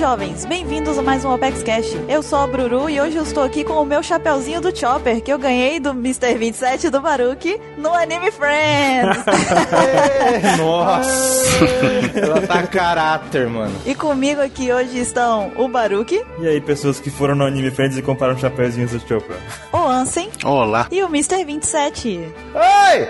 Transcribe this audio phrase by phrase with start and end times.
[0.00, 0.46] jovens!
[0.46, 1.94] Bem-vindos a mais um Opex Cash.
[2.08, 5.22] Eu sou a Bruru e hoje eu estou aqui com o meu chapeuzinho do Chopper
[5.22, 6.38] que eu ganhei do Mr.
[6.38, 9.24] 27 do Baruki no Anime Friends.
[10.58, 11.64] Nossa!
[12.14, 13.74] Ela tá caráter, mano.
[13.84, 17.96] e comigo aqui hoje estão o Baruki, E aí, pessoas que foram no Anime Friends
[17.98, 19.36] e compraram chapéuzinhos do Chopra.
[19.72, 20.86] o Ansem Olá.
[20.90, 21.44] e o Mr.
[21.44, 22.20] 27.
[22.54, 23.08] Ai!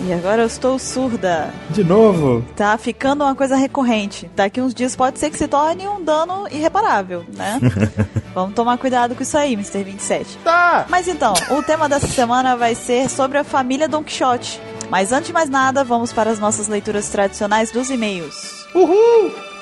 [0.00, 1.50] E agora eu estou surda.
[1.70, 2.44] De novo?
[2.56, 4.30] Tá ficando uma coisa recorrente.
[4.34, 7.58] Daqui uns dias pode ser que se torne um dano irreparável, né?
[8.34, 9.84] Vamos tomar cuidado com isso aí, Mr.
[9.84, 10.38] 27.
[10.44, 10.86] Tá!
[10.88, 14.60] Mas então, o tema dessa semana vai ser sobre a família Don Quixote.
[14.90, 18.66] Mas antes de mais nada, vamos para as nossas leituras tradicionais dos e-mails.
[18.74, 19.53] Uhul!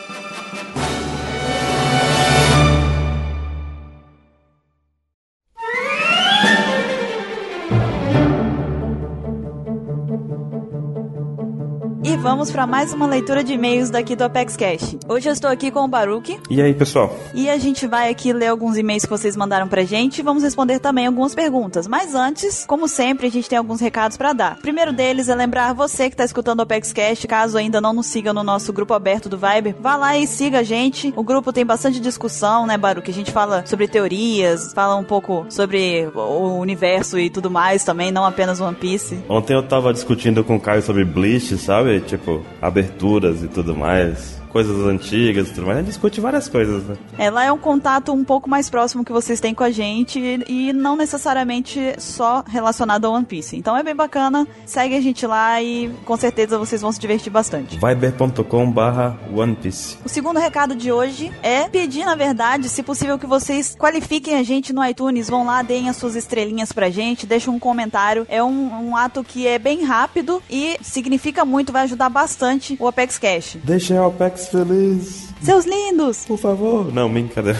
[12.43, 14.97] Vamos para mais uma leitura de e-mails daqui do Apex Cash.
[15.09, 17.15] Hoje eu estou aqui com o Baruki E aí, pessoal?
[17.33, 20.43] e a gente vai aqui ler alguns e-mails que vocês mandaram pra gente e vamos
[20.43, 21.87] responder também algumas perguntas.
[21.87, 24.57] Mas antes, como sempre, a gente tem alguns recados pra dar.
[24.59, 27.93] O primeiro deles é lembrar você que tá escutando o Apex Cash, caso ainda não
[27.93, 31.15] nos siga no nosso grupo aberto do Viber, vá lá e siga a gente.
[31.17, 33.13] O grupo tem bastante discussão, né, Baruki?
[33.13, 38.11] A gente fala sobre teorias, fala um pouco sobre o universo e tudo mais também,
[38.11, 39.21] não apenas One Piece.
[39.29, 42.01] Ontem eu tava discutindo com o Caio sobre Bleach, sabe?
[42.01, 44.42] Tipo, aberturas e tudo mais.
[44.53, 45.79] Coisas antigas e tudo mais.
[45.79, 46.97] A gente discute várias coisas, né?
[47.19, 50.73] Ela é um contato um pouco mais próximo que vocês têm com a gente e
[50.75, 53.57] não necessariamente só relacionado ao One Piece.
[53.57, 57.33] Então é bem bacana, segue a gente lá e com certeza vocês vão se divertir
[57.33, 57.79] bastante.
[57.79, 59.97] Viber.com barra One Piece.
[60.05, 64.43] O segundo recado de hoje é pedir, na verdade, se possível, que vocês qualifiquem a
[64.43, 68.27] gente no iTunes, vão lá, deem as suas estrelinhas pra gente, deixem um comentário.
[68.29, 72.87] É um, um ato que é bem rápido e significa muito, vai ajudar bastante o
[72.87, 73.57] Apex Cash.
[73.65, 76.25] Deixem a Apex feliz, Seus lindos!
[76.27, 76.93] por favor.
[76.93, 77.59] Não, brincadeira.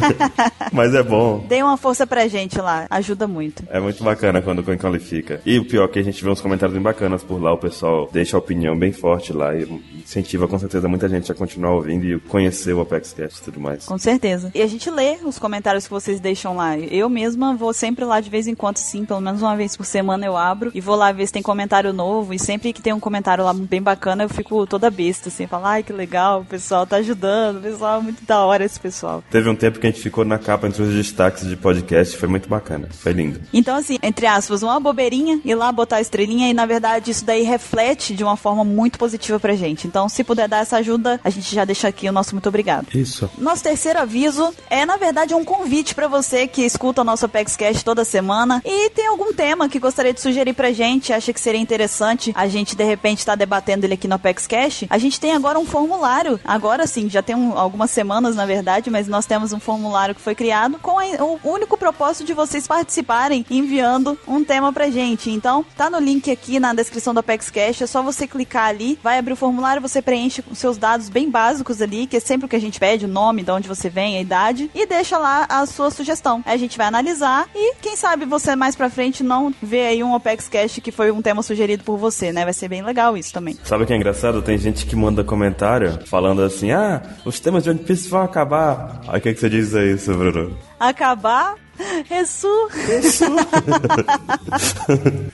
[0.72, 1.44] Mas é bom.
[1.48, 3.62] Deem uma força pra gente lá, ajuda muito.
[3.70, 5.40] É muito bacana quando alguém qualifica.
[5.44, 7.58] E o pior é que a gente vê uns comentários bem bacanas por lá, o
[7.58, 9.64] pessoal deixa a opinião bem forte lá e
[9.98, 13.60] incentiva com certeza muita gente a continuar ouvindo e conhecer o Apex Cast e tudo
[13.60, 13.86] mais.
[13.86, 14.50] Com certeza.
[14.54, 16.76] E a gente lê os comentários que vocês deixam lá.
[16.78, 19.86] Eu mesma vou sempre lá de vez em quando, sim, pelo menos uma vez por
[19.86, 22.34] semana eu abro e vou lá ver se tem comentário novo.
[22.34, 25.66] E sempre que tem um comentário lá bem bacana, eu fico toda besta, assim, falo,
[25.66, 29.22] ai que legal, o pessoal tá ajudando, o pessoal muito da hora esse pessoal.
[29.30, 32.28] Teve um tempo que a gente ficou na capa entre os destaques de podcast, foi
[32.28, 33.40] muito bacana, foi lindo.
[33.52, 37.24] Então, assim, entre aspas, uma bobeirinha, ir lá botar a estrelinha e, na verdade, isso
[37.24, 39.86] daí reflete de uma forma muito positiva pra gente.
[39.86, 42.86] Então, se puder dar essa ajuda, a gente já deixa aqui o nosso muito obrigado.
[42.94, 43.30] Isso.
[43.38, 47.56] Nosso terceiro aviso é, na verdade, um convite pra você que escuta o nosso Apex
[47.56, 51.40] Cash toda semana e tem algum tema que gostaria de sugerir pra gente, acha que
[51.40, 54.84] seria interessante a gente, de repente, estar debatendo ele aqui no Apex Cash.
[54.88, 58.90] A gente tem agora um formulário, agora sim, já tem um- algumas semanas, na verdade,
[58.90, 62.66] mas nós temos um formulário que foi criado com a- o único propósito de vocês
[62.66, 65.30] participarem enviando um tema pra gente.
[65.30, 68.98] Então, tá no link aqui na descrição do Apex Cash, é só você clicar ali,
[69.02, 72.46] vai abrir o formulário, você preenche os seus dados bem básicos ali, que é sempre
[72.46, 75.18] o que a gente pede, o nome, de onde você vem, a idade, e deixa
[75.18, 76.42] lá a sua sugestão.
[76.46, 80.14] A gente vai analisar e, quem sabe, você mais pra frente não vê aí um
[80.14, 82.44] Apex Cash que foi um tema sugerido por você, né?
[82.44, 83.56] Vai ser bem legal isso também.
[83.64, 84.42] Sabe o que é engraçado?
[84.42, 89.00] Tem gente que manda comentário falando assim: ah, os temas de One Piece vão acabar.
[89.08, 90.56] Aí o que, que você diz a isso, Bruno?
[90.78, 91.63] Acabar?
[92.08, 92.48] Ressu!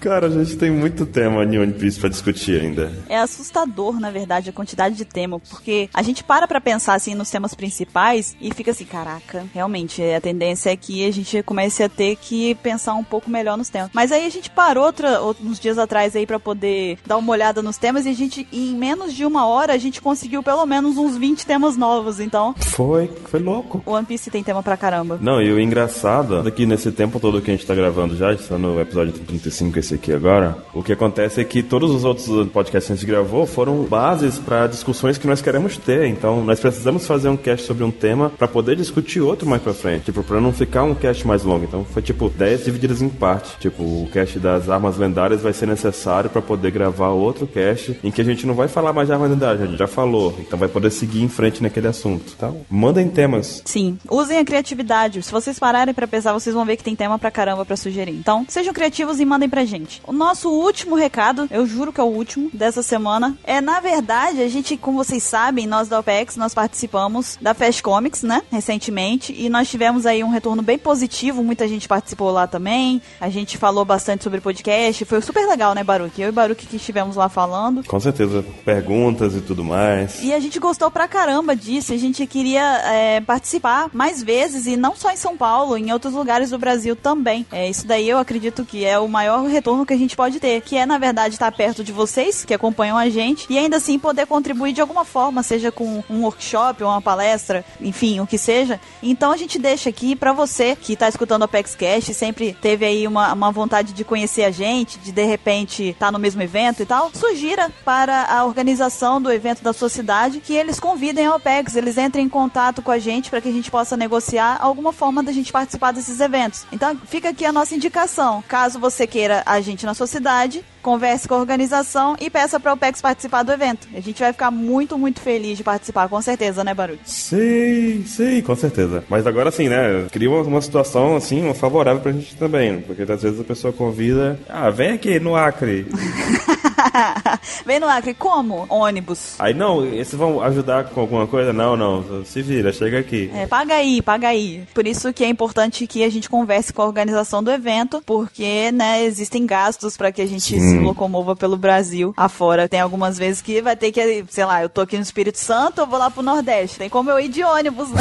[0.00, 2.92] Cara, a gente tem muito tema em One Piece pra discutir ainda.
[3.08, 7.14] É assustador, na verdade, a quantidade de tema, porque a gente para pra pensar assim
[7.14, 11.82] nos temas principais e fica assim, caraca, realmente, a tendência é que a gente comece
[11.82, 13.90] a ter que pensar um pouco melhor nos temas.
[13.92, 17.62] Mas aí a gente parou outra, uns dias atrás aí pra poder dar uma olhada
[17.62, 20.96] nos temas e a gente, em menos de uma hora, a gente conseguiu pelo menos
[20.96, 23.82] uns 20 temas novos, então Foi, foi louco.
[23.84, 25.18] o One Piece tem tema pra caramba.
[25.20, 28.32] Não, e o engraçado é que nesse tempo todo que a gente tá gravando já,
[28.32, 32.26] está no episódio 35, esse aqui agora, o que acontece é que todos os outros
[32.49, 36.06] podcasts que a gente gravou foram bases para discussões que nós queremos ter.
[36.06, 39.75] Então, nós precisamos fazer um cast sobre um tema para poder discutir outro mais pra
[39.75, 40.06] frente.
[40.06, 41.64] Tipo, pra não ficar um cast mais longo.
[41.64, 43.58] Então, foi tipo 10 divididas em parte.
[43.58, 48.10] Tipo, o cast das armas lendárias vai ser necessário para poder gravar outro cast em
[48.10, 50.34] que a gente não vai falar mais de armas lendárias, a gente já falou.
[50.40, 52.32] Então, vai poder seguir em frente naquele assunto.
[52.37, 53.62] Então, mandem temas.
[53.64, 55.22] Sim, usem a criatividade.
[55.22, 58.12] Se vocês pararem pra interessar, vocês vão ver que tem tema pra caramba pra sugerir.
[58.12, 60.00] Então, sejam criativos e mandem pra gente.
[60.06, 64.43] O nosso último recado, eu juro que é o último dessa semana, é na verdade,
[64.43, 69.34] a gente, como vocês sabem, nós da OPEX, nós participamos da Fast Comics, né, recentemente,
[69.37, 73.56] e nós tivemos aí um retorno bem positivo, muita gente participou lá também, a gente
[73.56, 76.20] falou bastante sobre podcast, foi super legal, né, Baruque?
[76.20, 77.84] Eu e Baruque que estivemos lá falando.
[77.84, 80.22] Com certeza, perguntas e tudo mais.
[80.22, 84.76] E a gente gostou pra caramba disso, a gente queria é, participar mais vezes, e
[84.76, 87.46] não só em São Paulo, em outros lugares do Brasil também.
[87.52, 90.60] É, isso daí eu acredito que é o maior retorno que a gente pode ter,
[90.62, 93.98] que é, na verdade, estar perto de vocês, que acompanham a gente, e ainda assim
[93.98, 98.80] poder contribuir de alguma forma, seja com um workshop, uma palestra, enfim, o que seja.
[99.02, 102.84] Então a gente deixa aqui para você que tá escutando o Apex Cash, sempre teve
[102.84, 106.42] aí uma, uma vontade de conhecer a gente, de de repente estar tá no mesmo
[106.42, 111.26] evento e tal, sugira para a organização do evento da sua cidade que eles convidem
[111.26, 114.58] a OPEX, eles entrem em contato com a gente para que a gente possa negociar
[114.60, 116.67] alguma forma da gente participar desses eventos.
[116.73, 118.43] Então fica aqui a nossa indicação.
[118.49, 122.73] Caso você queira a gente na sua cidade, converse com a organização e peça para
[122.73, 123.87] o PEX participar do evento.
[123.94, 126.99] A gente vai ficar muito, muito feliz de participar, com certeza, né, Barulho?
[127.05, 129.05] Sim, sim, com certeza.
[129.08, 130.06] Mas agora sim, né?
[130.11, 132.81] Cria uma, uma situação assim, uma favorável pra gente também.
[132.81, 134.38] Porque às vezes a pessoa convida.
[134.49, 135.87] Ah, vem aqui no Acre.
[137.65, 138.67] Vem no Acre, como?
[138.69, 139.35] Ônibus.
[139.38, 141.53] Aí não, esses vão ajudar com alguma coisa?
[141.53, 142.25] Não, não.
[142.25, 143.31] Se vira, chega aqui.
[143.35, 144.65] É, paga aí, paga aí.
[144.75, 148.71] Por isso que é importante que a gente converse com a organização do evento, porque,
[148.73, 150.61] né, existem gastos para que a gente Sim.
[150.61, 152.69] se locomova pelo Brasil afora.
[152.69, 155.81] Tem algumas vezes que vai ter que, sei lá, eu tô aqui no Espírito Santo,
[155.81, 156.79] eu vou lá pro Nordeste.
[156.79, 158.00] Tem como eu ir de ônibus lá.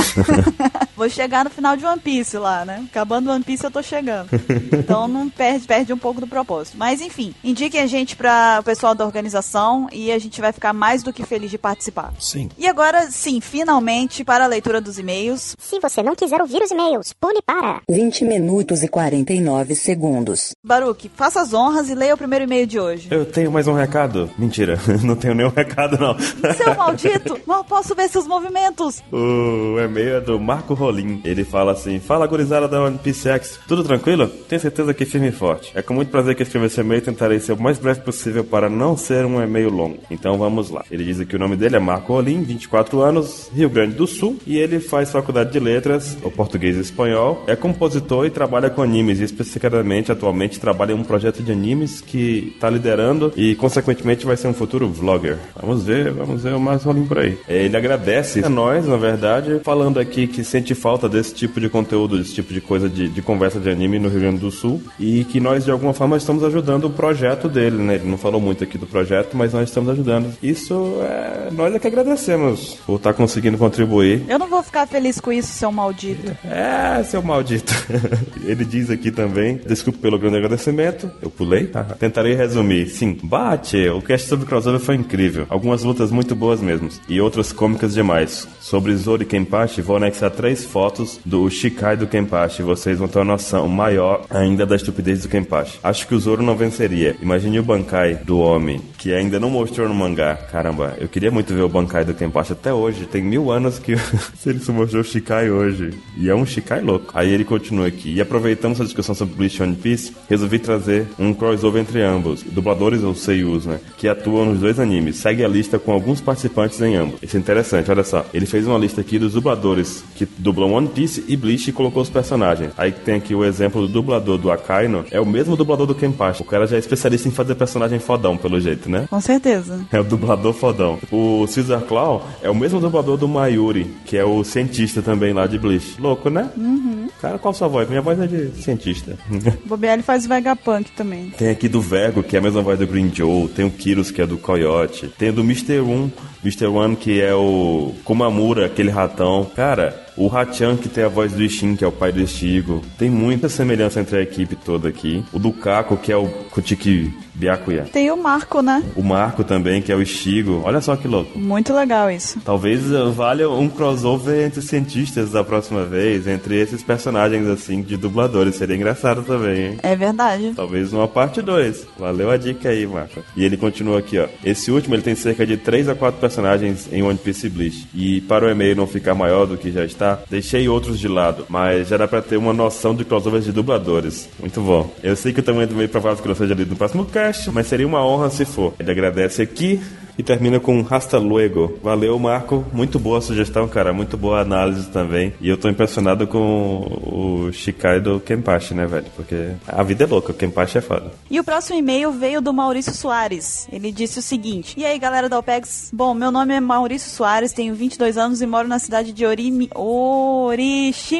[0.95, 2.85] vou chegar no final de One Piece lá, né?
[2.89, 4.29] Acabando One Piece eu tô chegando.
[4.73, 6.77] Então não perde, perde um pouco do propósito.
[6.77, 10.73] Mas enfim, indique a gente para o pessoal da organização e a gente vai ficar
[10.73, 12.13] mais do que feliz de participar.
[12.19, 12.51] Sim.
[12.55, 15.55] E agora sim, finalmente para a leitura dos e-mails.
[15.57, 20.51] Se você não quiser ouvir os e-mails, pule para 20 minutos e 49 segundos.
[20.63, 23.07] Baruque, faça as honras e leia o primeiro e-mail de hoje.
[23.09, 24.29] Eu tenho mais um recado.
[24.37, 26.15] Mentira, não tenho nenhum recado não.
[26.53, 29.01] Seu maldito, mal posso ver seus movimentos.
[29.11, 31.21] O e-mail é do Marco Rolim.
[31.25, 34.27] Ele fala assim: Fala gurizada da One Piece X, tudo tranquilo?
[34.27, 35.71] Tenho certeza que firme e forte.
[35.73, 38.43] É com muito prazer que escrevi esse e-mail e tentarei ser o mais breve possível
[38.43, 39.99] para não ser um e-mail longo.
[40.09, 40.83] Então vamos lá.
[40.89, 44.37] Ele diz aqui o nome dele é Marco Rolim, 24 anos, Rio Grande do Sul,
[44.45, 48.81] e ele faz faculdade de letras, o português e espanhol, é compositor e trabalha com
[48.81, 54.25] animes, e especificamente atualmente trabalha em um projeto de animes que está liderando e consequentemente
[54.25, 55.37] vai ser um futuro vlogger.
[55.55, 57.37] Vamos ver, vamos ver o Marco Rolim por aí.
[57.47, 62.17] Ele agradece a nós, na verdade, falando aqui que sente falta desse tipo de conteúdo,
[62.17, 65.23] desse tipo de coisa de, de conversa de anime no Rio Grande do Sul e
[65.25, 67.95] que nós de alguma forma estamos ajudando o projeto dele, né?
[67.95, 70.33] Ele não falou muito aqui do projeto, mas nós estamos ajudando.
[70.41, 71.51] Isso é.
[71.51, 74.23] Nós é que agradecemos por estar conseguindo contribuir.
[74.27, 76.35] Eu não vou ficar feliz com isso, seu maldito.
[76.45, 77.73] É, seu maldito.
[78.45, 81.83] Ele diz aqui também, desculpe pelo grande agradecimento, eu pulei, tá?
[81.83, 82.87] Tentarei resumir.
[82.89, 85.45] Sim, bate, o cast sobre crossover foi incrível.
[85.49, 86.89] Algumas lutas muito boas mesmo.
[87.07, 88.47] E outras cômicas demais.
[88.59, 92.61] Sobre Zoro e Kenpachi, vou anexar três fotos do Shikai do Kenpachi.
[92.63, 95.79] Vocês vão ter uma noção maior ainda da estupidez do Kenpachi.
[95.83, 97.15] Acho que o Zoro não venceria.
[97.21, 100.35] Imagine o Bankai do homem, que ainda não mostrou no mangá.
[100.35, 103.05] Caramba, eu queria muito ver o Bankai do Kenpachi até hoje.
[103.05, 103.93] Tem mil anos que
[104.45, 105.93] ele se mostrou o Shikai hoje.
[106.17, 107.11] E é um Shikai louco.
[107.13, 108.13] Aí ele continua aqui.
[108.13, 113.03] E aproveitando essa discussão sobre Bleach One Piece, resolvi trazer um crossover entre ambos, dubladores
[113.03, 113.79] ou seiyus, né?
[113.97, 115.17] Que atuam nos dois animes.
[115.17, 117.21] Segue a lista com alguns participantes em ambos.
[117.21, 118.25] Isso é interessante, olha só.
[118.33, 122.01] Ele fez uma lista aqui dos dubladores que dublam One Piece e Bleach e colocou
[122.01, 122.71] os personagens.
[122.77, 125.05] Aí tem aqui o exemplo do dublador do Akaino.
[125.11, 126.41] É o mesmo dublador do Kenpachi.
[126.41, 129.07] O cara já é especialista em fazer personagem fodão, pelo jeito, né?
[129.09, 129.79] Com certeza.
[129.91, 130.99] É o dublador fodão.
[131.11, 135.47] O Caesar Claw é o mesmo dublador do Mayuri, que é o cientista também lá
[135.47, 135.95] de Bleach.
[135.99, 136.49] Louco, né?
[136.57, 137.07] Uhum.
[137.21, 137.87] Cara, qual sua voz?
[137.87, 139.17] Minha voz é de cientista.
[139.65, 141.31] Bobear faz Vegapunk também.
[141.37, 143.47] Tem aqui do Vergo, que é a mesma voz do Green Joe.
[143.47, 145.07] Tem o Kyrus, que é do Coyote.
[145.17, 145.79] Tem do Mr.
[145.79, 146.67] One, Mr.
[146.67, 149.49] One, que é o Kumamura, aquele ratão.
[149.55, 152.83] Cara, o Hachan, que tem a voz do Ishin, que é o pai do Estigo.
[152.97, 155.23] Tem muita semelhança entre a equipe toda aqui.
[155.31, 157.85] O do Kako, que é o Kotiki Byakuya.
[157.85, 158.83] Tem o Marco, né?
[158.97, 160.61] O Marco também, que é o Estigo.
[160.65, 161.39] Olha só que louco.
[161.39, 162.37] Muito legal isso.
[162.43, 162.81] Talvez
[163.15, 168.55] valha um crossover entre cientistas da próxima vez, entre esses personagens, assim, de dubladores.
[168.55, 169.77] Seria engraçado também, hein?
[169.81, 170.51] É verdade.
[170.53, 171.87] Talvez uma parte 2.
[171.97, 173.21] Valeu a dica aí, Marco.
[173.37, 174.27] E ele continua aqui, ó.
[174.43, 177.87] Esse último, ele tem cerca de 3 a 4 personagens em One Piece Bleach.
[177.95, 181.45] E para o e-mail não ficar maior do que já está, deixei outros de lado,
[181.49, 184.29] mas já dá pra ter uma noção de crossovers de dubladores.
[184.39, 184.93] Muito bom.
[185.03, 187.51] Eu sei que o tamanho do meio provável que não seja lido no próximo cast,
[187.51, 188.73] mas seria uma honra se for.
[188.79, 189.81] Ele agradece aqui
[190.19, 191.79] E termina com Hasta Luego.
[191.81, 192.65] Valeu, Marco.
[192.73, 193.93] Muito boa sugestão, cara.
[193.93, 195.33] Muito boa análise também.
[195.39, 199.05] E eu tô impressionado com o Shikai do Kenpachi, né, velho?
[199.15, 201.13] Porque a vida é louca, o Kenpachi é foda.
[201.31, 203.65] E o próximo e-mail veio do Maurício Soares.
[203.71, 205.89] Ele disse o seguinte: E aí, galera da OPEX?
[205.93, 209.69] Bom, meu nome é Maurício Soares, tenho 22 anos e moro na cidade de Orimi...
[209.73, 211.13] Oriximiná.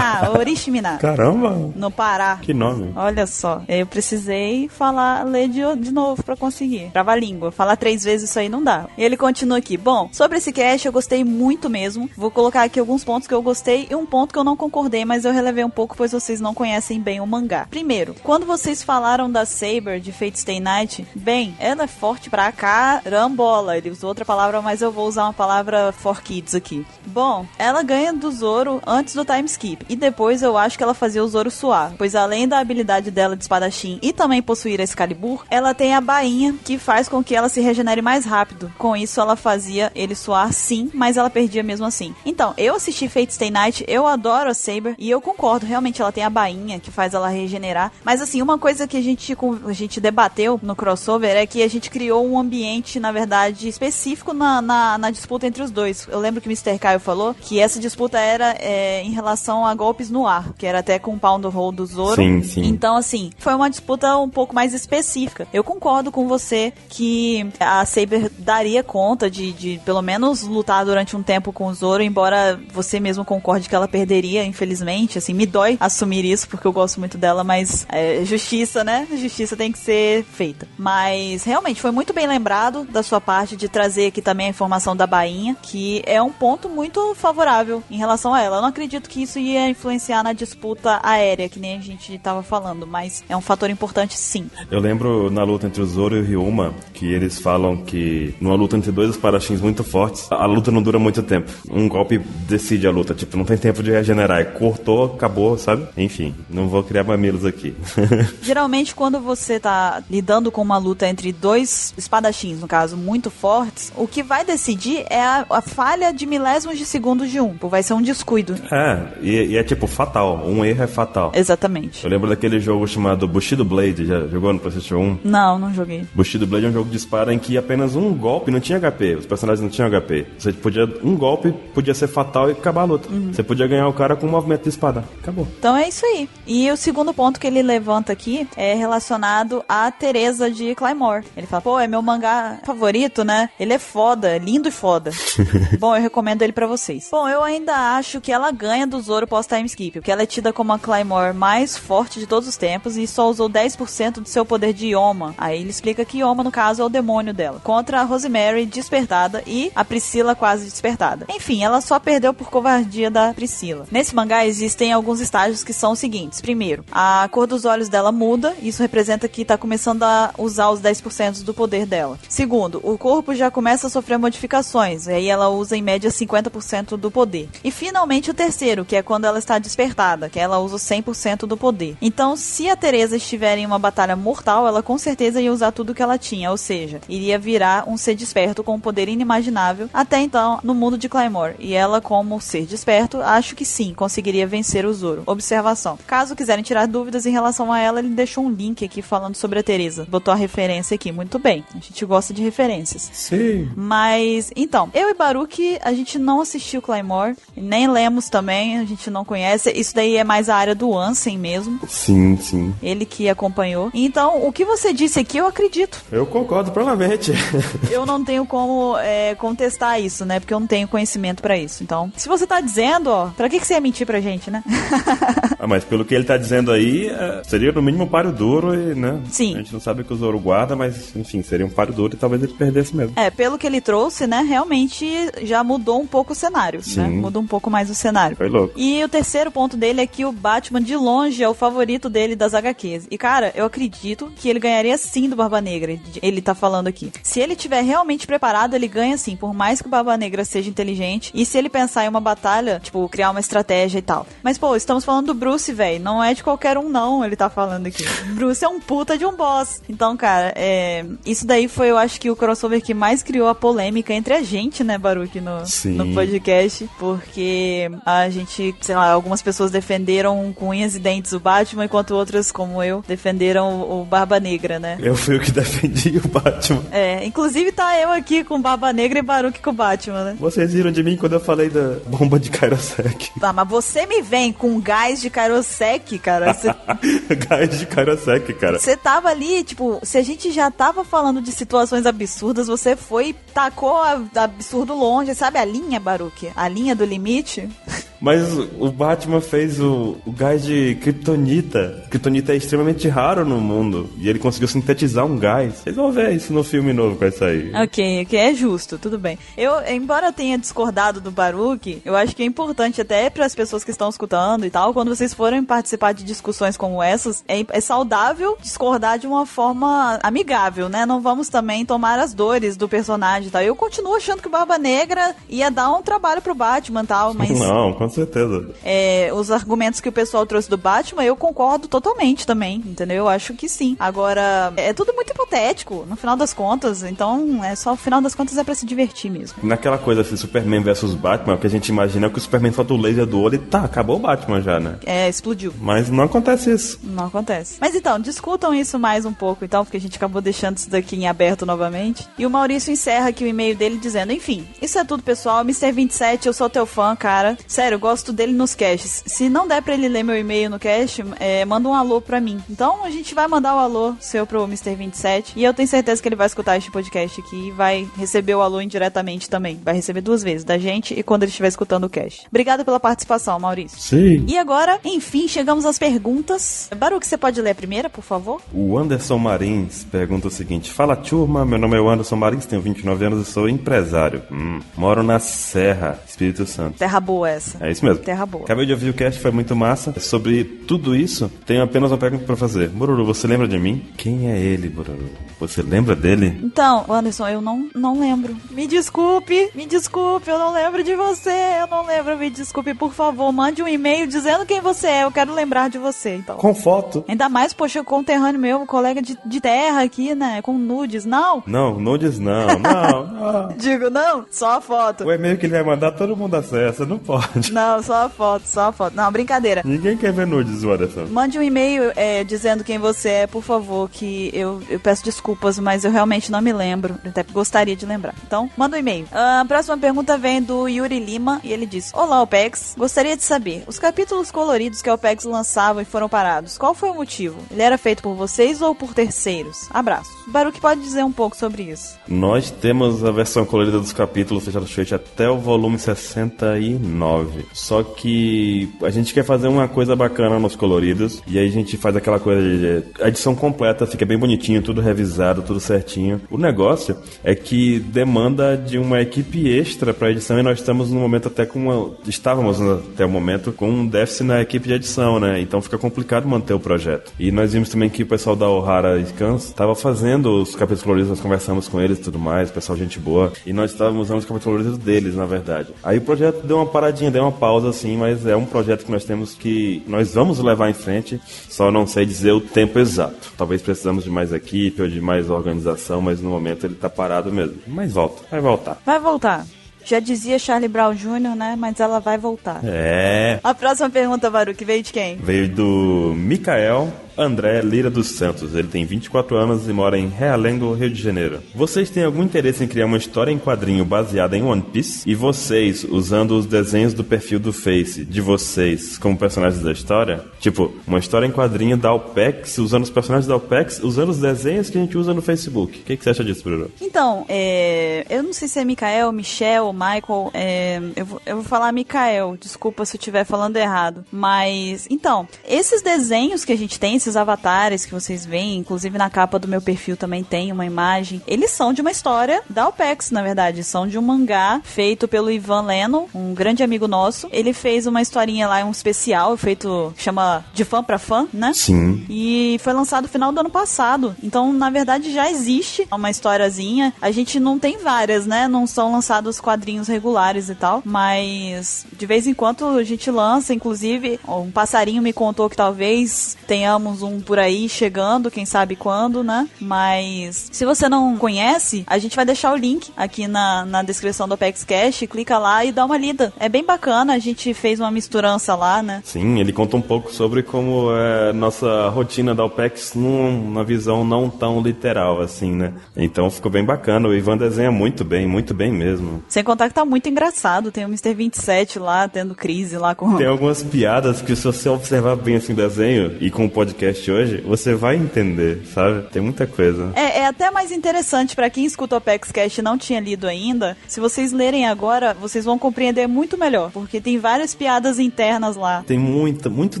[0.36, 0.98] Oriximiná.
[0.98, 1.70] Caramba!
[1.76, 2.40] No Pará.
[2.42, 2.90] Que nome.
[2.96, 6.90] Olha só, eu precisei falar, ler de, de novo pra conseguir.
[6.92, 7.52] Trava a língua.
[7.52, 8.88] Falar três vezes isso aí não dá.
[8.96, 9.76] E ele continua aqui.
[9.76, 12.08] Bom, sobre esse cast eu gostei muito mesmo.
[12.16, 15.04] Vou colocar aqui alguns pontos que eu gostei e um ponto que eu não concordei,
[15.04, 17.66] mas eu relevei um pouco, pois vocês não conhecem bem o mangá.
[17.70, 22.52] Primeiro, quando vocês falaram da Saber de Fate Stay Night, bem, ela é forte pra
[22.52, 23.76] carambola.
[23.76, 26.84] Ele usou outra palavra, mas eu vou usar uma palavra for kids aqui.
[27.06, 29.84] Bom, ela ganha do Zoro antes do time skip.
[29.88, 31.92] E depois eu acho que ela fazia o Zoro suar.
[31.96, 36.00] Pois além da habilidade dela de espadachim e também possuir a Excalibur, ela tem a
[36.00, 38.72] bainha que faz com que ela se regenere mais rápido.
[38.78, 42.14] Com isso, ela fazia ele suar sim, mas ela perdia mesmo assim.
[42.24, 46.12] Então, eu assisti Fate Stay Night, eu adoro a Saber e eu concordo, realmente ela
[46.12, 47.92] tem a bainha que faz ela regenerar.
[48.04, 51.68] Mas assim, uma coisa que a gente, a gente debateu no crossover é que a
[51.68, 56.06] gente criou um ambiente, na verdade, específico na, na, na disputa entre os dois.
[56.10, 56.78] Eu lembro que o Mr.
[56.78, 60.80] Caio falou que essa disputa era é, em relação a golpes no ar, que era
[60.80, 62.16] até com o Pound Roll do Zoro.
[62.16, 62.64] Sim, sim.
[62.66, 65.46] Então, assim, foi uma disputa um pouco mais específica.
[65.52, 71.16] Eu concordo com você que a Saber daria conta de, de pelo menos lutar durante
[71.16, 75.18] um tempo com o Zoro, embora você mesmo concorde que ela perderia, infelizmente.
[75.18, 79.06] Assim, me dói assumir isso porque eu gosto muito dela, mas é, justiça, né?
[79.10, 80.66] Justiça tem que ser feita.
[80.76, 84.96] Mas realmente foi muito bem lembrado da sua parte de trazer aqui também a informação
[84.96, 88.56] da bainha, que é um ponto muito favorável em relação a ela.
[88.56, 92.42] Eu não acredito que isso ia influenciar na disputa aérea, que nem a gente estava
[92.42, 94.50] falando, mas é um fator importante sim.
[94.70, 97.98] Eu lembro na luta entre o Zoro e o Ryuma que eles falam que
[98.40, 101.50] numa luta entre dois espadachins muito fortes, a luta não dura muito tempo.
[101.70, 104.52] Um golpe decide a luta, tipo, não tem tempo de regenerar.
[104.52, 105.86] Cortou, acabou, sabe?
[105.96, 107.74] Enfim, não vou criar mamilos aqui.
[108.42, 113.92] Geralmente, quando você tá lidando com uma luta entre dois espadachins, no caso, muito fortes,
[113.96, 117.56] o que vai decidir é a, a falha de milésimos de segundos de um.
[117.62, 118.54] Vai ser um descuido.
[118.70, 120.42] É, e, e, é tipo fatal.
[120.46, 121.32] Um erro é fatal.
[121.34, 122.04] Exatamente.
[122.04, 125.18] Eu lembro daquele jogo chamado Bushido Blade, já jogou no PlayStation 1?
[125.24, 126.06] Não, não joguei.
[126.14, 129.16] Bushido Blade é um jogo de espada em que apenas um golpe não tinha HP.
[129.16, 130.26] Os personagens não tinham HP.
[130.38, 130.84] Você podia.
[131.02, 133.08] Um golpe podia ser fatal e acabar a luta.
[133.08, 133.32] Uhum.
[133.32, 135.04] Você podia ganhar o cara com um movimento de espada.
[135.20, 135.46] Acabou.
[135.58, 136.28] Então é isso aí.
[136.46, 141.24] E o segundo ponto que ele levanta aqui é relacionado a Teresa de Claymore.
[141.36, 143.50] Ele fala, pô, é meu mangá favorito, né?
[143.58, 145.10] Ele é foda, é lindo e foda.
[145.78, 147.08] Bom, eu recomendo ele para vocês.
[147.10, 150.52] Bom, eu ainda acho que ela ganha do Zoro pós-time skip, porque ela é tida
[150.52, 154.44] como a Claymore mais forte de todos os tempos e só usou 10% do seu
[154.44, 155.34] poder de Yoma.
[155.36, 157.60] Aí ele explica que Yoma, no caso, é o demônio dela.
[157.62, 161.26] Contra a Rosemary despertada e a Priscila quase despertada.
[161.28, 163.86] Enfim, ela só perdeu por covardia da Priscila.
[163.90, 166.40] Nesse mangá existem alguns estágios que são os seguintes.
[166.40, 170.80] Primeiro, a cor dos olhos dela muda, isso representa que tá começando a usar os
[170.80, 172.18] 10% do poder dela.
[172.28, 176.96] Segundo, o corpo já começa a sofrer modificações, e aí ela usa em média 50%
[176.96, 177.48] do poder.
[177.62, 181.56] E finalmente o terceiro, que é quando ela está despertada, que ela usa 100% do
[181.56, 181.96] poder.
[182.00, 185.94] Então, se a Teresa estiver em uma batalha mortal, ela com certeza ia usar tudo
[185.94, 190.20] que ela tinha, ou seja, iria virar um ser desperto com um poder inimaginável até
[190.20, 191.54] então no mundo de Claymore.
[191.58, 195.22] E ela, como ser desperto, acho que sim, conseguiria vencer o Zoro.
[195.26, 195.98] Observação.
[196.06, 199.58] Caso quiserem tirar dúvidas em relação a ela, ele deixou um link aqui falando sobre
[199.58, 200.06] a Teresa.
[200.08, 201.12] Botou a referência aqui.
[201.12, 201.64] Muito bem.
[201.74, 203.10] A gente gosta de referências.
[203.12, 203.70] Sim.
[203.76, 209.10] Mas, então, eu e Baruch, a gente não assistiu Claymore, nem lemos também, a gente
[209.10, 209.70] não conhece.
[209.72, 211.80] Isso daí é mais a área do Ansem mesmo.
[211.88, 212.74] Sim, sim.
[212.82, 213.90] Ele que acompanhou.
[213.92, 216.02] Então, o que você disse aqui, eu acredito.
[216.10, 217.32] Eu concordo plenamente.
[217.90, 220.40] eu não tenho como é, contestar isso, né?
[220.40, 221.82] Porque eu não tenho conhecimento para isso.
[221.82, 224.62] Então, se você tá dizendo, ó, pra que, que você ia mentir pra gente, né?
[225.58, 228.74] ah, mas pelo que ele tá dizendo aí, é, seria no mínimo um páreo duro
[228.74, 229.20] e, né?
[229.30, 229.54] Sim.
[229.54, 232.16] A gente não sabe que o Zoro guarda, mas, enfim, seria um páreo duro e
[232.16, 233.12] talvez ele perdesse mesmo.
[233.16, 234.44] É, pelo que ele trouxe, né?
[234.46, 235.06] Realmente
[235.42, 237.00] já mudou um pouco o cenário, Sim.
[237.00, 237.08] né?
[237.08, 238.36] Muda um pouco mais o cenário.
[238.36, 238.74] Foi louco.
[238.76, 242.36] E o terceiro ponto dele é que o Batman, de longe, é o favorito dele
[242.36, 243.08] das HQs.
[243.10, 245.98] E, cara, eu acredito que ele ganharia sim do Barba Negra.
[246.22, 247.12] Ele tá falando aqui.
[247.22, 250.70] Se ele tiver realmente preparado, ele ganha sim, por mais que o Barba Negra seja
[250.70, 251.30] inteligente.
[251.34, 254.26] E se ele pensar em uma batalha, tipo, criar uma estratégia e tal.
[254.42, 256.02] Mas, pô, estamos falando do Bruce, velho.
[256.02, 258.04] Não é de qualquer um, não, ele tá falando aqui.
[258.34, 259.82] Bruce é um puta de um boss.
[259.88, 261.04] Então, cara, é...
[261.26, 264.42] isso daí foi, eu acho que o crossover que mais criou a polêmica entre a
[264.42, 265.90] gente, né, Baruch, no, Sim.
[265.90, 266.88] no podcast.
[266.98, 272.12] Porque a gente, sei lá, algumas pessoas defenderam com unhas e dentes o Batman, enquanto
[272.12, 274.96] outras, como eu, defenderam o Barba Negra, né?
[275.00, 276.84] Eu fui o que defendi o Batman.
[276.90, 277.37] É, inclusive
[277.74, 280.36] tá eu aqui com Barba Negra e Baruque com Batman, né?
[280.38, 283.30] Vocês riram de mim quando eu falei da bomba de Kairosek.
[283.38, 286.52] Tá, mas você me vem com gás de Kairosek, cara.
[286.52, 286.68] Você
[287.48, 288.78] Gás de Kairosek, cara.
[288.78, 293.28] Você tava ali, tipo, se a gente já tava falando de situações absurdas, você foi
[293.28, 296.50] e tacou a- absurdo longe, sabe a linha, Baruque?
[296.56, 297.68] A linha do limite?
[298.20, 302.04] Mas o Batman fez o, o gás de Kryptonita.
[302.10, 304.10] Kryptonita é extremamente raro no mundo.
[304.18, 305.74] E ele conseguiu sintetizar um gás.
[305.76, 307.74] Vocês vão ver isso no filme novo que vai sair.
[307.74, 309.38] Ok, ok, é justo, tudo bem.
[309.56, 313.84] Eu, embora tenha discordado do Baruque, eu acho que é importante até para as pessoas
[313.84, 317.80] que estão escutando e tal, quando vocês forem participar de discussões como essas, é, é
[317.80, 321.06] saudável discordar de uma forma amigável, né?
[321.06, 323.62] Não vamos também tomar as dores do personagem e tal.
[323.62, 327.34] Eu continuo achando que o Barba Negra ia dar um trabalho pro Batman e tal,
[327.34, 328.68] mas Não, com certeza.
[328.84, 333.18] é, os argumentos que o pessoal trouxe do Batman, eu concordo totalmente também, entendeu?
[333.18, 333.96] Eu acho que sim.
[333.98, 338.34] Agora, é tudo muito hipotético, no final das contas, então é só, no final das
[338.34, 339.58] contas é pra se divertir mesmo.
[339.62, 342.72] Naquela coisa assim, Superman versus Batman, o que a gente imagina é que o Superman
[342.72, 344.96] solta o laser do olho e tá, acabou o Batman já, né?
[345.04, 345.72] É, explodiu.
[345.80, 346.98] Mas não acontece isso.
[347.02, 347.76] Não acontece.
[347.80, 351.16] Mas então, discutam isso mais um pouco, então, porque a gente acabou deixando isso daqui
[351.16, 352.26] em aberto novamente.
[352.38, 355.60] E o Maurício encerra aqui o e-mail dele dizendo: Enfim, isso é tudo, pessoal.
[355.62, 355.92] Mr.
[355.92, 357.56] 27, eu sou teu fã, cara.
[357.66, 359.24] Sério, eu gosto dele nos casts.
[359.26, 362.40] Se não der pra ele ler meu e-mail no cast, é, manda um alô pra
[362.40, 362.62] mim.
[362.70, 364.94] Então a gente vai mandar o alô seu pro Mr.
[364.94, 365.54] 27.
[365.56, 368.62] E eu tenho certeza que ele vai escutar este podcast aqui e vai receber o
[368.62, 369.80] alô indiretamente também.
[369.82, 372.46] Vai receber duas vezes, da gente e quando ele estiver escutando o cast.
[372.48, 373.98] Obrigado pela participação, Maurício.
[374.00, 374.44] Sim.
[374.46, 376.88] E agora, enfim, chegamos às perguntas.
[376.96, 378.62] Baruque, você pode ler a primeira, por favor?
[378.72, 382.80] O Anderson Marins pergunta o seguinte: Fala turma, meu nome é o Anderson Marins, tenho
[382.80, 384.42] 29 anos e sou empresário.
[384.52, 386.98] Hum, moro na Serra, Espírito Santo.
[386.98, 387.84] Terra boa essa.
[387.84, 388.22] É isso mesmo.
[388.22, 388.64] Terra boa.
[388.64, 390.18] Acabei de ouvir o cast, foi muito massa.
[390.20, 392.88] Sobre tudo isso, tenho apenas uma pergunta pra fazer.
[392.88, 394.06] Bururu, você lembra de mim?
[394.16, 395.30] Quem é ele, Bururu?
[395.60, 396.58] Você lembra dele?
[396.62, 398.56] Então, Anderson, eu não, não lembro.
[398.70, 403.12] Me desculpe, me desculpe, eu não lembro de você, eu não lembro, me desculpe, por
[403.12, 406.56] favor, mande um e-mail dizendo quem você é, eu quero lembrar de você, então.
[406.56, 407.24] Com foto?
[407.28, 411.62] Ainda mais, poxa, conterrâneo meu, colega de, de terra aqui, né, com nudes, não?
[411.66, 413.26] Não, nudes não, não,
[413.68, 413.68] não.
[413.76, 415.24] Digo, não, só a foto.
[415.24, 417.72] O e-mail que ele vai mandar, todo mundo acessa, não pode.
[417.72, 419.14] Não, só a foto, só a foto.
[419.14, 419.82] Não, brincadeira.
[419.84, 421.26] Ninguém quer ver nudes, Anderson.
[421.30, 425.78] Mande um e-mail é, dizendo quem você é, por favor, que eu, eu peço desculpas,
[425.78, 427.18] mas eu realmente não me lembro.
[427.24, 428.34] Eu até gostaria de lembrar.
[428.46, 429.26] Então, manda um e-mail.
[429.32, 432.94] A próxima pergunta vem do Yuri Lima e ele diz: Olá, OPEX.
[432.96, 437.10] Gostaria de saber, os capítulos coloridos que a OPEX lançava e foram parados, qual foi
[437.10, 437.58] o motivo?
[437.70, 439.88] Ele era feito por vocês ou por terceiros?
[439.90, 440.30] Abraço.
[440.48, 442.18] Baruque pode dizer um pouco sobre isso.
[442.26, 447.66] Nós temos a versão colorida dos capítulos fechados feito até o volume 69.
[447.72, 451.42] Só que a gente quer fazer uma coisa bacana nos coloridos.
[451.46, 453.26] E aí a gente faz aquela coisa de.
[453.28, 456.40] Edição completa fica bem bonitinho, tudo revisado, tudo certinho.
[456.50, 460.58] O negócio é que demanda de uma equipe extra pra edição.
[460.58, 462.10] E nós estamos no momento até com uma.
[462.26, 465.60] Estávamos até o momento com um déficit na equipe de edição, né?
[465.60, 467.32] Então fica complicado manter o projeto.
[467.38, 471.30] E nós vimos também que o pessoal da O'Hara Scans estava fazendo os capítulos coloridos,
[471.30, 473.52] nós conversamos com eles e tudo mais, pessoal gente boa.
[473.66, 475.88] E nós estávamos usando os capítulos coloridos deles, na verdade.
[476.02, 479.10] Aí o projeto deu uma paradinha, deu uma pausa assim, mas é um projeto que
[479.10, 480.02] nós temos que.
[480.06, 483.52] Nós vamos levar em frente, só não sei dizer o tempo exato.
[483.56, 487.52] Talvez precisamos de mais equipe ou de mais organização, mas no momento ele tá parado
[487.52, 487.76] mesmo.
[487.86, 488.98] Mas volta, vai voltar.
[489.04, 489.66] Vai voltar.
[490.04, 491.76] Já dizia Charlie Brown Jr., né?
[491.78, 492.80] Mas ela vai voltar.
[492.82, 493.60] É.
[493.62, 495.36] A próxima pergunta, Baruque, veio de quem?
[495.36, 498.74] Veio do Mikael André Lira dos Santos.
[498.74, 501.60] Ele tem 24 anos e mora em Realengo, Rio de Janeiro.
[501.74, 505.28] Vocês têm algum interesse em criar uma história em quadrinho baseada em One Piece?
[505.28, 510.44] E vocês, usando os desenhos do perfil do Face de vocês como personagens da história?
[510.58, 514.90] Tipo, uma história em quadrinho da OPEX, usando os personagens da OPEX, usando os desenhos
[514.90, 516.00] que a gente usa no Facebook.
[516.00, 516.90] O que, que você acha disso, Bruno?
[517.00, 520.50] Então, é, eu não sei se é Mikael, Michel, Michael.
[520.52, 524.24] é, eu, vou, eu vou falar Mikael, desculpa se eu estiver falando errado.
[524.32, 529.30] Mas, então, esses desenhos que a gente tem, esses avatares que vocês veem, inclusive na
[529.30, 533.30] capa do meu perfil também tem uma imagem, eles são de uma história da OPEX,
[533.30, 533.84] na verdade.
[533.84, 537.48] São de um mangá feito pelo Ivan Lennon, um grande amigo nosso.
[537.52, 541.72] Ele fez uma historinha lá, um especial, feito, chama De Fã pra Fã, né?
[541.74, 542.24] Sim.
[542.28, 544.36] E foi lançado no final do ano passado.
[544.42, 547.12] Então, na verdade, já existe uma historiazinha.
[547.20, 548.68] A gente não tem várias, né?
[548.68, 551.02] Não são lançados quadrinhos regulares e tal.
[551.04, 553.74] Mas de vez em quando a gente lança.
[553.74, 558.94] Inclusive, um passarinho me contou que talvez tenhamos temos um por aí chegando, quem sabe
[558.94, 559.68] quando, né?
[559.80, 564.46] Mas se você não conhece, a gente vai deixar o link aqui na, na descrição
[564.46, 566.52] do Apex Cash, clica lá e dá uma lida.
[566.58, 569.22] É bem bacana, a gente fez uma misturança lá, né?
[569.24, 574.48] Sim, ele conta um pouco sobre como é nossa rotina da OPEX numa visão não
[574.48, 575.92] tão literal, assim, né?
[576.16, 577.28] Então ficou bem bacana.
[577.28, 579.42] O Ivan desenha muito bem, muito bem mesmo.
[579.48, 580.92] Sem contar que tá muito engraçado.
[580.92, 581.34] Tem o Mr.
[581.34, 583.36] 27 lá, tendo crise lá com.
[583.36, 586.97] Tem algumas piadas que, se você observar bem assim o desenho e com o podcast
[587.06, 589.28] hoje, você vai entender, sabe?
[589.30, 590.12] Tem muita coisa.
[590.14, 593.46] É, é até mais interessante para quem escuta o Apex Cash e não tinha lido
[593.46, 593.96] ainda.
[594.06, 599.04] Se vocês lerem agora, vocês vão compreender muito melhor, porque tem várias piadas internas lá.
[599.06, 600.00] Tem muito, muito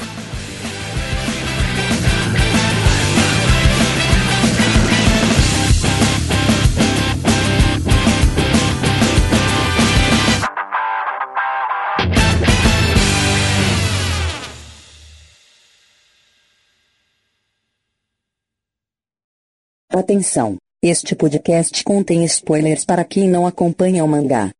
[19.92, 20.56] Atenção!
[20.80, 24.50] Este podcast contém spoilers para quem não acompanha o mangá.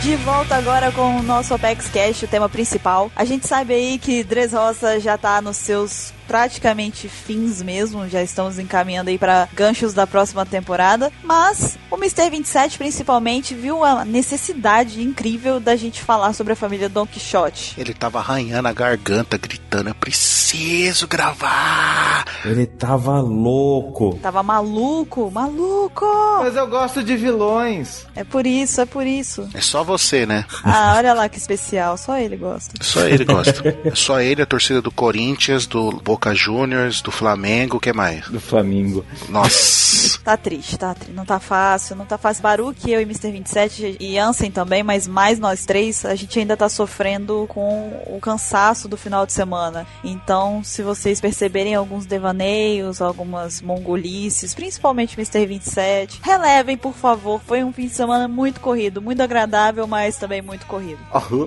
[0.00, 3.12] De volta agora com o nosso Apex Cash, o tema principal.
[3.14, 8.56] A gente sabe aí que Dressrosa já tá nos seus praticamente fins mesmo, já estamos
[8.56, 12.30] encaminhando aí para ganchos da próxima temporada, mas o Mr.
[12.30, 17.74] 27 principalmente viu a necessidade incrível da gente falar sobre a família Don Quixote.
[17.76, 22.24] Ele tava arranhando a garganta, gritando: Eu preciso gravar!
[22.44, 24.16] Ele tava louco.
[24.22, 26.06] Tava maluco, maluco!
[26.38, 28.06] Mas eu gosto de vilões.
[28.14, 29.48] É por isso, é por isso.
[29.52, 30.44] É só você, né?
[30.62, 32.72] Ah, olha lá que especial, só ele gosta.
[32.80, 33.76] Só ele gosta.
[33.84, 38.28] É só ele, a torcida do Corinthians, do Boca Juniors, do Flamengo, o que mais?
[38.28, 39.04] Do Flamingo.
[39.28, 39.80] Nossa.
[40.24, 41.14] Tá triste, tá triste.
[41.14, 42.42] Não tá fácil, não tá fácil.
[42.42, 43.30] Baruque, eu e Mr.
[43.32, 48.18] 27 e Ansem também, mas mais nós três, a gente ainda tá sofrendo com o
[48.20, 49.86] cansaço do final de semana.
[50.04, 55.46] Então, se vocês perceberem alguns devaneios, algumas mongolices, principalmente Mr.
[55.46, 57.40] 27, relevem, por favor.
[57.46, 61.00] Foi um fim de semana muito corrido, muito agradável, mas também muito corrido.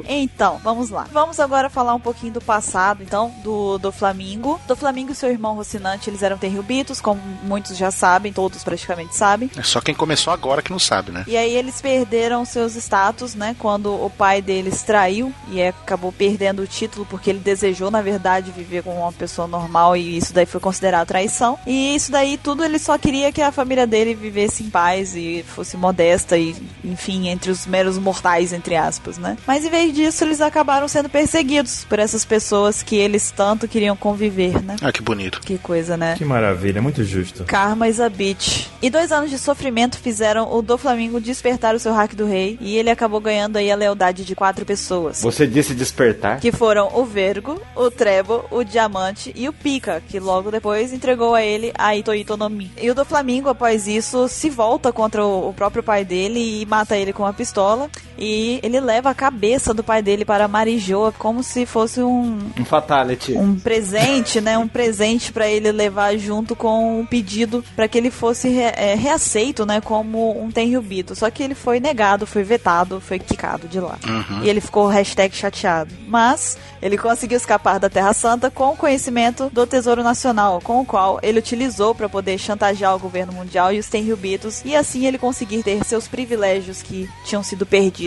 [0.07, 1.07] Então, vamos lá.
[1.11, 4.59] Vamos agora falar um pouquinho do passado, então, do, do Flamingo.
[4.67, 9.15] Do Flamingo e seu irmão Rocinante, eles eram terribitos, como muitos já sabem, todos praticamente
[9.15, 9.49] sabem.
[9.57, 11.25] É só quem começou agora que não sabe, né?
[11.27, 13.55] E aí eles perderam seus status, né?
[13.59, 18.51] Quando o pai deles traiu e acabou perdendo o título porque ele desejou, na verdade,
[18.51, 21.57] viver como uma pessoa normal e isso daí foi considerado traição.
[21.67, 25.43] E isso daí tudo ele só queria que a família dele vivesse em paz e
[25.47, 29.37] fosse modesta e, enfim, entre os meros mortais, entre aspas, né?
[29.45, 33.95] Mas em vez disso, eles acabaram sendo perseguidos por essas pessoas que eles tanto queriam
[33.95, 34.75] conviver, né?
[34.81, 35.39] Ah, que bonito.
[35.41, 36.15] Que coisa, né?
[36.17, 37.43] Que maravilha, muito justo.
[37.45, 38.67] Karma is a bitch.
[38.81, 42.57] E dois anos de sofrimento fizeram o do Flamengo despertar o seu hack do rei
[42.59, 45.21] e ele acabou ganhando aí a lealdade de quatro pessoas.
[45.21, 46.39] Você disse despertar?
[46.39, 51.35] Que foram o Vergo, o Trebo, o Diamante e o Pica, que logo depois entregou
[51.35, 52.71] a ele a Ito Ito no Mi.
[52.81, 56.65] E o do Flamengo, após isso, se volta contra o o próprio pai dele e
[56.65, 57.89] mata ele com uma pistola.
[58.17, 62.65] E ele leva a cabeça do pai dele para Marijoa como se fosse um, Um
[62.65, 63.33] fatality.
[63.33, 64.57] um presente, né?
[64.57, 68.95] Um presente para ele levar junto com um pedido para que ele fosse re- é,
[68.95, 69.81] reaceito, né?
[69.81, 71.15] Como um Tenryubito.
[71.15, 73.97] Só que ele foi negado, foi vetado, foi quicado de lá.
[74.43, 75.93] E ele ficou hashtag chateado.
[76.07, 80.85] Mas ele conseguiu escapar da Terra Santa com o conhecimento do Tesouro Nacional, com o
[80.85, 85.17] qual ele utilizou para poder chantagear o governo mundial e os Tenryubitos e assim ele
[85.17, 88.02] conseguir ter seus privilégios que tinham sido perdidos.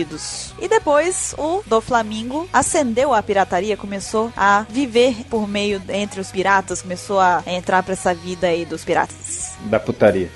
[0.59, 6.31] E depois o do Flamingo acendeu a pirataria, começou a viver por meio entre os
[6.31, 9.55] piratas, começou a entrar para essa vida aí dos piratas.
[9.61, 10.31] Da putaria.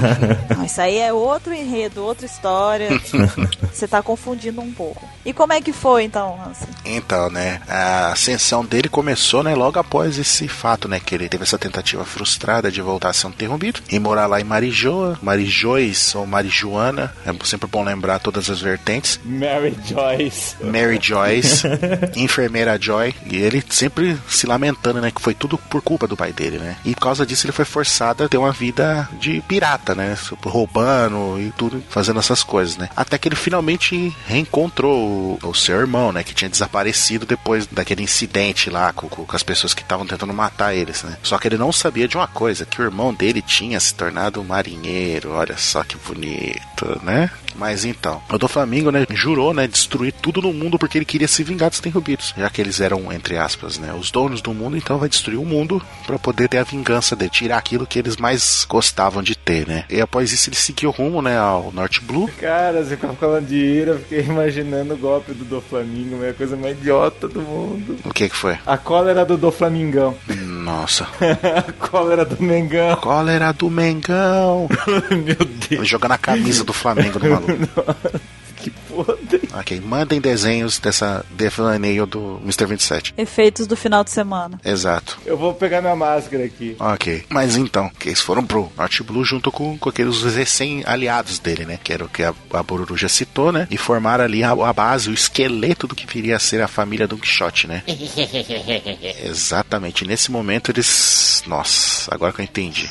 [0.56, 2.88] Não, isso aí é outro enredo, outra história.
[3.72, 5.08] Você tá confundindo um pouco.
[5.24, 6.68] E como é que foi então, Hansen?
[6.84, 11.42] Então, né, a ascensão dele começou, né, logo após esse fato, né, que ele teve
[11.42, 16.14] essa tentativa frustrada de voltar a ser um interrompido e morar lá em Marijoa, Marijóis
[16.14, 18.99] ou Marijuana, é sempre bom lembrar todas as vertentes.
[19.24, 20.56] Mary Joyce.
[20.62, 21.66] Mary Joyce,
[22.16, 26.32] enfermeira Joy, e ele sempre se lamentando, né, que foi tudo por culpa do pai
[26.32, 26.76] dele, né?
[26.84, 30.16] E por causa disso ele foi forçado a ter uma vida de pirata, né?
[30.42, 32.88] Roubando e tudo, fazendo essas coisas, né?
[32.96, 36.22] Até que ele finalmente reencontrou o, o seu irmão, né?
[36.22, 40.74] Que tinha desaparecido depois daquele incidente lá com, com as pessoas que estavam tentando matar
[40.74, 41.16] eles, né?
[41.22, 44.40] Só que ele não sabia de uma coisa, que o irmão dele tinha se tornado
[44.40, 45.32] um marinheiro.
[45.32, 47.30] Olha só que bonito, né?
[47.56, 51.28] Mas então, o do Flamengo, né, jurou, né, destruir tudo no mundo porque ele queria
[51.28, 54.76] se vingar dos Tenryubitos, já que eles eram, entre aspas, né, os donos do mundo,
[54.76, 58.16] então vai destruir o mundo para poder ter a vingança de tirar aquilo que eles
[58.16, 59.84] mais gostavam de ter, né.
[59.90, 62.30] E após isso ele seguiu rumo, né, ao Norte Blue.
[62.38, 66.34] Cara, você ficava falando de ira, eu fiquei imaginando o golpe do Doflamingo, é a
[66.34, 67.96] coisa mais idiota do mundo.
[68.04, 68.58] O que que foi?
[68.66, 70.16] A cólera do Doflamingão.
[70.60, 71.06] Nossa.
[71.56, 72.96] a cólera do Mengão.
[72.96, 74.68] Cólera do Mengão.
[75.10, 75.36] Meu
[75.68, 75.88] Deus.
[75.88, 77.96] Jogando a camisa do Flamengo no maluco.
[78.60, 78.70] Que
[79.52, 82.66] Ok, mandem desenhos dessa devaneio do Mr.
[82.66, 83.14] 27.
[83.16, 84.60] Efeitos do final de semana.
[84.64, 85.18] Exato.
[85.26, 86.76] Eu vou pegar minha máscara aqui.
[86.78, 87.24] Ok.
[87.28, 91.78] Mas então, que eles foram pro Norte Blue junto com, com aqueles recém-aliados dele, né?
[91.82, 93.66] Que era o que a, a Bururu já citou, né?
[93.70, 97.06] E formaram ali a, a base, o esqueleto do que viria a ser a família
[97.06, 97.82] Don Quixote, né?
[99.24, 100.06] Exatamente.
[100.06, 101.42] Nesse momento eles.
[101.46, 102.88] Nossa, agora que eu entendi.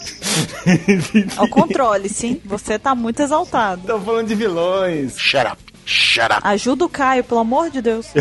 [1.38, 2.42] Ao controle, sim.
[2.46, 3.82] Você tá muito exaltado.
[3.82, 5.18] Estão falando de vilões.
[5.18, 5.69] Shut up.
[5.90, 6.42] Shut up.
[6.44, 8.08] Ajuda o Caio, pelo amor de Deus.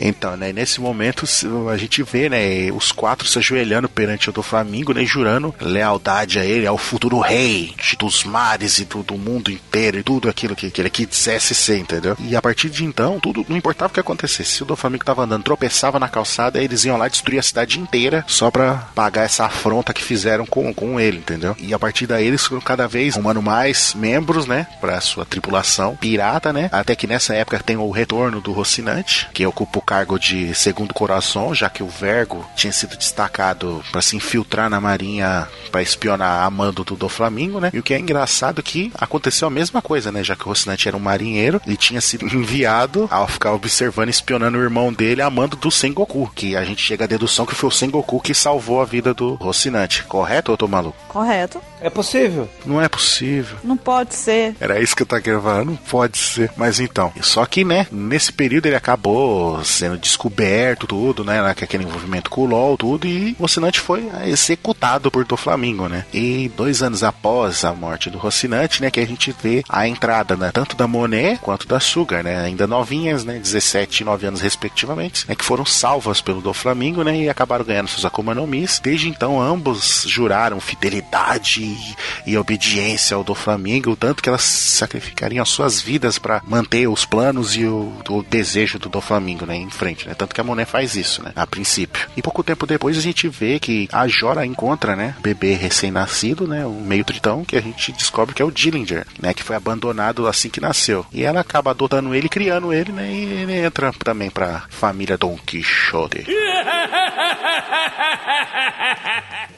[0.00, 1.24] Então, né, nesse momento
[1.70, 6.38] a gente vê, né, os quatro se ajoelhando perante o do Flamengo, né, jurando lealdade
[6.38, 10.56] a ele, ao futuro rei dos mares e do, do mundo inteiro e tudo aquilo
[10.56, 12.16] que, que ele quisesse ser, entendeu?
[12.20, 14.50] E a partir de então, tudo, não importava o que acontecesse.
[14.50, 17.78] Se o do Flamengo tava andando, tropeçava na calçada, eles iam lá destruir a cidade
[17.78, 21.56] inteira só pra pagar essa afronta que fizeram com, com ele, entendeu?
[21.58, 25.96] E a partir daí eles foram cada vez arrumando mais membros, né, pra sua tripulação
[25.96, 30.18] pirata, né, até que nessa época tem o retorno do Rocinante, que ocupa o cargo
[30.18, 35.48] de segundo coração, já que o Vergo tinha sido destacado pra se infiltrar na marinha
[35.70, 37.70] pra espionar a mando do Doflamingo, né?
[37.72, 40.22] E o que é engraçado é que aconteceu a mesma coisa, né?
[40.22, 44.10] Já que o Rocinante era um marinheiro, ele tinha sido enviado ao ficar observando e
[44.10, 47.54] espionando o irmão dele a mando do Sengoku, que a gente chega à dedução que
[47.54, 50.04] foi o Sengoku que salvou a vida do Rocinante.
[50.04, 50.96] Correto ou tô maluco?
[51.08, 51.60] Correto.
[51.80, 52.48] É possível.
[52.64, 53.58] Não é possível.
[53.62, 54.56] Não pode ser.
[54.58, 56.50] Era isso que eu tava querendo falar, não pode ser.
[56.56, 62.30] Mas então, só que, né, nesse período ele acabou sendo descoberto, tudo, né, naquele envolvimento
[62.30, 66.04] com o LOL, tudo, e o Rocinante foi executado por Doflamingo, né.
[66.12, 70.36] E dois anos após a morte do Rocinante, né, que a gente vê a entrada,
[70.36, 74.40] né, tanto da Monet quanto da Sugar, né, ainda novinhas, né, 17 e 9 anos
[74.40, 78.78] respectivamente, né, que foram salvas pelo Doflamingo, né, e acabaram ganhando seus Akuma no Mis.
[78.78, 85.80] Desde então, ambos juraram fidelidade e, e obediência ao Doflamingo, tanto que elas sacrificariam suas
[85.80, 90.14] vidas para manter os planos e o, o desejo do Doflamingo, né, em frente, né,
[90.14, 92.08] tanto que a Monet faz isso, né, a princípio.
[92.16, 96.66] E pouco tempo depois a gente vê que a Jora encontra, né, bebê recém-nascido, né,
[96.66, 100.26] um meio tritão, que a gente descobre que é o Dillinger, né, que foi abandonado
[100.26, 101.06] assim que nasceu.
[101.12, 105.36] E ela acaba adotando ele, criando ele, né, e ele entra também pra família Don
[105.36, 106.26] Quixote.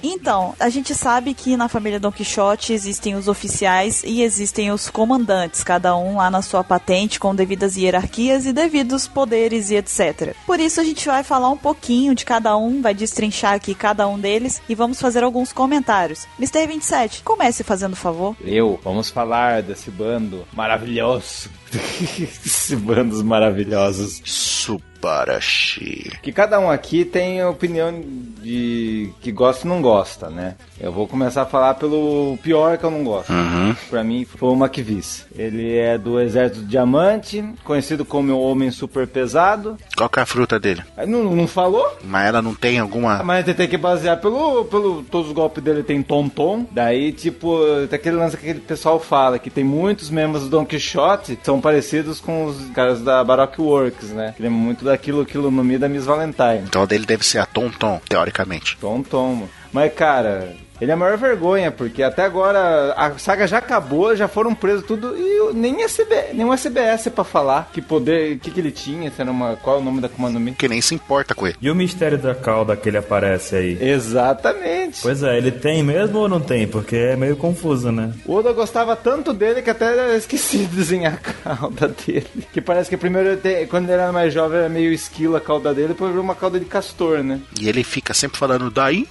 [0.03, 4.89] Então, a gente sabe que na família Don Quixote existem os oficiais e existem os
[4.89, 10.35] comandantes, cada um lá na sua patente com devidas hierarquias e devidos poderes e etc.
[10.45, 14.09] Por isso a gente vai falar um pouquinho de cada um, vai destrinchar aqui cada
[14.09, 16.27] um deles e vamos fazer alguns comentários.
[16.39, 16.67] Mr.
[16.67, 18.37] 27, comece fazendo favor.
[18.41, 21.49] Eu, vamos falar desse bando maravilhoso.
[22.21, 24.23] Esses bandos maravilhosos.
[24.25, 26.13] Subarashi.
[26.23, 28.03] Que cada um aqui tem a opinião
[28.43, 30.57] de que gosta e não gosta, né?
[30.81, 33.33] Eu vou começar a falar pelo pior que eu não gosto.
[33.33, 33.75] Uhum.
[33.89, 35.27] Pra mim foi o Maquivis.
[35.37, 39.77] Ele é do Exército Diamante, conhecido como o Homem Super Pesado.
[39.97, 40.83] Qual que é a fruta dele?
[40.97, 41.97] Aí Não, não falou?
[42.05, 43.23] Mas ela não tem alguma.
[43.23, 45.03] Mas você tem que basear pelo, pelo.
[45.05, 46.67] Todos os golpes dele tem tom-tom.
[46.71, 50.65] Daí, tipo, tem aquele lance que aquele pessoal fala que tem muitos membros do Don
[50.65, 54.35] Quixote que são parecidos com os caras da Baroque Works, né?
[54.37, 56.65] Que lembra muito daquilo, meio da Miss Valentine.
[56.65, 58.77] Então a dele deve ser a Tom Tom, teoricamente.
[58.79, 59.35] Tom-tom.
[59.35, 59.51] mano.
[59.73, 60.55] Mas, cara.
[60.81, 64.85] Ele é a maior vergonha, porque até agora a saga já acabou, já foram presos
[64.87, 68.71] tudo e nem a CB, nem uma CBS pra falar que poder, que que ele
[68.71, 70.53] tinha, se era uma, qual é o nome da Comando Mi.
[70.53, 71.57] Que nem se importa com ele.
[71.61, 73.79] E o mistério da cauda que ele aparece aí?
[73.81, 75.01] Exatamente.
[75.03, 76.67] Pois é, ele tem mesmo ou não tem?
[76.67, 78.13] Porque é meio confuso, né?
[78.25, 82.27] O Oda gostava tanto dele que até esqueci de desenhar a cauda dele.
[82.53, 85.41] Que parece que primeiro, ele tem- quando ele era mais jovem, era meio esquilo a
[85.41, 87.41] cauda dele, depois virou uma cauda de castor, né?
[87.61, 89.07] E ele fica sempre falando daí.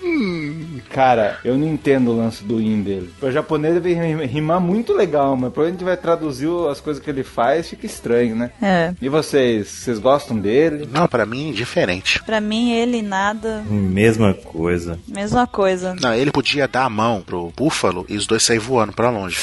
[0.89, 3.09] Cara, eu Eu não entendo o lance do in dele.
[3.21, 7.09] O japonês deve rim- rimar muito legal, mas a gente vai traduzir as coisas que
[7.09, 8.51] ele faz, fica estranho, né?
[8.61, 8.93] É.
[9.01, 10.87] E vocês, vocês gostam dele?
[10.91, 12.21] Não, pra mim, diferente.
[12.23, 14.99] Pra mim, ele nada, Mesma coisa.
[15.07, 15.95] mesma coisa.
[16.01, 19.37] Não, ele podia dar a mão pro búfalo e os dois sair voando pra longe.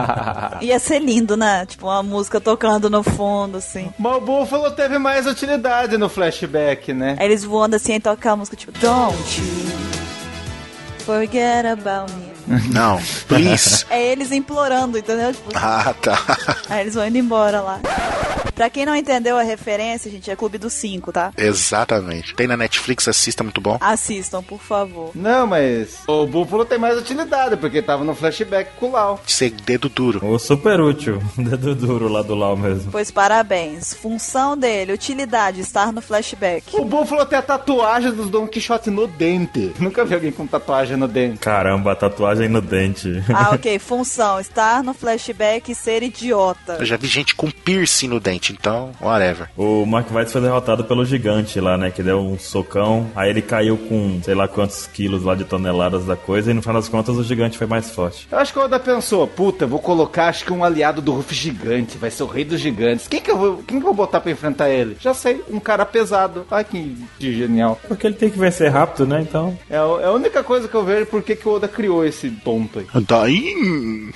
[0.60, 1.66] Ia ser lindo, né?
[1.66, 3.88] Tipo, uma música tocando no fundo, assim.
[3.98, 7.16] Mas o Buffalo teve mais utilidade no flashback, né?
[7.18, 9.99] Aí eles voando assim e toca aquela música tipo Don't you
[11.10, 12.29] forget about me.
[12.72, 13.84] Não, please.
[13.90, 15.32] É eles implorando, entendeu?
[15.32, 16.18] Tipo, Ah, tá.
[16.68, 17.80] aí eles vão indo embora lá.
[18.54, 21.32] Pra quem não entendeu a referência, gente, é Clube dos Cinco, tá?
[21.36, 22.34] Exatamente.
[22.34, 23.78] Tem na Netflix, assista, muito bom.
[23.80, 25.12] Assistam, por favor.
[25.14, 29.20] Não, mas o Buffalo tem mais utilidade, porque tava no flashback com o Lau.
[29.26, 30.26] Ser dedo duro.
[30.26, 31.22] O super útil.
[31.38, 32.90] Dedo duro lá do Lau mesmo.
[32.92, 33.94] Pois parabéns.
[33.94, 36.76] Função dele, utilidade, estar no flashback.
[36.76, 39.72] O Buffalo tem a tatuagem dos Don Quixote no dente.
[39.78, 41.38] Nunca vi alguém com tatuagem no dente.
[41.38, 43.22] Caramba, a tatuagem no dente.
[43.32, 43.78] Ah, ok.
[43.78, 46.76] Função, estar no flashback e ser idiota.
[46.78, 49.48] Eu já vi gente com piercing no dente, então, whatever.
[49.56, 51.90] O Mark Weitz foi derrotado pelo gigante lá, né?
[51.90, 53.10] Que deu um socão.
[53.14, 56.50] Aí ele caiu com sei lá quantos quilos lá de toneladas da coisa.
[56.50, 58.26] E no final das contas o gigante foi mais forte.
[58.30, 61.12] Eu acho que o Oda pensou, puta, eu vou colocar acho que um aliado do
[61.12, 63.08] Ruff gigante, vai ser o rei dos gigantes.
[63.08, 64.96] Quem que eu vou, quem que eu vou botar pra enfrentar ele?
[65.00, 66.46] Já sei, um cara pesado.
[66.50, 67.78] Ai, que, que genial.
[67.86, 69.20] Porque ele tem que vencer rápido, né?
[69.20, 69.58] Então.
[69.68, 72.29] É, é a única coisa que eu vejo por que que o Oda criou esse
[72.30, 72.86] tonto aí.
[73.06, 74.10] Daí.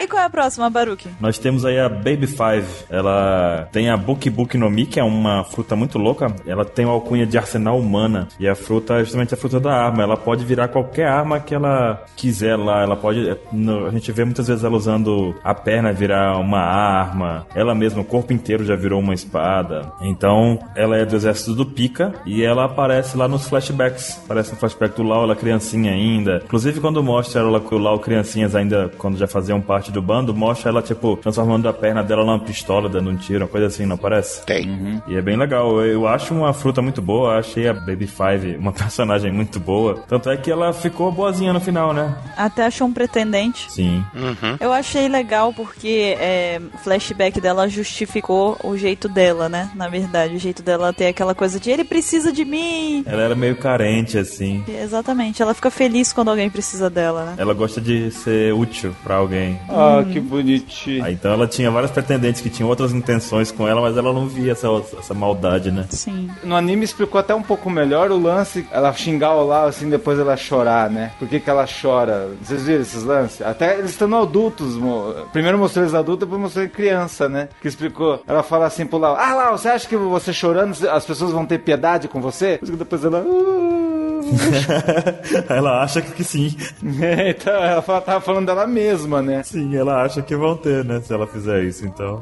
[0.00, 1.08] E qual é a próxima, Baruque?
[1.20, 2.66] Nós temos aí a Baby Five.
[2.90, 6.26] Ela tem a Buki Buki no Mi, que é uma fruta muito louca.
[6.46, 8.28] Ela tem uma alcunha de arsenal humana.
[8.38, 10.02] E a fruta é justamente a fruta da arma.
[10.02, 12.82] Ela pode virar qualquer arma que ela quiser lá.
[12.82, 13.36] Ela pode.
[13.52, 17.46] no- a gente vê muitas vezes ela usando a perna virar uma arma.
[17.54, 19.92] Ela mesma, o corpo inteiro já virou uma espada.
[20.00, 22.12] Então, ela é do exército do Pika.
[22.26, 24.20] E ela aparece lá nos flashbacks.
[24.24, 26.40] Aparece no flashback do Lau, ela criancinha ainda.
[26.44, 30.34] Inclusive, quando mostra ela com o Lau criancinhas ainda, quando já faziam parte do bando,
[30.34, 33.86] mostra ela, tipo, transformando a perna dela numa pistola, dando um tiro, uma coisa assim,
[33.86, 34.44] não parece?
[34.44, 35.02] Tem.
[35.08, 35.80] E é bem legal.
[35.80, 37.38] Eu- Eu acho uma fruta muito boa.
[37.38, 40.02] Achei a Baby Five uma personagem muito boa.
[40.08, 42.12] Tanto é que ela ficou boazinha no final, né?
[42.36, 43.70] Até achou um pretendente.
[43.70, 44.02] Sim.
[44.14, 44.56] Uhum.
[44.58, 49.70] Eu achei legal porque é, o flashback dela justificou o jeito dela, né?
[49.74, 53.04] Na verdade, o jeito dela ter aquela coisa de ele precisa de mim.
[53.06, 54.61] Ela era meio carente, assim.
[54.68, 57.34] Exatamente, ela fica feliz quando alguém precisa dela, né?
[57.38, 59.58] Ela gosta de ser útil pra alguém.
[59.68, 61.04] Ah, que bonitinho.
[61.04, 64.26] Aí, então ela tinha vários pretendentes que tinham outras intenções com ela, mas ela não
[64.26, 65.86] via essa, essa maldade, né?
[65.90, 66.30] Sim.
[66.44, 70.18] No anime explicou até um pouco melhor o lance, ela xingar o Lau assim, depois
[70.18, 71.12] ela chorar, né?
[71.18, 72.28] Por que, que ela chora?
[72.42, 73.42] Vocês viram esses lances?
[73.42, 74.76] Até eles estando adultos.
[74.76, 77.48] mo- Primeiro mostrou eles adultos, depois mostrou criança, né?
[77.60, 78.22] Que explicou.
[78.26, 81.46] Ela fala assim pro Lau: Ah, Lau, você acha que você chorando as pessoas vão
[81.46, 82.58] ter piedade com você?
[82.62, 83.20] Depois ela.
[83.20, 84.11] "Uh".
[85.48, 86.54] ela acha que, sim.
[86.82, 89.42] então ela fala- tava falando dela mesma, né?
[89.42, 91.00] Sim, ela acha que vão ter, né?
[91.00, 92.20] Se ela fizer isso, então.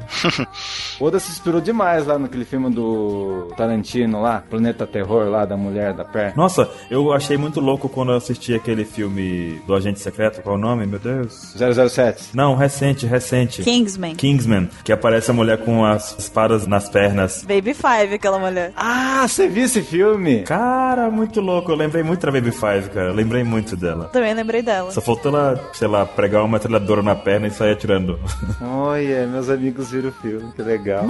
[0.99, 5.57] O Oda se inspirou demais lá naquele filme do Tarantino lá, Planeta Terror lá, da
[5.57, 6.33] mulher da perna.
[6.35, 10.57] Nossa, eu achei muito louco quando eu assisti aquele filme do Agente Secreto, qual é
[10.57, 11.53] o nome, meu Deus?
[11.57, 12.29] 007.
[12.33, 13.61] Não, recente, recente.
[13.63, 14.15] Kingsman.
[14.15, 17.43] Kingsman, que aparece a mulher com as espadas nas pernas.
[17.43, 18.71] Baby Five, aquela mulher.
[18.75, 20.43] Ah, você viu esse filme?
[20.43, 21.71] Cara, muito louco.
[21.71, 23.11] Eu lembrei muito da Baby Five, cara.
[23.11, 24.05] Lembrei muito dela.
[24.05, 24.91] Também lembrei dela.
[24.91, 28.17] Só faltou ela, sei lá, pregar uma metralhadora na perna e sair atirando.
[28.61, 31.05] Olha, meus amigos viram o filme, que legal.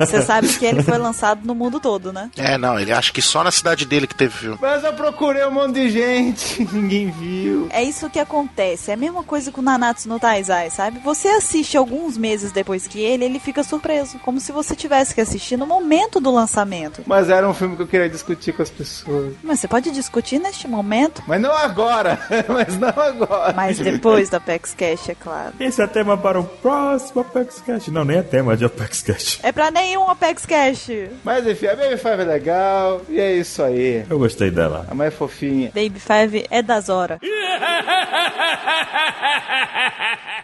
[0.00, 2.30] Você sabe que ele foi lançado no mundo todo, né?
[2.36, 4.58] É, não, ele acha que só na cidade dele que teve filme.
[4.60, 7.68] Mas eu procurei um monte de gente, ninguém viu.
[7.70, 8.90] É isso que acontece.
[8.90, 10.98] É a mesma coisa com o Nanatsu no Taizai, sabe?
[11.04, 14.18] Você assiste alguns meses depois que ele, ele fica surpreso.
[14.18, 17.02] Como se você tivesse que assistir no momento do lançamento.
[17.06, 19.34] Mas era um filme que eu queria discutir com as pessoas.
[19.42, 23.52] Mas você pode discutir neste momento, Mas não agora, mas não agora.
[23.54, 25.52] mas depois da Apex Cash, é claro.
[25.60, 27.88] Esse é tema para o próximo Apex Cash.
[27.88, 29.40] Não, nem é tema de Apex Cash.
[29.42, 30.88] É pra nenhum Apex Cash.
[31.24, 34.04] Mas enfim, a Baby Five é legal, e é isso aí.
[34.08, 34.86] Eu gostei dela.
[34.90, 35.70] A mãe é fofinha.
[35.74, 37.18] Baby Five é das horas.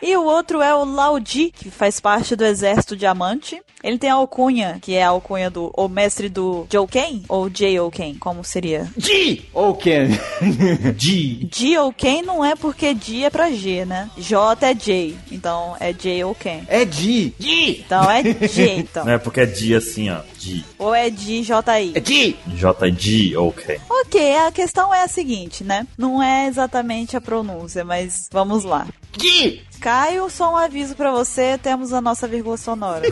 [0.03, 3.63] E o outro é o Laudi, que faz parte do Exército Diamante.
[3.85, 8.15] Ele tem a alcunha, que é a alcunha do o mestre do Jouken, ou J.O.Ken,
[8.19, 8.91] como seria?
[8.97, 9.43] G!
[9.53, 10.09] Ou Ken.
[10.99, 11.49] G.
[11.51, 14.11] J.O.Ken não é porque G é pra G, né?
[14.17, 16.63] J é J, então é J.O.Ken.
[16.67, 17.33] É G!
[17.39, 17.83] G!
[17.85, 19.05] Então é J, então.
[19.07, 20.21] Não é porque é G assim, ó.
[20.39, 20.65] G.
[20.79, 21.93] Ou é G, J.I.
[21.95, 22.37] É G!
[22.47, 23.81] J-G, ok.
[23.89, 25.87] Ok, a questão é a seguinte, né?
[25.97, 28.87] Não é exatamente a pronúncia, mas vamos lá.
[29.83, 33.03] Caio, só um aviso pra você, temos a nossa vírgula sonora.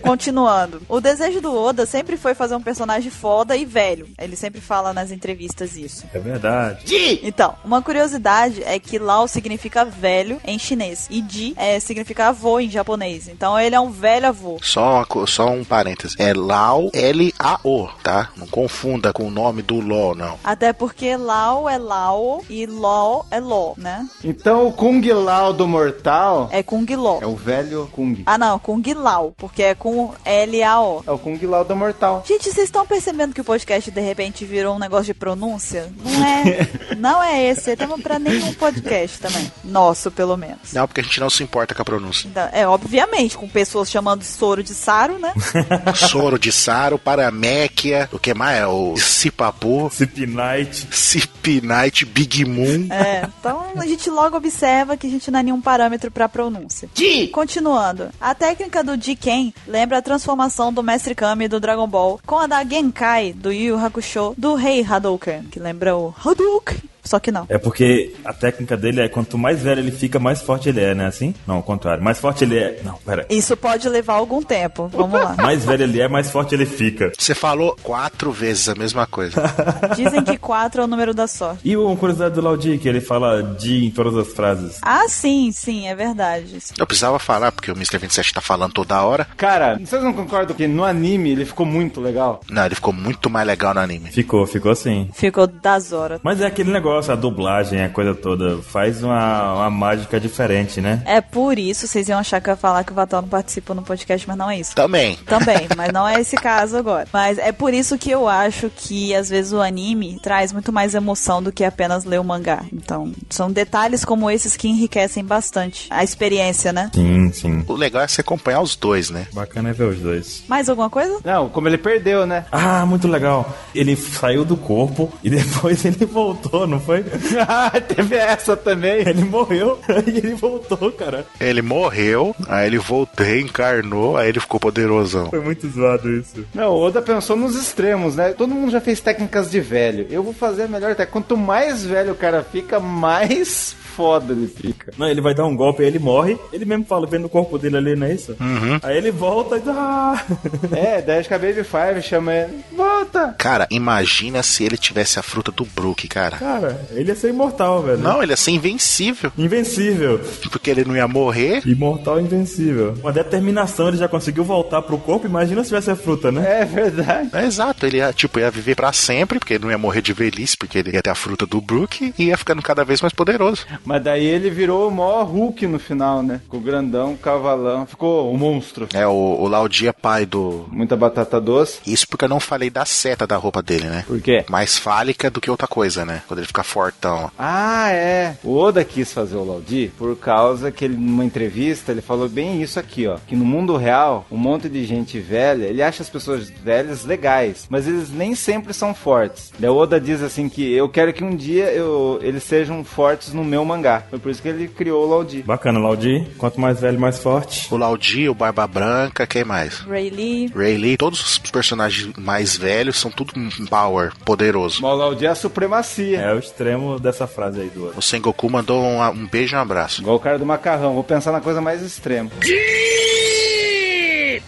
[0.00, 0.80] Continuando.
[0.88, 4.08] O desejo do Oda sempre foi fazer um personagem foda e velho.
[4.18, 6.06] Ele sempre fala nas entrevistas isso.
[6.14, 6.86] É verdade.
[6.86, 7.20] Gui!
[7.22, 12.58] Então, uma curiosidade é que Lao significa velho em chinês e Ji é, significa avô
[12.58, 13.28] em japonês.
[13.28, 14.58] Então ele é um velho avô.
[14.62, 16.16] Só, uma só um parênteses.
[16.18, 18.30] É Lao L-A-O, tá?
[18.34, 20.38] Não confunda com o nome do Ló, não.
[20.42, 24.08] Até porque Lao é Lao e Lo é Lo, né?
[24.24, 27.18] Então o Kung Lao do Mortal É Kung Lo.
[27.22, 28.22] é o velho Kung.
[28.26, 31.02] Ah não, Kung Lao, porque é com L-A-O.
[31.06, 32.22] É o Kung Lao do Mortal.
[32.26, 35.92] Gente, vocês estão percebendo que o podcast de repente virou um negócio de pronúncia?
[36.02, 36.68] Não é.
[36.98, 37.70] não é esse.
[37.70, 39.50] É tema pra nenhum podcast também.
[39.64, 40.72] Nosso, pelo menos.
[40.72, 42.28] Não, porque a gente não se importa com a pronúncia.
[42.28, 45.32] Então, É, obviamente, com pessoas chamando soro de Saro, né?
[45.94, 48.58] Soro de Saro, Paraméquia, o que mais?
[48.60, 50.86] É o Cipapu, Cip Night.
[50.90, 52.86] Cipinite, Big Moon.
[52.90, 56.88] É, então a gente logo observa que a gente não é nenhum parâmetro pra pronúncia.
[57.32, 62.38] Continuando, a técnica do Jiken lembra a transformação do Mestre Kami do Dragon Ball com
[62.38, 67.30] a da Genkai do Yu Hakusho do Rei Hadouken, que lembra o Hadouken, só que
[67.30, 67.46] não.
[67.48, 70.94] É porque a técnica dele é quanto mais velho ele fica, mais forte ele é,
[70.94, 71.06] né?
[71.06, 71.34] Assim?
[71.46, 72.02] Não, ao contrário.
[72.02, 72.80] Mais forte ele é.
[72.82, 73.26] Não, pera.
[73.28, 74.88] Isso pode levar algum tempo.
[74.88, 75.34] Vamos lá.
[75.36, 77.12] Mais velho ele é, mais forte ele fica.
[77.16, 79.42] Você falou quatro vezes a mesma coisa.
[79.96, 81.60] Dizem que 4 é o número da sorte.
[81.64, 84.78] E uma curiosidade do Laudi, que ele fala de em todas as frases.
[84.82, 86.58] Ah, sim, sim, é verdade.
[86.78, 87.98] Eu precisava falar, porque o Mr.
[87.98, 89.26] 27 tá falando toda hora.
[89.36, 92.40] Cara, vocês não concordam que no anime ele ficou muito legal?
[92.48, 94.10] Não, ele ficou muito mais legal no anime.
[94.10, 95.08] Ficou, ficou assim.
[95.12, 96.20] Ficou das horas.
[96.22, 101.02] Mas é aquele negócio, a dublagem, a coisa toda, faz uma, uma mágica diferente, né?
[101.04, 103.74] É por isso, vocês iam achar que eu ia falar que o Vatal não participou
[103.74, 104.74] no podcast, mas não é isso.
[104.74, 105.16] Também.
[105.26, 107.06] Também, mas não é esse caso agora.
[107.12, 110.94] Mas é por isso que eu acho que às vezes o anime traz muito mais
[110.94, 112.64] emoção do que apenas ler o mangá.
[112.72, 116.90] Então, são detalhes como esses que enriquecem bastante a experiência, né?
[116.94, 117.64] Sim, sim.
[117.66, 119.26] O legal é você acompanhar os dois, né?
[119.32, 120.44] Bacana é ver os dois.
[120.48, 121.18] Mais alguma coisa?
[121.24, 122.44] Não, como ele perdeu, né?
[122.50, 123.52] Ah, muito legal.
[123.74, 127.04] Ele saiu do corpo e depois ele voltou, não foi?
[127.48, 129.00] Ah, Teve essa também.
[129.00, 131.26] Ele morreu e ele voltou, cara.
[131.40, 135.30] Ele morreu, aí ele voltou, reencarnou, aí ele ficou poderosão.
[135.30, 136.44] Foi muito zoado isso.
[136.54, 138.32] Não, o Oda pensou nos extremos, né?
[138.32, 140.06] Todo mundo já fez técnicas de velho.
[140.10, 141.12] Eu vou fazer a melhor técnica.
[141.12, 144.92] Quanto mais velho o cara fica, mais foda ele fica.
[144.98, 146.36] Não, ele vai dar um golpe, aí ele morre.
[146.52, 148.36] Ele mesmo fala, vendo o corpo dele ali, não é isso?
[148.82, 150.24] Aí ele volta e ah!
[150.74, 152.64] É, daí acho que a Baby Five chama ele.
[152.76, 153.34] Volta!
[153.38, 156.36] Cara, imagina se ele tivesse a fruta do Brook, cara.
[156.36, 157.98] Cara, ele ia ser imortal, velho.
[157.98, 159.32] Não, ele ia ser invencível.
[159.36, 160.20] Invencível.
[160.50, 161.62] Porque ele não ia morrer.
[161.66, 162.94] Imortal e invencível.
[163.00, 165.26] Uma determinação, ele já conseguiu voltar pro corpo.
[165.26, 166.62] Imagina se tivesse a fruta, né?
[166.62, 167.30] É verdade.
[167.32, 170.12] É exato, ele ia, tipo, ia viver pra sempre, porque ele não ia morrer de
[170.12, 173.12] velhice, porque ele ia ter a fruta do Brook e ia ficando cada vez mais
[173.12, 173.66] poderoso.
[173.84, 176.40] Mas daí ele virou o maior Hulk no final, né?
[176.48, 177.86] Com o grandão, o cavalão.
[177.86, 178.88] Ficou o monstro.
[178.92, 180.66] É, o, o Laudi é pai do.
[180.70, 181.78] Muita batata doce.
[181.86, 184.04] Isso porque eu não falei da seta da roupa dele, né?
[184.06, 184.44] Por quê?
[184.48, 186.22] Mais fálica do que outra coisa, né?
[186.26, 187.30] Quando ele fica fortão.
[187.38, 188.36] Ah, é.
[188.42, 192.62] O Oda quis fazer o Laudi por causa que ele, numa entrevista, ele falou bem
[192.62, 193.18] isso aqui, ó.
[193.26, 197.66] Que no mundo real, um monte de gente velha, ele acha as pessoas velhas legais,
[197.68, 199.52] mas eles nem sempre são fortes.
[199.58, 203.32] Daí o Oda diz assim que eu quero que um dia eu, eles sejam fortes
[203.32, 204.04] no meu mangá.
[204.10, 205.42] Foi por isso que ele criou o Laudi.
[205.42, 206.26] Bacana, Laudi.
[206.38, 207.72] Quanto mais velho, mais forte.
[207.72, 209.80] O Laudi, o Barba Branca, quem mais?
[209.80, 210.50] Ray Lee.
[210.54, 214.82] Ray Lee, todos os personagens mais velhos são tudo um power, poderoso.
[214.82, 216.20] Mas o Laudi é a supremacia.
[216.20, 217.98] É o extremo dessa frase aí do outro.
[217.98, 220.00] O Sengoku mandou um, um beijo e um abraço.
[220.00, 220.94] Igual o cara do macarrão.
[220.94, 222.30] Vou pensar na coisa mais extrema.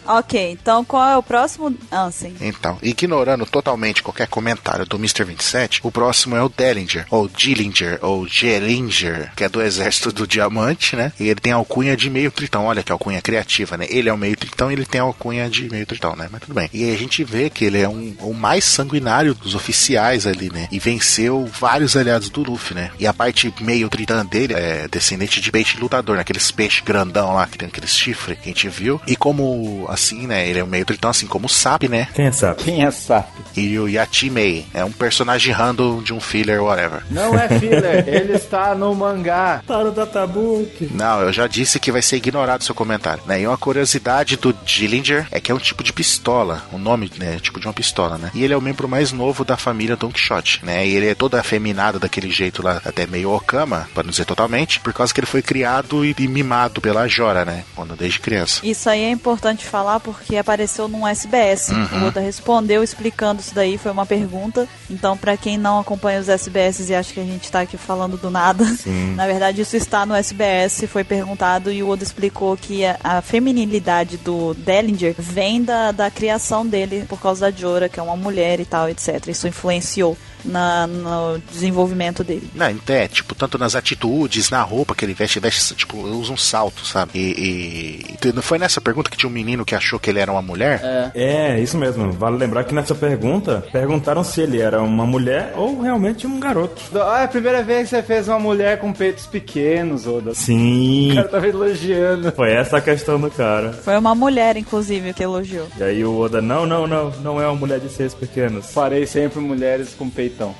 [0.07, 2.34] Ok, então qual é o próximo Ansem?
[2.40, 5.24] Então, ignorando totalmente qualquer comentário do Mr.
[5.24, 10.26] 27, o próximo é o Dellinger, ou Dillinger, ou Gelinger, que é do exército do
[10.26, 11.12] diamante, né?
[11.18, 12.66] E ele tem a alcunha de meio tritão.
[12.66, 13.86] Olha que alcunha criativa, né?
[13.88, 16.28] Ele é o meio tritão e ele tem a alcunha de meio tritão, né?
[16.30, 16.68] Mas tudo bem.
[16.72, 20.68] E a gente vê que ele é um, o mais sanguinário dos oficiais ali, né?
[20.70, 22.90] E venceu vários aliados do Luffy, né?
[22.98, 26.22] E a parte meio tritã dele é descendente de peixe lutador, né?
[26.22, 29.00] Aqueles peixes grandão lá, que tem aqueles chifres que a gente viu.
[29.07, 30.49] E como, assim, né?
[30.49, 32.09] Ele é um meio tritão, assim como o Sap, né?
[32.14, 32.62] Quem é sabe?
[32.62, 33.32] Quem é sapo?
[33.57, 37.03] E o Yatimei é um personagem random de um filler, whatever.
[37.11, 39.62] Não é filler, ele está no mangá.
[39.66, 40.90] Tá no databook.
[40.92, 43.22] Não, eu já disse que vai ser ignorado seu comentário.
[43.26, 43.40] Né?
[43.40, 46.62] E uma curiosidade do Dillinger é que é um tipo de pistola.
[46.70, 48.30] O nome né, é tipo de uma pistola, né?
[48.34, 50.86] E ele é o membro mais novo da família Don Quixote, né?
[50.86, 54.80] E ele é todo afeminado daquele jeito lá, até meio Okama, para não dizer totalmente,
[54.80, 57.64] por causa que ele foi criado e, e mimado pela Jora, né?
[57.74, 58.61] Quando desde criança.
[58.62, 61.68] Isso aí é importante falar falar porque apareceu num SBS.
[61.68, 62.03] Uhum.
[62.03, 64.66] O Oda respondeu explicando isso daí, foi uma pergunta.
[64.91, 68.16] Então, pra quem não acompanha os SBS e acha que a gente tá aqui falando
[68.16, 68.64] do nada,
[69.14, 73.22] na verdade isso está no SBS, foi perguntado e o Oda explicou que a, a
[73.22, 78.16] feminilidade do Dellinger vem da, da criação dele por causa da Jorah, que é uma
[78.16, 79.28] mulher e tal, etc.
[79.28, 80.16] Isso influenciou
[80.47, 82.49] na, no desenvolvimento dele.
[82.55, 86.32] Não, então é, tipo, tanto nas atitudes, na roupa que ele veste, veste, tipo, usa
[86.32, 87.11] um salto, sabe?
[87.14, 90.18] E, e- e não foi nessa pergunta que tinha um menino que achou que ele
[90.20, 91.12] era uma mulher?
[91.14, 92.12] É, isso mesmo.
[92.12, 96.82] Vale lembrar que nessa pergunta perguntaram se ele era uma mulher ou realmente um garoto.
[97.01, 100.34] Ah, é a primeira vez que você fez uma mulher com peitos pequenos, Oda.
[100.34, 101.12] Sim.
[101.12, 102.32] O cara tava elogiando.
[102.32, 103.72] Foi essa a questão do cara.
[103.72, 105.66] Foi uma mulher, inclusive, que elogiou.
[105.78, 108.70] E aí o Oda, não, não, não, não é uma mulher de seios pequenos.
[108.72, 110.55] Farei sempre mulheres com peitão.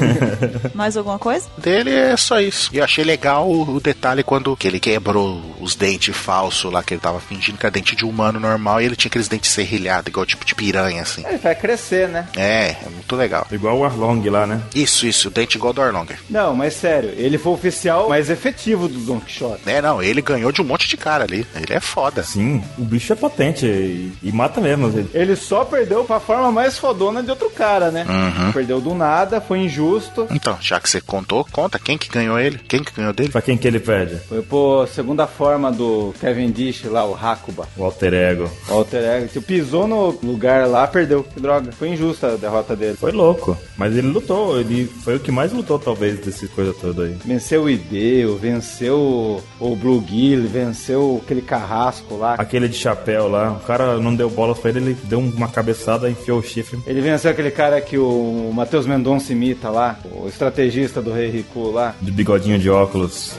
[0.74, 1.46] Mais alguma coisa?
[1.58, 2.70] Dele é só isso.
[2.72, 6.82] E eu achei legal o, o detalhe quando que ele quebrou os dentes falsos lá,
[6.82, 9.50] que ele tava fingindo que era dente de humano normal e ele tinha aqueles dentes
[9.50, 11.24] serrilhados, igual tipo de piranha, assim.
[11.26, 12.26] Ele vai crescer, né?
[12.36, 13.46] É, é muito legal.
[13.50, 14.62] Igual o Arlong lá, né?
[14.74, 16.18] Isso, isso, o dente igual do Arlonger.
[16.30, 19.62] Não, mas sério, ele foi o oficial mais efetivo do Don Quixote.
[19.66, 21.46] É, não, ele ganhou de um monte de cara ali.
[21.54, 22.22] Ele é foda.
[22.22, 24.86] Sim, o bicho é potente e, e mata mesmo.
[24.88, 25.10] Ele.
[25.12, 28.06] Ele só perdeu pra forma mais fodona de outro cara, né?
[28.08, 28.52] Uhum.
[28.52, 30.26] Perdeu do nada, foi injusto.
[30.30, 32.58] Então, já que você contou, conta quem que ganhou ele?
[32.68, 33.30] Quem que ganhou dele?
[33.30, 34.16] Pra quem que ele pede?
[34.28, 37.66] Foi por segunda forma do Kevin Dish lá, o Hakuba.
[37.76, 38.50] O alter ego.
[38.68, 39.28] O Alter Ego.
[39.28, 41.24] Tipo, pisou no lugar lá, perdeu.
[41.24, 41.72] Que droga.
[41.72, 42.96] Foi injusta a derrota dele.
[42.96, 43.56] Foi louco.
[43.76, 47.16] Mas ele lutou, ele foi o que mais lutou, talvez, desse coisa toda aí.
[47.24, 52.34] Venceu o Ideo, venceu o- o Blue Gill, venceu aquele carrasco lá.
[52.34, 56.08] Aquele de chapéu lá, o cara não deu bola pra ele, ele deu uma cabeçada,
[56.10, 56.78] enfiou o chifre.
[56.86, 61.70] Ele venceu aquele cara que o Matheus Mendonça imita lá, o estrategista do Rei Riku
[61.70, 61.94] lá.
[62.00, 63.36] De bigodinho de óculos.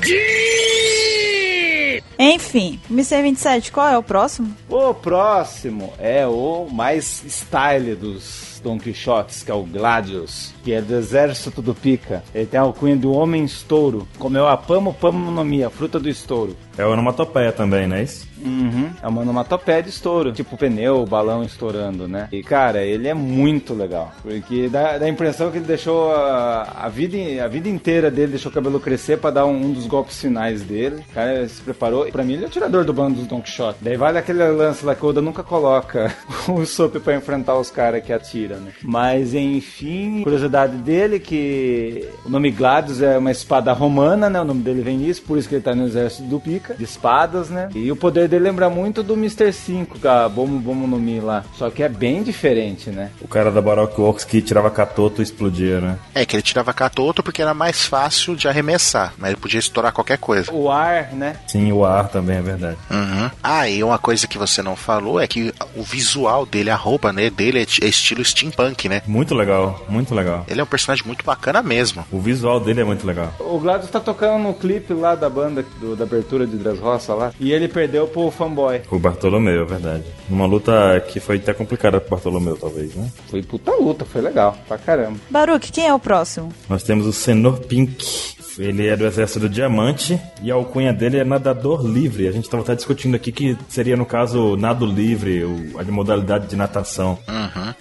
[2.17, 3.21] Enfim, Mr.
[3.21, 4.55] 27, qual é o próximo?
[4.69, 10.81] O próximo é o mais style dos Don Quixotes, que é o Gladius, que é
[10.81, 12.23] do exército do Pica.
[12.33, 15.99] Ele tem a alcunha do Homem Estouro, comeu a Pamo Pamo no Mi, a fruta
[15.99, 16.55] do estouro.
[16.77, 18.27] É onomatopeia também, não é isso?
[18.43, 18.91] Uhum.
[19.01, 20.31] É uma onomatopeia de estouro.
[20.31, 22.27] Tipo pneu, balão estourando, né?
[22.31, 24.11] E, cara, ele é muito legal.
[24.21, 28.31] Porque dá, dá a impressão que ele deixou a, a, vida, a vida inteira dele,
[28.31, 31.03] deixou o cabelo crescer pra dar um, um dos golpes finais dele.
[31.09, 32.05] O cara se preparou.
[32.07, 33.79] Pra mim, ele é o tirador do bando dos Don Quixote.
[33.81, 36.13] Daí vale aquele lance lá que o Oda nunca coloca
[36.49, 38.11] o Sop pra enfrentar os caras que
[38.55, 38.71] né?
[38.81, 44.39] Mas, enfim, curiosidade dele que o nome Gladius é uma espada romana, né?
[44.41, 46.83] O nome dele vem disso, por isso que ele tá no exército do Pica, de
[46.83, 47.69] espadas, né?
[47.75, 49.51] E o poder dele lembra muito do Mr.
[49.51, 51.43] 5, da Bomo Bomo no Mi lá.
[51.57, 53.11] Só que é bem diferente, né?
[53.21, 55.97] O cara da Baroque Works que tirava catoto e explodia, né?
[56.13, 59.91] É que ele tirava catoto porque era mais fácil de arremessar, mas ele podia estourar
[59.91, 60.51] qualquer coisa.
[60.53, 61.37] O ar, né?
[61.47, 62.77] Sim, o ar também é verdade.
[62.89, 63.29] Uhum.
[63.41, 67.11] Ah, e uma coisa que você não falou é que o visual dele, a roupa
[67.11, 69.01] né, dele é é estilo steampunk, né?
[69.07, 70.45] Muito legal, muito legal.
[70.47, 72.05] Ele é um personagem muito bacana mesmo.
[72.11, 73.33] O visual dele é muito legal.
[73.39, 77.31] O Gladius tá tocando no clipe lá da banda, do- da abertura de Dressrosa lá.
[77.39, 78.81] E ele perdeu pro fanboy.
[78.91, 80.03] O Bartolomeu, é verdade.
[80.29, 83.09] Uma luta que foi até complicada pro Bartolomeu, talvez, né?
[83.29, 85.17] Foi puta luta, foi legal, pra caramba.
[85.29, 86.49] Baruque, quem é o próximo?
[86.69, 88.33] Nós temos o Senor Pink.
[88.57, 92.27] Ele é do exército do Diamante e a alcunha dele é nadador livre.
[92.27, 95.43] A gente estava até discutindo aqui que seria, no caso, nado livre,
[95.77, 97.17] a modalidade de natação.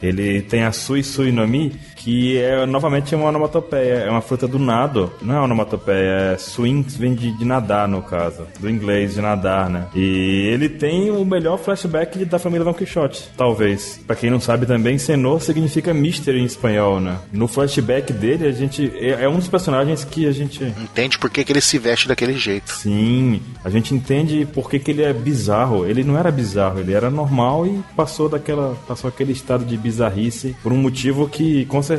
[0.03, 3.95] Ele tem a Sui Sui no Mi, que é novamente uma onomatopeia.
[3.95, 5.13] É uma fruta do nado.
[5.23, 8.47] Não é onomatopeia, é swing, vem de, de nadar, no caso.
[8.59, 9.87] Do inglês, de nadar, né?
[9.95, 14.01] E ele tem o melhor flashback da família Don Quixote, talvez.
[14.07, 17.19] Pra quem não sabe também, Senor significa Mister em espanhol, né?
[17.33, 18.93] No flashback dele, a gente.
[18.97, 20.63] É, é um dos personagens que a gente.
[20.63, 22.73] Entende por que, que ele se veste daquele jeito.
[22.73, 25.87] Sim, a gente entende por que, que ele é bizarro.
[25.87, 28.77] Ele não era bizarro, ele era normal e passou daquela.
[28.89, 31.92] passou aquele estado de bizarrice por um motivo que com certeza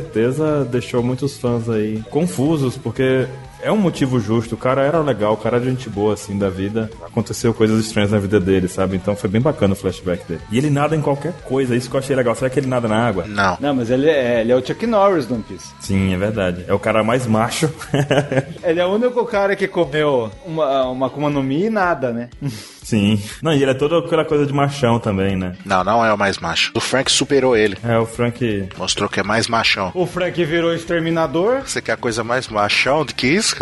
[0.64, 3.26] deixou muitos fãs aí confusos, porque.
[3.64, 6.50] É um motivo justo, o cara era legal, o cara era gente boa, assim, da
[6.50, 6.90] vida.
[7.02, 8.94] Aconteceu coisas estranhas na vida dele, sabe?
[8.94, 10.42] Então foi bem bacana o flashback dele.
[10.52, 12.34] E ele nada em qualquer coisa, isso que eu achei legal.
[12.34, 13.24] Será que ele nada na água?
[13.26, 13.56] Não.
[13.58, 15.72] Não, mas ele é, ele é o Chuck Norris do One Piece.
[15.80, 16.66] Sim, é verdade.
[16.68, 17.72] É o cara mais macho.
[18.62, 22.28] Ele é o único cara que comeu uma, uma Akuma no Mi e nada, né?
[22.84, 23.20] Sim.
[23.42, 25.56] Não, e ele é toda aquela coisa de machão também, né?
[25.64, 26.70] Não, não é o mais macho.
[26.74, 27.78] O Frank superou ele.
[27.82, 28.68] É, o Frank.
[28.76, 29.90] Mostrou que é mais machão.
[29.94, 31.62] O Frank virou exterminador.
[31.62, 33.53] Você quer coisa mais machão do que isso?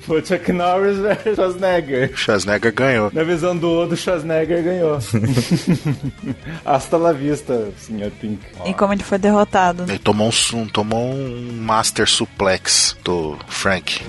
[0.00, 2.10] Foi o Chuck Norris versus Schwarzenegger.
[2.12, 3.10] O Schwarzenegger ganhou.
[3.12, 4.98] Na visão do Odo, Schwarzenegger ganhou.
[6.64, 8.10] Hasta la vista, Sr.
[8.20, 8.40] Pink.
[8.66, 9.84] E como ele foi derrotado?
[9.88, 14.00] Ele tomou um, tomou um Master Suplex do Frank.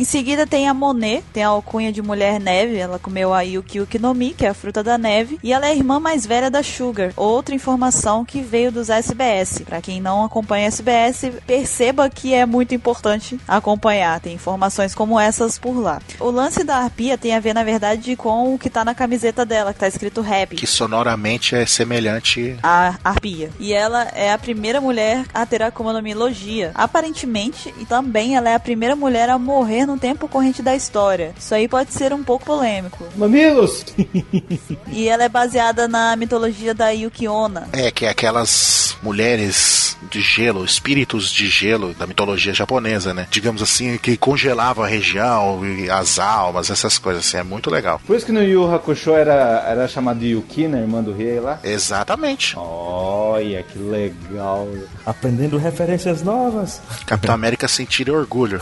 [0.00, 3.76] Em seguida tem a Monet, tem a alcunha de mulher neve, ela comeu a Yuki
[3.76, 6.24] Yuki no Mi, que é a fruta da neve, e ela é a irmã mais
[6.24, 7.12] velha da Sugar.
[7.14, 9.58] Outra informação que veio dos SBS.
[9.58, 14.18] Para quem não acompanha SBS, perceba que é muito importante acompanhar.
[14.20, 16.00] Tem informações como essas por lá.
[16.18, 19.44] O lance da arpia tem a ver, na verdade, com o que tá na camiseta
[19.44, 20.56] dela, que tá escrito rap.
[20.56, 22.56] Que sonoramente é semelhante.
[22.62, 23.50] A arpia.
[23.60, 26.70] E ela é a primeira mulher a ter a Akuma no Mi Logia.
[26.74, 31.34] Aparentemente, e também ela é a primeira mulher a morrer no tempo corrente da história.
[31.38, 33.04] Isso aí pode ser um pouco polêmico.
[33.16, 33.84] Mamilos!
[34.92, 37.68] E ela é baseada na mitologia da Yukiona.
[37.72, 43.26] É, que é aquelas mulheres de gelo, espíritos de gelo da mitologia japonesa, né?
[43.30, 47.38] Digamos assim, que congelava a região, e as almas, essas coisas assim.
[47.38, 48.00] É muito legal.
[48.06, 51.58] Por isso que no Yu Hakusho era, era chamado de Yukina, irmã do rei lá.
[51.62, 52.54] Exatamente.
[52.56, 54.68] Olha, que legal.
[55.06, 56.80] Aprendendo referências novas.
[57.06, 58.60] Capitão América sentir orgulho.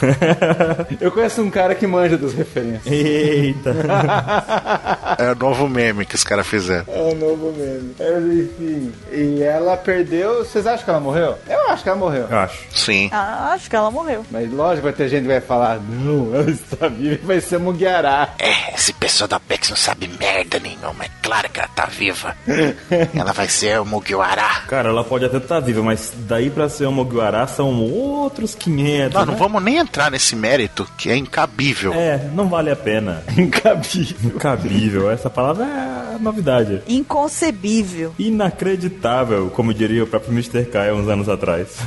[1.00, 2.86] Eu conheço um cara que manja das referências.
[2.86, 3.74] Eita.
[5.18, 6.84] É o novo meme que os caras fizeram.
[6.86, 7.92] É o novo meme.
[7.98, 8.92] Mas enfim.
[9.10, 10.44] E ela perdeu.
[10.44, 11.36] Vocês acham que ela morreu?
[11.48, 12.26] Eu acho que ela morreu.
[12.30, 12.58] Acho.
[12.70, 13.08] Sim.
[13.12, 14.24] Ah, acho que ela morreu.
[14.30, 17.58] Mas lógico, vai ter gente que vai falar: não, ela está viva e vai ser
[17.58, 18.28] Mugiará.
[18.38, 21.04] É, esse pessoal da Pex não sabe merda nenhuma.
[21.04, 22.36] É claro que ela tá viva.
[23.16, 24.62] ela vai ser o Mugiwara.
[24.68, 29.14] Cara, ela pode até estar viva, mas daí pra ser uma Mugiwara são outros 500.
[29.14, 29.38] Não, não né?
[29.38, 31.94] vamos nem entrar nesse mérito, que é incabível.
[31.94, 33.22] É, não vale a pena.
[33.38, 34.32] Incabível.
[34.34, 36.82] Incabível, essa palavra é a novidade.
[36.88, 38.12] Inconcebível.
[38.18, 40.64] Inacreditável, como diria o próprio Mr.
[40.64, 41.78] K há uns anos atrás.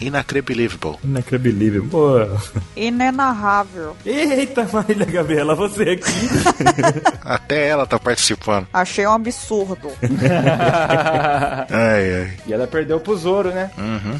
[0.00, 0.96] Inacredible.
[1.04, 1.84] Inacreditável.
[1.90, 2.16] Pô.
[2.74, 3.94] Inenarrável.
[4.04, 6.10] Eita, Marília Gabriela, você aqui.
[7.22, 8.66] Até ela tá participando.
[8.72, 9.90] Achei um absurdo.
[11.70, 12.32] Ai, ai.
[12.46, 13.70] E ela perdeu pro Zoro, né?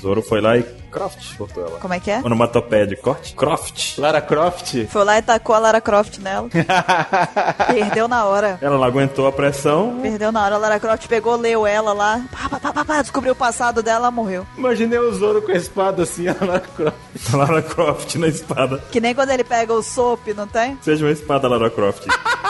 [0.01, 0.63] Zoro foi lá e
[0.95, 1.79] Croft cortou ela.
[1.81, 2.21] Como é que é?
[2.21, 3.35] Onomatopeia de corte?
[3.35, 3.99] Croft.
[3.99, 4.87] Lara Croft.
[4.89, 6.49] Foi lá e tacou a Lara Croft nela.
[7.67, 8.59] Perdeu na hora.
[8.63, 9.99] Ela não aguentou a pressão.
[10.01, 10.55] Perdeu na hora.
[10.55, 12.23] A Lara Croft pegou, leu ela lá.
[12.31, 14.47] Pá, pá, pá, pá, pá, descobriu o passado dela, ela morreu.
[14.57, 16.97] Imaginei o Zoro com a espada assim, a Lara Croft.
[17.35, 18.79] Lara Croft na espada.
[18.93, 20.79] Que nem quando ele pega o soap, não tem?
[20.81, 22.07] Seja uma espada, Lara Croft.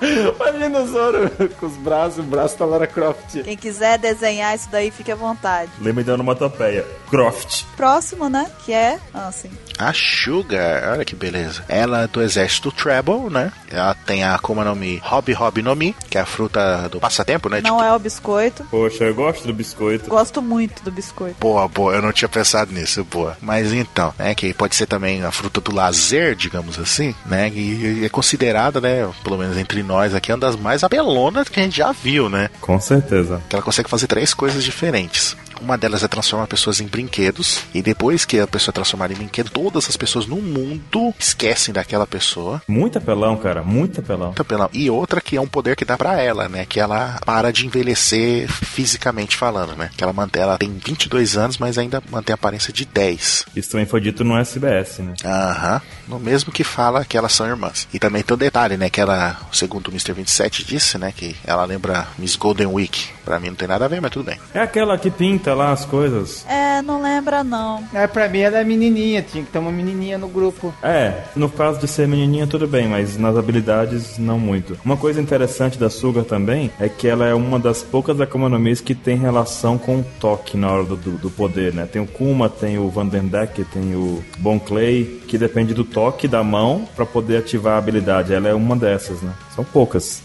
[0.00, 1.30] Imagina o Zoro
[1.60, 3.42] com os braços, o braço da Lara Croft.
[3.42, 5.70] Quem quiser desenhar isso daí, fique à vontade.
[5.80, 6.84] Lembra da onomatopeia.
[7.10, 7.64] Croft.
[7.76, 8.50] Próximo, né?
[8.64, 8.98] Que é.
[9.12, 9.50] Ah, sim.
[9.78, 11.62] A Sugar, olha que beleza.
[11.68, 13.52] Ela é do exército Treble, né?
[13.70, 17.00] Ela tem a Akuma no Mi Hobby Hobby no Mi, que é a fruta do
[17.00, 17.60] passatempo, né?
[17.62, 18.64] Não é o biscoito.
[18.70, 20.08] Poxa, eu gosto do biscoito.
[20.08, 21.36] Gosto muito do biscoito.
[21.40, 23.36] Boa, boa, eu não tinha pensado nisso, boa.
[23.40, 28.04] Mas então, né, que pode ser também a fruta do lazer, digamos assim, né, e
[28.04, 31.76] é considerada, né, pelo menos entre nós aqui, uma das mais abelonas que a gente
[31.76, 33.42] já viu, né, Com certeza.
[33.48, 35.36] que ela consegue fazer três coisas diferentes.
[35.60, 39.16] Uma delas é transformar pessoas em brinquedos, e depois que a pessoa é transformada em
[39.16, 42.62] brinquedo, todas as pessoas no mundo esquecem daquela pessoa.
[42.68, 43.62] Muito apelão, cara.
[43.62, 44.30] Muito apelão.
[44.32, 46.64] Então, pela- E outra que é um poder que dá pra ela, né?
[46.66, 49.90] Que ela para de envelhecer fisicamente falando, né?
[49.96, 53.46] Que ela mantém, ela tem 22 anos, mas ainda mantém a aparência de 10.
[53.54, 55.14] Isso também foi dito no SBS, né?
[55.24, 55.80] Aham.
[56.08, 57.88] No mesmo que fala que elas são irmãs.
[57.92, 58.90] E também tem o detalhe, né?
[58.90, 60.12] Que ela, segundo o Mr.
[60.12, 61.12] 27 disse, né?
[61.16, 63.06] Que ela lembra Miss Golden Week.
[63.24, 64.38] Pra mim não tem nada a ver, mas tudo bem.
[64.52, 66.44] É aquela que pinta lá as coisas.
[66.48, 67.82] É, não lembra não.
[67.92, 70.74] É, pra mim ela é menininha, tinha que ter uma menininha no grupo.
[70.82, 74.78] É, no caso de ser menininha tudo bem, mas nas habilidades não muito.
[74.84, 78.58] Uma coisa interessante da Sugar também é que ela é uma das poucas Akuma no
[78.58, 81.86] Mis que tem relação com o toque na hora do, do, poder, né?
[81.90, 86.42] Tem o Kuma, tem o Vandendeck, tem o Bon Clay, que depende do toque da
[86.42, 88.32] mão pra poder ativar a habilidade.
[88.32, 89.32] Ela é uma dessas, né?
[89.54, 90.20] São poucas.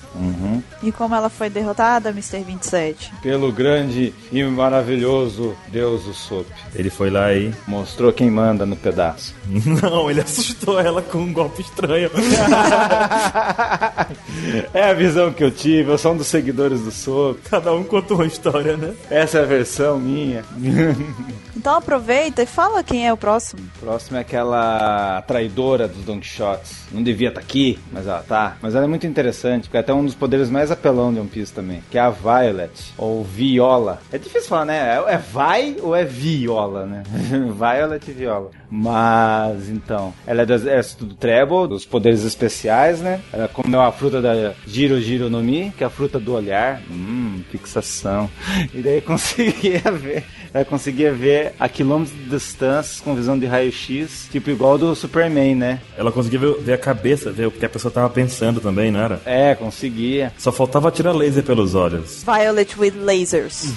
[0.82, 2.40] E como ela foi derrotada, Mr.
[2.40, 3.14] 27?
[3.22, 6.48] Pelo grande e maravilhoso Deus do Sop.
[6.74, 7.54] Ele foi lá e.
[7.68, 9.36] Mostrou quem manda no pedaço.
[9.48, 12.10] Não, ele assustou ela com um golpe estranho.
[14.74, 17.38] é a visão que eu tive, eu sou um dos seguidores do Sop.
[17.50, 18.96] Cada um conta uma história, né?
[19.10, 20.44] Essa é a versão minha.
[21.60, 23.70] Então aproveita e fala quem é o próximo.
[23.82, 26.86] Próximo é aquela traidora dos Don Quixotes.
[26.90, 28.56] Não devia estar aqui, mas ela tá.
[28.62, 31.28] Mas ela é muito interessante, porque é até um dos poderes mais apelão de One
[31.28, 31.84] Piece também.
[31.92, 34.02] Que é a Violet, ou Viola.
[34.10, 34.78] É difícil falar, né?
[34.78, 37.04] É, é vai ou é Viola, né?
[37.30, 38.52] Violet e Viola.
[38.72, 43.20] Mas, então, ela é do exército do Treble, dos poderes especiais, né?
[43.34, 46.82] Ela comeu a fruta da Giro Giro no Mi, que é a fruta do olhar.
[46.90, 48.30] Hum, fixação.
[48.74, 50.24] E daí conseguia ver
[50.54, 55.56] ela conseguia ver a quilômetros de distância com visão de raio-x, tipo igual do Superman,
[55.56, 55.82] né?
[55.98, 59.00] Ela conseguia ver, ver a cabeça, ver o que a pessoa tava pensando também, não
[59.00, 59.22] era?
[59.26, 60.34] É, conseguia.
[60.38, 62.24] Só faltava tirar laser pelos olhos.
[62.28, 63.74] Violet with lasers.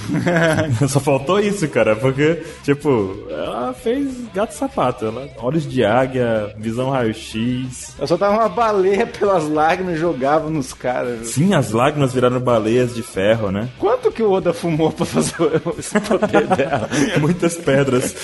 [0.88, 5.06] Só faltou isso, cara, porque, tipo, ela fez gato sapato.
[5.06, 7.94] Ela, olhos de águia, visão raio-x.
[7.98, 11.28] Eu só tava uma baleia pelas lágrimas e jogava nos caras.
[11.28, 13.68] Sim, as lágrimas viraram baleias de ferro, né?
[13.78, 15.34] Quanto que o Oda fumou pra fazer
[15.78, 16.61] esse poder dela?
[17.20, 18.14] Muitas pedras.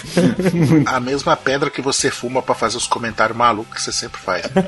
[0.87, 4.43] A mesma pedra que você fuma pra fazer os comentários malucos que você sempre faz.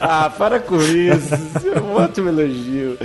[0.00, 1.34] Ah, para com isso.
[1.74, 2.96] É um ótimo elogio.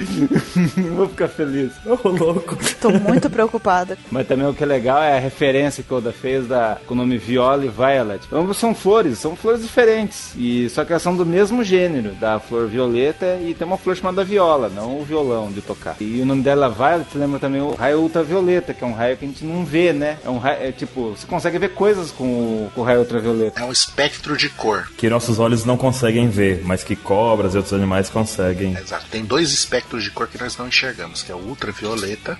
[0.95, 1.71] Vou ficar feliz.
[1.85, 2.57] Ô, louco.
[2.81, 3.97] Tô muito preocupada.
[4.11, 6.93] Mas também o que é legal é a referência que o Oda fez da, com
[6.93, 8.27] o nome Viola e Violet.
[8.31, 10.33] Ambos são flores, são flores diferentes.
[10.35, 13.95] E só que elas são do mesmo gênero, da flor violeta e tem uma flor
[13.95, 15.95] chamada viola, não o violão de tocar.
[15.99, 19.25] E o nome dela Violet lembra também o raio ultravioleta, que é um raio que
[19.25, 20.17] a gente não vê, né?
[20.25, 23.61] É um é tipo, você consegue ver coisas com o, com o raio ultravioleta.
[23.61, 24.89] É um espectro de cor.
[24.97, 28.75] Que nossos olhos não conseguem ver, mas que cobras e outros animais conseguem.
[28.75, 29.05] Exato.
[29.11, 32.37] Tem dois espectros de cor que nós não enxergamos, que é o ultravioleta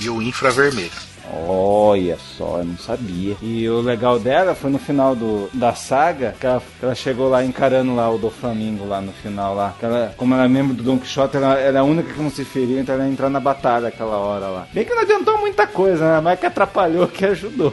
[0.00, 1.11] e o infravermelho.
[1.46, 3.36] Olha só, eu não sabia.
[3.40, 7.28] E o legal dela foi no final do, da saga, que ela, que ela chegou
[7.28, 9.74] lá encarando lá o do Flamingo lá no final lá.
[9.78, 12.20] Que ela, como ela é membro do Don Quixote, ela, ela é a única que
[12.20, 14.66] não se feriu, então ela ia entrar na batalha aquela hora lá.
[14.72, 16.20] Bem que não adiantou muita coisa, né?
[16.20, 17.72] Mas que atrapalhou, que ajudou.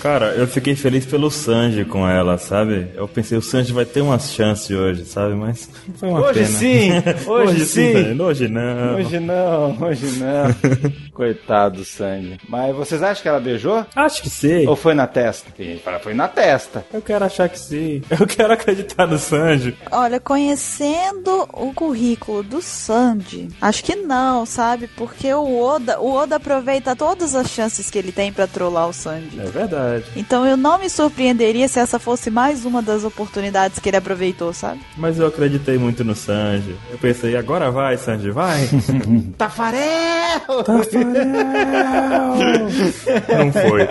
[0.00, 2.88] Cara, eu fiquei feliz pelo Sanji com ela, sabe?
[2.94, 5.34] Eu pensei, o Sanji vai ter umas chances hoje, sabe?
[5.34, 6.46] Mas foi uma Hoje pena.
[6.58, 6.90] sim,
[7.30, 7.92] hoje sim.
[7.92, 8.94] velho, Hoje não.
[8.96, 10.92] Hoje não, hoje não.
[11.12, 12.38] Coitado do Sandy.
[12.48, 13.86] Mas vocês acham que ela beijou?
[13.94, 14.66] Acho que sim.
[14.66, 15.50] Ou foi na testa?
[15.56, 16.84] Tem gente que fala, foi na testa.
[16.92, 18.02] Eu quero achar que sim.
[18.10, 19.76] Eu quero acreditar no Sanji.
[19.90, 24.88] Olha, conhecendo o currículo do Sandy, acho que não, sabe?
[24.88, 28.92] Porque o Oda, o Oda aproveita todas as chances que ele tem pra trollar o
[28.92, 29.40] Sandy.
[29.40, 30.04] É verdade.
[30.16, 34.52] Então eu não me surpreenderia se essa fosse mais uma das oportunidades que ele aproveitou,
[34.52, 34.80] sabe?
[34.96, 36.76] Mas eu acreditei muito no Sanji.
[36.90, 38.68] Eu pensei, agora vai, Sanji, vai.
[39.38, 40.62] Tafarel!
[43.28, 43.88] Não foi.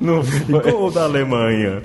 [0.00, 0.72] Não foi.
[0.72, 1.82] Gol da Alemanha.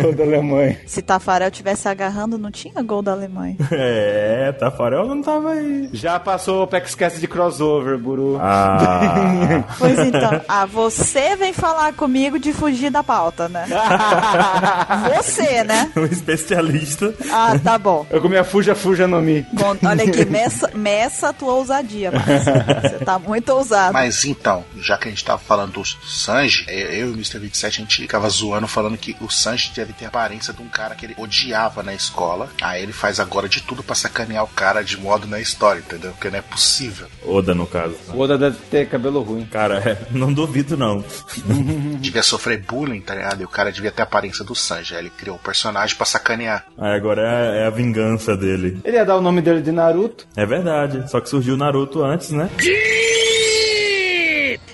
[0.00, 0.78] Gol da Alemanha.
[0.86, 3.56] Se Tafarel tivesse agarrando, não tinha gol da Alemanha.
[3.70, 5.88] É, Tafarel não tava aí.
[5.92, 8.38] Já passou o PEXCast de crossover, Buru.
[8.40, 9.64] Ah.
[9.78, 13.66] Pois então, ah, você vem falar comigo de fugir da pauta, né?
[15.16, 15.90] Você, né?
[15.96, 17.14] um especialista.
[17.30, 18.06] Ah, tá bom.
[18.10, 19.44] Eu comi a Fuja Fuja no Mi.
[19.52, 22.52] Bom, olha aqui, meça, meça a tua ousadia, Márcio.
[22.82, 23.92] Você tá muito ousado.
[23.92, 27.38] Mas então, já que a gente tava falando do Sanji, é, eu e o Mr.
[27.38, 30.68] 27 a gente ficava zoando falando que o Sanji deve ter a aparência de um
[30.68, 32.48] cara que ele odiava na escola.
[32.60, 36.12] Aí ele faz agora de tudo pra sacanear o cara de modo na história, entendeu?
[36.12, 37.06] Porque não é possível.
[37.26, 37.96] Oda, no caso.
[38.12, 39.44] O Oda deve ter cabelo ruim.
[39.46, 41.04] Cara, é, não duvido não.
[42.00, 43.42] Devia sofrer bullying, tá ligado?
[43.42, 44.94] E o cara devia ter a aparência do Sanji.
[44.94, 46.66] Aí ele criou o personagem pra sacanear.
[46.78, 48.80] Aí agora é, é a vingança dele.
[48.84, 50.26] Ele ia dar o nome dele de Naruto.
[50.36, 51.10] É verdade.
[51.10, 52.50] Só que surgiu o Naruto antes, né?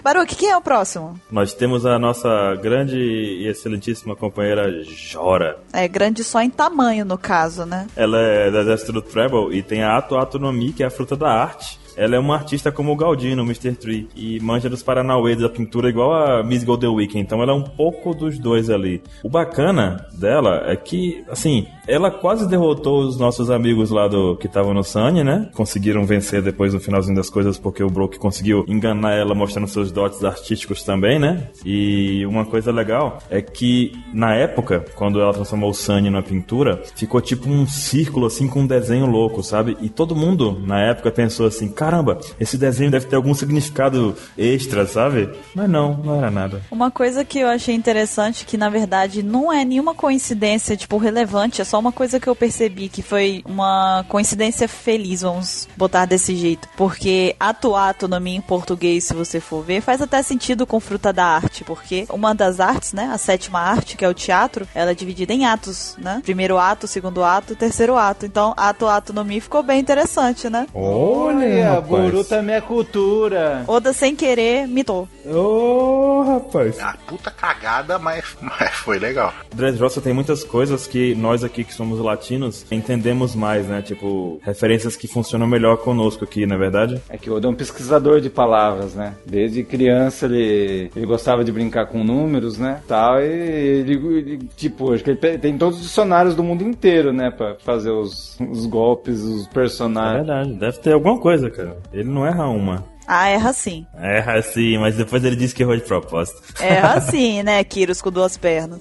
[0.02, 1.20] Baruque, quem é o próximo?
[1.30, 5.58] Nós temos a nossa grande e excelentíssima companheira Jora.
[5.72, 7.86] É grande só em tamanho, no caso, né?
[7.96, 10.86] Ela é do exército do Treble e tem a Ato Ato no Mi, que é
[10.86, 11.78] a fruta da arte.
[12.00, 13.72] Ela é uma artista como o Galdino, Mr.
[13.72, 17.54] Tree, e manja dos Paranauê da pintura igual a Miss Golden Week, então ela é
[17.54, 19.02] um pouco dos dois ali.
[19.22, 24.46] O bacana dela é que, assim, ela quase derrotou os nossos amigos lá do que
[24.46, 25.50] estavam no Sunny, né?
[25.54, 29.92] Conseguiram vencer depois no finalzinho das coisas porque o Brook conseguiu enganar ela mostrando seus
[29.92, 31.48] dotes artísticos também, né?
[31.66, 36.80] E uma coisa legal é que na época, quando ela transformou o Sunny na pintura,
[36.94, 39.76] ficou tipo um círculo assim com um desenho louco, sabe?
[39.82, 44.86] E todo mundo na época pensou assim: caramba, esse desenho deve ter algum significado extra,
[44.86, 45.28] sabe?
[45.52, 46.62] Mas não, não era nada.
[46.70, 51.60] Uma coisa que eu achei interessante, que na verdade não é nenhuma coincidência, tipo, relevante,
[51.60, 56.36] é só uma coisa que eu percebi, que foi uma coincidência feliz, vamos botar desse
[56.36, 56.68] jeito.
[56.76, 60.78] Porque ato ato no mim em português, se você for ver, faz até sentido com
[60.78, 64.66] fruta da arte, porque uma das artes, né, a sétima arte, que é o teatro,
[64.76, 66.20] ela é dividida em atos, né?
[66.22, 68.26] Primeiro ato, segundo ato, terceiro ato.
[68.26, 70.68] Então, ato ato no mi ficou bem interessante, né?
[70.72, 72.04] Olha, rapaz.
[72.04, 73.64] Buru também é cultura.
[73.66, 75.08] Oda sem querer mitou.
[75.26, 76.78] Ô, rapaz.
[76.78, 79.32] É uma puta cagada, mas, mas foi legal.
[79.54, 83.82] Dressrosa tem muitas coisas que nós aqui que somos latinos entendemos mais, né?
[83.82, 87.00] Tipo, referências que funcionam melhor conosco aqui, na é verdade?
[87.08, 89.14] É que o Oda é um pesquisador de palavras, né?
[89.26, 92.80] Desde criança ele, ele gostava de brincar com números, né?
[92.86, 97.12] Tal, e ele, ele, tipo, acho que ele tem todos os dicionários do mundo inteiro,
[97.12, 97.30] né?
[97.30, 100.26] Pra fazer os, os golpes, os É personagens.
[100.26, 101.59] verdade, deve ter alguma coisa, cara.
[101.92, 102.84] Ele não erra uma.
[103.12, 103.84] Ah, erra sim.
[103.98, 106.40] Erra sim, mas depois ele disse que errou de propósito.
[106.60, 108.78] Erra sim, né, Kyrus com duas pernas.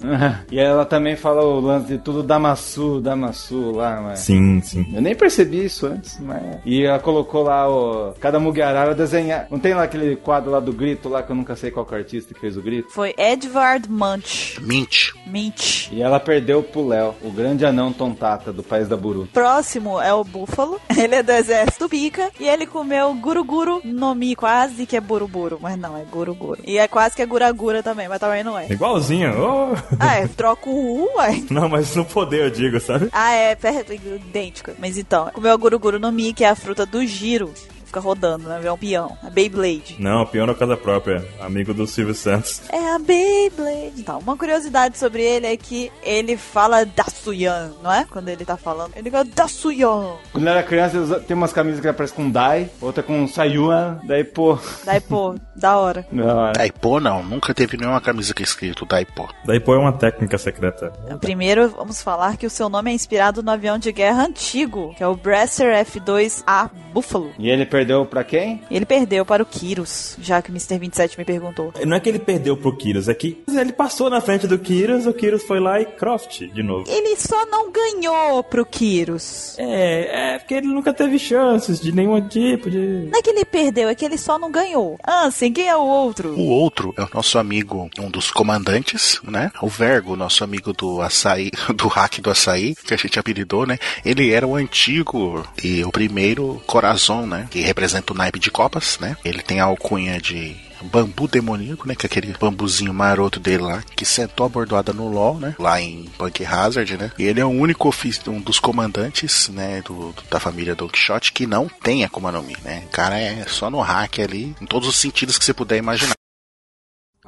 [0.52, 4.20] e ela também fala o lance de tudo Damassu, Damassu lá, mas...
[4.20, 4.86] Sim, sim.
[4.94, 6.60] Eu nem percebi isso antes, mas...
[6.64, 8.12] E ela colocou lá o...
[8.20, 9.48] Cada Mugiarara desenhar...
[9.50, 11.92] Não tem lá aquele quadro lá do grito lá, que eu nunca sei qual que
[11.94, 12.92] é o artista que fez o grito?
[12.92, 14.60] Foi Edvard Munch.
[14.60, 15.10] Mint.
[15.26, 15.90] Mint.
[15.90, 19.28] E ela perdeu pro Léo, o grande anão tontata do país da Buru.
[19.32, 20.80] Próximo é o Búfalo.
[20.96, 22.30] Ele é do exército Pica.
[22.38, 25.58] E ele comeu Guruguru no Quase que é Buruburu.
[25.60, 26.60] Mas não, é Guruguru.
[26.64, 28.66] E é quase que é Guragura também, mas também não é.
[28.70, 29.32] Igualzinho.
[29.38, 29.70] oh.
[29.98, 31.44] Ah, é, troca o U, uai.
[31.50, 33.08] Não, mas no poder eu digo, sabe?
[33.12, 34.72] Ah, é, perto, idêntico.
[34.78, 37.52] Mas então, comeu Guruguru no Mi, que é a fruta do giro.
[37.90, 38.60] Fica rodando, né?
[38.62, 39.18] É um peão.
[39.20, 39.96] A Beyblade.
[39.98, 41.26] Não, peão na casa própria.
[41.40, 42.62] Amigo do Silvio Santos.
[42.70, 43.94] É a Beyblade.
[43.98, 48.06] Então, uma curiosidade sobre ele é que ele fala Dasuyan, não é?
[48.08, 48.92] Quando ele tá falando.
[48.94, 50.14] Ele fala Dasuyan.
[50.30, 54.22] Quando eu era criança, tem umas camisas que aparecem com Dai, outra com Sayuan, daí,
[54.22, 54.56] pô...
[54.84, 56.06] Daí, pô, da hora.
[56.12, 56.52] Da hora.
[56.52, 59.28] Daipo não, nunca teve nenhuma camisa que é escrito Daipo.
[59.44, 60.92] Daí põe uma técnica secreta.
[61.06, 64.94] Então, Primeiro, vamos falar que o seu nome é inspirado no avião de guerra antigo,
[64.96, 67.32] que é o Bresser F-2A Buffalo.
[67.38, 68.62] E ele perdeu pra quem?
[68.70, 70.78] Ele perdeu para o Kyrus, já que o Mr.
[70.78, 71.72] 27 me perguntou.
[71.84, 75.06] Não é que ele perdeu pro Kyrus, é que ele passou na frente do Kyrus,
[75.06, 76.84] o Kyrus foi lá e croft de novo.
[76.88, 79.56] Ele só não ganhou pro Kyrus.
[79.58, 82.78] É, é porque ele nunca teve chances de nenhum tipo de.
[83.10, 84.98] Não é que ele perdeu, é que ele só não ganhou.
[85.06, 86.34] Ansem, quem é o outro?
[86.34, 89.50] O outro é o nosso amigo, um dos comandantes, né?
[89.62, 93.78] O Vergo, nosso amigo do açaí, do hack do açaí, que a gente apelidou, né?
[94.04, 97.48] Ele era o antigo e o primeiro Corazon, né?
[97.50, 99.16] Que representa o naipe de copas, né?
[99.24, 101.94] Ele tem a alcunha de bambu demoníaco, né?
[101.94, 105.54] Que é aquele bambuzinho maroto dele lá, que sentou a bordoada no LoL, né?
[105.58, 107.12] Lá em Punk Hazard, né?
[107.18, 107.90] E ele é o único
[108.28, 109.82] um dos comandantes, né?
[109.82, 112.82] Do, do- da família Don Quixote que não tem Akuma no Mi, né?
[112.86, 116.14] O cara é só no hack ali, em todos os sentidos que você puder imaginar.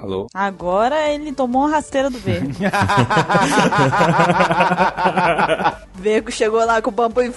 [0.03, 0.27] Alô?
[0.35, 2.51] Agora ele tomou uma rasteira do Vergo.
[5.95, 7.31] Vergo chegou lá com o bambu e...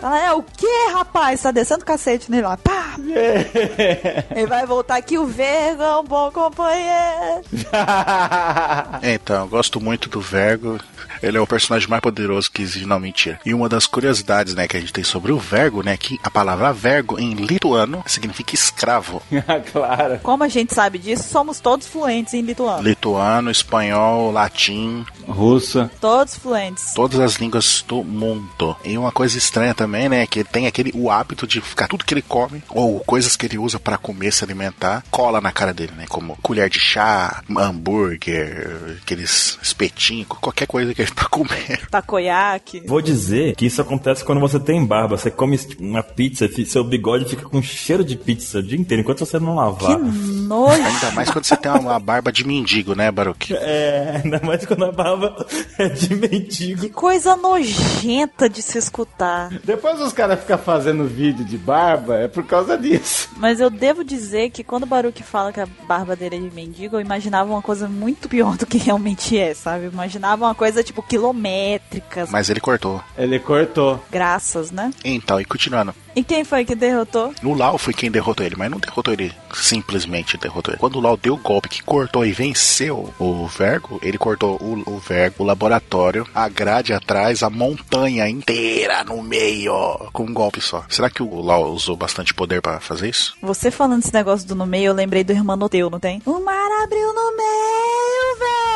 [0.00, 1.40] Fala, é o que, rapaz?
[1.40, 2.58] Tá descendo o cacete nele lá.
[2.58, 2.96] Pá!
[4.36, 7.42] Ele vai voltar aqui, o Vergo é um bom companheiro.
[9.02, 10.78] É, então, eu gosto muito do Vergo.
[11.22, 13.38] Ele é o personagem mais poderoso que existe, não, mentira.
[13.44, 16.30] E uma das curiosidades, né, que a gente tem sobre o Vergo, né, que a
[16.30, 19.22] palavra Vergo em lituano significa escravo.
[19.72, 20.18] claro.
[20.22, 22.82] Como a gente sabe disso, somos todos fluentes em lituano.
[22.82, 25.04] Lituano, espanhol, latim,
[25.40, 25.90] Russa.
[26.00, 26.92] Todos fluentes.
[26.94, 28.76] todas as línguas do mundo.
[28.84, 32.04] E uma coisa estranha também, né, que ele tem aquele o hábito de ficar tudo
[32.04, 35.72] que ele come ou coisas que ele usa para comer, se alimentar, cola na cara
[35.72, 41.86] dele, né, como colher de chá, hambúrguer, aqueles espetinhos, qualquer coisa que ele tá comendo.
[41.90, 42.80] Takoyaki.
[42.86, 45.16] Vou dizer que isso acontece quando você tem barba.
[45.16, 49.20] Você come uma pizza, seu bigode fica com cheiro de pizza o dia inteiro, enquanto
[49.24, 49.98] você não Que lavar.
[49.98, 50.82] nojo.
[50.82, 53.54] Ainda mais quando você tem uma barba de mendigo, né, Baruch?
[53.54, 55.29] É, ainda mais quando a barba
[55.78, 56.80] é de mendigo.
[56.82, 59.48] Que coisa nojenta de se escutar.
[59.64, 63.28] Depois os caras ficam fazendo vídeo de barba, é por causa disso.
[63.36, 66.54] Mas eu devo dizer que quando o Baruch fala que a barba dele é de
[66.54, 69.84] mendigo, eu imaginava uma coisa muito pior do que realmente é, sabe?
[69.86, 73.02] Eu imaginava uma coisa tipo quilométrica, Mas ele cortou.
[73.16, 74.02] Ele cortou.
[74.10, 74.92] graças, né?
[75.04, 75.94] Então, e continuando.
[76.14, 77.32] E quem foi que derrotou?
[77.42, 80.80] O Lau foi quem derrotou ele, mas não derrotou ele simplesmente derrotou ele.
[80.80, 84.82] Quando o Lau deu o golpe que cortou e venceu o Vergo, ele cortou o,
[84.86, 89.72] o Vergo, o laboratório, a grade atrás, a montanha inteira no meio,
[90.12, 90.84] com um golpe só.
[90.88, 93.36] Será que o Lau usou bastante poder pra fazer isso?
[93.42, 96.20] Você falando esse negócio do no meio, eu lembrei do Hermanoteu, não tem?
[96.26, 98.70] O mar abriu no meio, véi!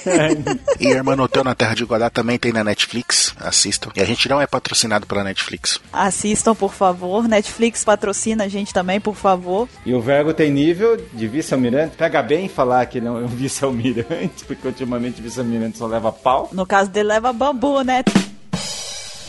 [0.80, 3.90] E Hermanoteu na Terra de Godá também tem na Netflix, assistam.
[3.94, 5.78] E a gente não é patrocinado pela Netflix.
[5.92, 7.26] Assistam, por favor.
[7.28, 9.68] Netflix patrocina a gente também, por favor.
[9.84, 11.96] E o Vergo tem nível de vice-almirante.
[11.96, 16.48] Pega bem falar que ele é um vice-almirante, porque ultimamente vice-almirante só leva pau.
[16.52, 18.02] No caso dele, leva bambu, né?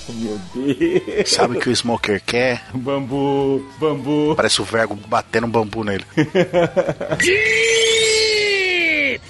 [0.09, 1.30] Meu Deus.
[1.30, 2.63] Sabe o que o Smoker quer?
[2.74, 4.36] Bambu, bambu.
[4.36, 6.03] Parece o Vergo batendo um bambu nele.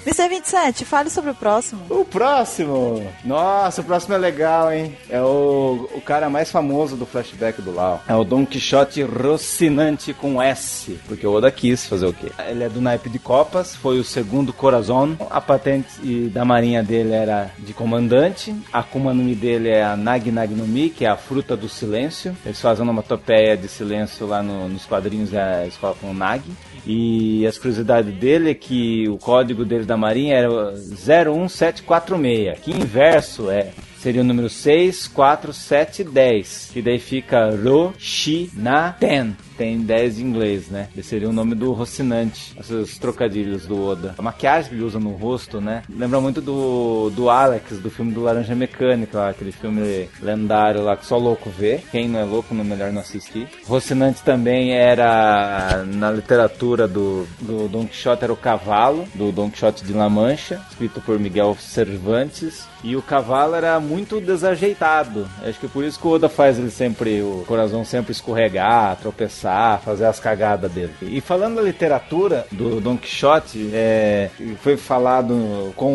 [0.06, 0.28] Mr.
[0.28, 1.82] 27, fale sobre o próximo.
[1.90, 3.06] O próximo.
[3.24, 4.96] Nossa, o próximo é legal, hein?
[5.08, 8.02] É o, o cara mais famoso do flashback do Lau.
[8.08, 10.98] É o Don Quixote Rocinante com S.
[11.06, 12.30] Porque o Oda quis fazer o quê?
[12.48, 15.16] Ele é do naipe de Copas, foi o segundo Corazon.
[15.30, 18.54] A patente e da marinha dele era de comandante.
[18.72, 21.56] A Akuma no Mi dele é a Nag Nag no Mi, que é a fruta
[21.56, 22.36] do silêncio.
[22.44, 26.42] Eles fazem uma topeia de silêncio lá no- nos quadrinhos, é, eles colocam Nag.
[26.86, 33.50] E as curiosidades dele é que o código dele da Marinha era 01746, que inverso
[33.50, 33.72] é
[34.02, 36.70] seria o número 6, 4, 7 10.
[36.72, 39.36] Que daí fica Ro, Shi, Na, Ten.
[39.62, 40.88] Tem 10 em inglês, né?
[40.96, 42.52] Esse seria o nome do Rocinante.
[42.58, 44.12] Esses trocadilhos do Oda.
[44.18, 45.84] A maquiagem que ele usa no rosto, né?
[45.88, 50.96] Lembra muito do, do Alex, do filme do Laranja Mecânica, lá, aquele filme lendário lá
[50.96, 51.80] que só louco vê.
[51.92, 53.46] Quem não é louco, não é melhor não assistir.
[53.64, 59.84] Rocinante também era, na literatura do, do Don Quixote, era o cavalo, do Don Quixote
[59.84, 62.66] de La Mancha, escrito por Miguel Cervantes.
[62.84, 65.28] E o cavalo era muito desajeitado.
[65.44, 69.51] Acho que por isso que o Oda faz ele sempre, o coração sempre escorregar, tropeçar,
[69.82, 70.92] fazer as cagadas dele.
[71.02, 74.30] E falando da literatura do Don Quixote, é,
[74.62, 75.92] foi falado com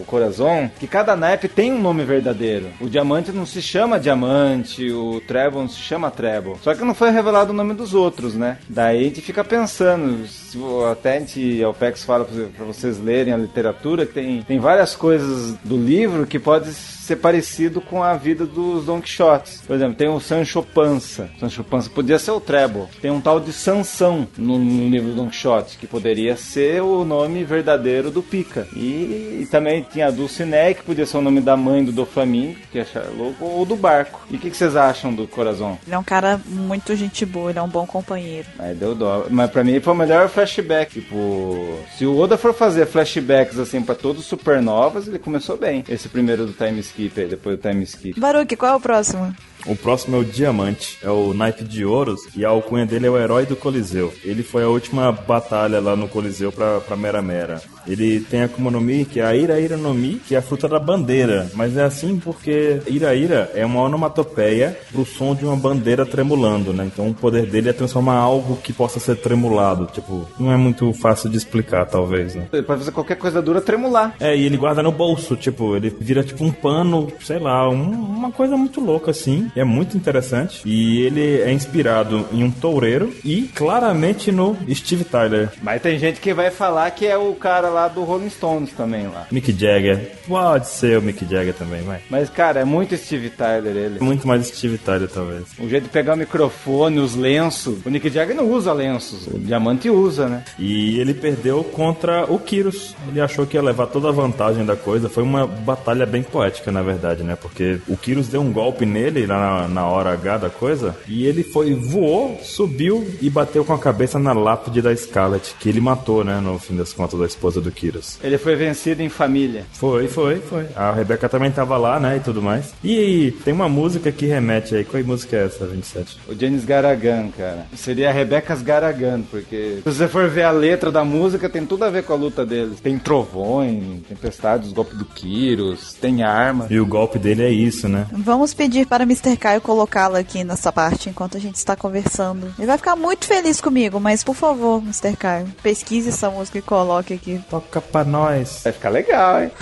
[0.00, 2.66] o Corazon que cada naipe tem um nome verdadeiro.
[2.80, 6.54] O diamante não se chama diamante, o treble não se chama treble.
[6.62, 8.58] Só que não foi revelado o nome dos outros, né?
[8.68, 10.24] Daí a gente fica pensando,
[10.56, 14.58] o- até a gente, a OPEX fala pra vocês lerem a literatura, que tem, tem
[14.58, 16.72] várias coisas do livro que pode
[17.02, 19.60] ser parecido com a vida dos Don Quixotes.
[19.66, 21.28] Por exemplo, tem o Sancho Panza.
[21.40, 22.84] Sancho Panza podia ser o Treble.
[23.00, 27.04] Tem um tal de Sansão no, no livro do Don Quixote, que poderia ser o
[27.04, 28.68] nome verdadeiro do Pica.
[28.74, 32.58] E, e também tinha a Dulcinea, que podia ser o nome da mãe do Doflamingo,
[32.70, 32.86] que é
[33.16, 34.20] louco, ou do barco.
[34.30, 35.78] E o que, que vocês acham do Corazon?
[35.84, 38.46] Ele é um cara muito gente boa, ele é um bom companheiro.
[38.58, 39.26] Aí deu dó.
[39.28, 41.00] Mas pra mim foi o melhor flashback.
[41.00, 45.84] Tipo, se o Oda for fazer flashbacks assim pra todos os supernovas, ele começou bem.
[45.88, 48.20] Esse primeiro do time skip aí, depois do time skip.
[48.20, 49.34] Baruque, qual é o próximo?
[49.66, 53.10] O próximo é o Diamante, é o naipe de ouros e a alcunha dele é
[53.10, 54.12] o herói do Coliseu.
[54.24, 57.62] Ele foi a última batalha lá no Coliseu pra, pra Mera Mera.
[57.86, 60.38] Ele tem a Akuma no Mi, que é a Ira Ira no Mi, que é
[60.38, 61.48] a fruta da bandeira.
[61.54, 66.72] Mas é assim porque Ira Ira é uma onomatopeia pro som de uma bandeira tremulando,
[66.72, 66.84] né?
[66.92, 69.86] Então o poder dele é transformar algo que possa ser tremulado.
[69.86, 72.46] Tipo, não é muito fácil de explicar, talvez, né?
[72.52, 74.14] Ele pode fazer qualquer coisa dura tremular.
[74.20, 77.90] É, e ele guarda no bolso, tipo, ele vira tipo um pano, sei lá, um-
[77.90, 79.50] uma coisa muito louca assim.
[79.56, 80.62] É muito interessante.
[80.64, 85.50] E ele é inspirado em um toureiro e claramente no Steve Tyler.
[85.62, 89.06] Mas tem gente que vai falar que é o cara lá do Rolling Stones também
[89.06, 89.26] lá.
[89.30, 90.12] Mick Jagger.
[90.26, 92.00] Pode ser o Mick Jagger também, vai.
[92.08, 94.00] Mas, cara, é muito Steve Tyler ele.
[94.00, 95.44] Muito mais Steve Tyler, talvez.
[95.58, 97.84] O jeito de pegar o microfone, os lenços.
[97.84, 99.26] O Nick Jagger não usa lenços.
[99.26, 100.44] O Diamante usa, né?
[100.58, 102.94] E ele perdeu contra o Kyrus.
[103.08, 105.08] Ele achou que ia levar toda a vantagem da coisa.
[105.08, 107.36] Foi uma batalha bem poética, na verdade, né?
[107.36, 110.96] Porque o Kyrus deu um golpe nele lá na, na hora H da coisa.
[111.08, 115.68] E ele foi, voou, subiu e bateu com a cabeça na lápide da Scarlet, que
[115.68, 116.40] ele matou, né?
[116.40, 118.18] No fim das contas, da esposa do Kyrus.
[118.22, 119.64] Ele foi vencido em família.
[119.72, 120.66] Foi, foi, foi.
[120.76, 122.16] A Rebeca também tava lá, né?
[122.16, 122.74] E tudo mais.
[122.82, 124.84] E tem uma música que remete aí.
[124.84, 126.18] Qual música é essa, 27?
[126.28, 127.66] O James Garagan, cara.
[127.76, 131.84] Seria a Rebecca's Garagan, porque se você for ver a letra da música, tem tudo
[131.84, 132.80] a ver com a luta deles.
[132.80, 136.66] Tem trovões, tempestades, os golpes do Kyrus, tem arma.
[136.70, 138.06] E o golpe dele é isso, né?
[138.12, 139.36] Vamos pedir para Mr.
[139.36, 142.52] Caio colocá-la aqui nessa parte enquanto a gente está conversando.
[142.58, 145.16] Ele vai ficar muito feliz comigo, mas por favor, Mr.
[145.16, 147.40] Caio, pesquise essa música e coloque aqui.
[147.52, 148.62] Toca pra nós.
[148.64, 149.52] Vai ficar legal, hein?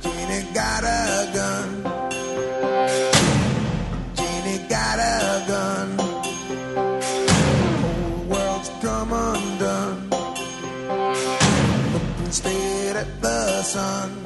[0.00, 1.84] Jenny got a gun.
[4.16, 5.96] Jenny got a gun.
[7.80, 10.10] Whole world's come undone.
[11.92, 14.21] Looking straight at the sun.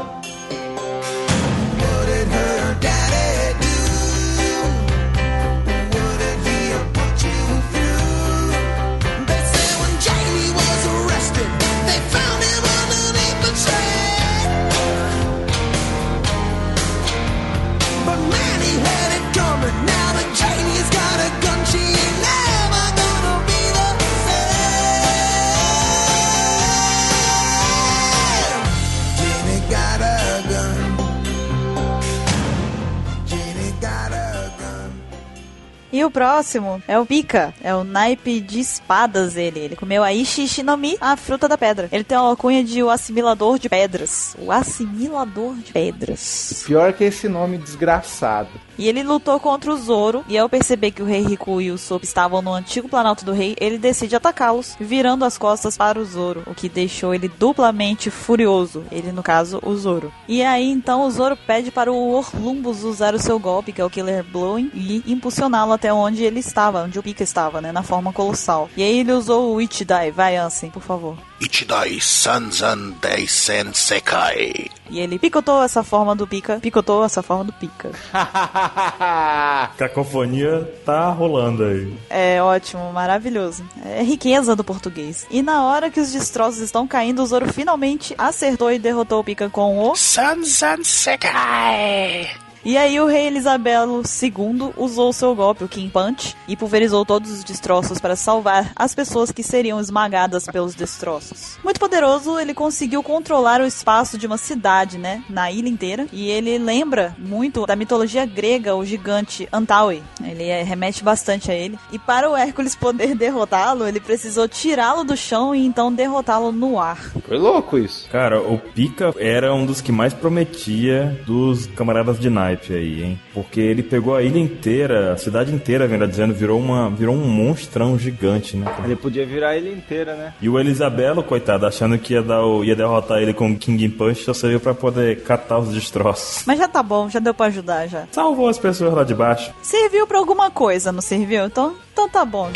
[35.97, 39.61] E o próximo é o Pika, é o naipe de espadas ele.
[39.61, 41.89] Ele comeu a Ishishinomi, a fruta da pedra.
[41.91, 44.37] Ele tem a alcunha de o assimilador de pedras.
[44.39, 46.65] O assimilador de pedras.
[46.67, 48.51] Pior que esse nome desgraçado.
[48.79, 51.79] E ele lutou contra o Zoro, e ao perceber que o rei Riku e o
[51.79, 56.05] Sop estavam no antigo Planalto do Rei, ele decide atacá-los, virando as costas para o
[56.05, 58.85] Zoro, o que deixou ele duplamente furioso.
[58.91, 60.13] Ele, no caso, o Zoro.
[60.29, 63.85] E aí, então, o Zoro pede para o Orlumbus usar o seu golpe, que é
[63.85, 67.73] o Killer Blowing, e impulsioná-lo até onde ele estava, onde o Pika estava, né?
[67.73, 68.69] Na forma colossal.
[68.77, 70.11] E aí ele usou o Ichidai.
[70.11, 71.17] Vai, Ansem, por favor.
[71.41, 74.71] Ichidai Sanzan Deisen Sekai.
[74.89, 77.91] E ele picotou essa forma do Pika, picotou essa forma do Pika.
[79.77, 81.93] Cacofonia tá rolando aí.
[82.09, 83.65] É ótimo, maravilhoso.
[83.85, 85.27] É riqueza do português.
[85.31, 89.25] E na hora que os destroços estão caindo, o Zoro finalmente acertou e derrotou o
[89.25, 89.97] Pika com o.
[89.97, 92.46] Sanzan Sekai.
[92.67, 97.31] E aí o rei Elisabelo II usou seu golpe, o King Punch, e pulverizou todos
[97.31, 101.61] os destroços para salvar as pessoas que seriam esmagadas pelos destroços.
[101.63, 106.29] Muito poderoso, ele conseguiu controlar o espaço de uma cidade, né, na ilha inteira, e
[106.29, 110.03] ele lembra muito da mitologia grega, o gigante Antaui.
[110.25, 111.79] Ele é- remete bastante a ele.
[111.93, 116.81] E para o Hércules poder derrotá-lo, ele precisou tirá-lo do chão e então derrotá-lo no
[116.81, 117.13] ar.
[117.29, 118.11] Foi louco isso.
[118.11, 123.21] Cara, o Pika era um dos que mais prometia dos camaradas de naipe aí, hein?
[123.35, 127.27] Porque ele pegou a ilha inteira, a cidade inteira, melhor dizendo, virou, uma, virou um
[127.27, 128.67] monstrão gigante, né?
[128.67, 128.85] cara?
[128.85, 130.35] Ele podia virar ele inteira, né?
[130.41, 133.89] E o Elisabelo, coitado, achando que ia, dar o, ia derrotar ele com o King
[133.91, 136.45] Punch, só serviu pra poder catar os destroços.
[136.47, 138.07] Mas já tá bom, já deu pra ajudar já.
[138.11, 139.53] Salvou as pessoas lá de baixo.
[139.63, 141.45] Serviu pra alguma coisa, não serviu?
[141.45, 142.51] Então, então tá bom.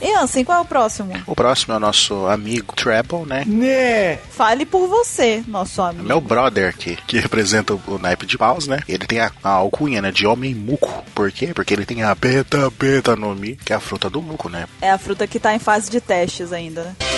[0.00, 1.12] E Ansem, qual é o próximo?
[1.26, 3.44] O próximo é o nosso amigo Treble, né?
[3.46, 4.16] Né?
[4.30, 6.06] Fale por você, nosso amigo.
[6.06, 8.80] Meu brother aqui, que representa o, naipe de paus, né?
[8.88, 10.12] Ele tem a, a alcunha, né?
[10.12, 11.04] De homem muco.
[11.14, 11.52] Por quê?
[11.54, 14.66] Porque ele tem a beta beta no mi, que é a fruta do muco, né?
[14.80, 16.96] É a fruta que tá em fase de testes ainda, né?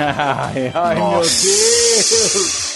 [0.00, 1.46] Ai, ai meu Nossa.
[1.46, 2.70] Deus.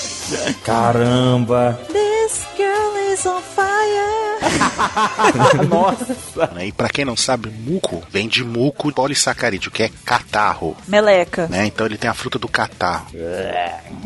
[0.63, 1.81] Caramba!
[2.25, 4.41] This girl is on fire.
[5.69, 6.55] Nossa.
[6.55, 6.69] Né?
[6.69, 10.75] E pra quem não sabe, muco vem de muco polissacarídeo, que é catarro.
[10.89, 11.47] Meleca.
[11.49, 11.67] Né?
[11.67, 13.09] Então ele tem a fruta do catarro.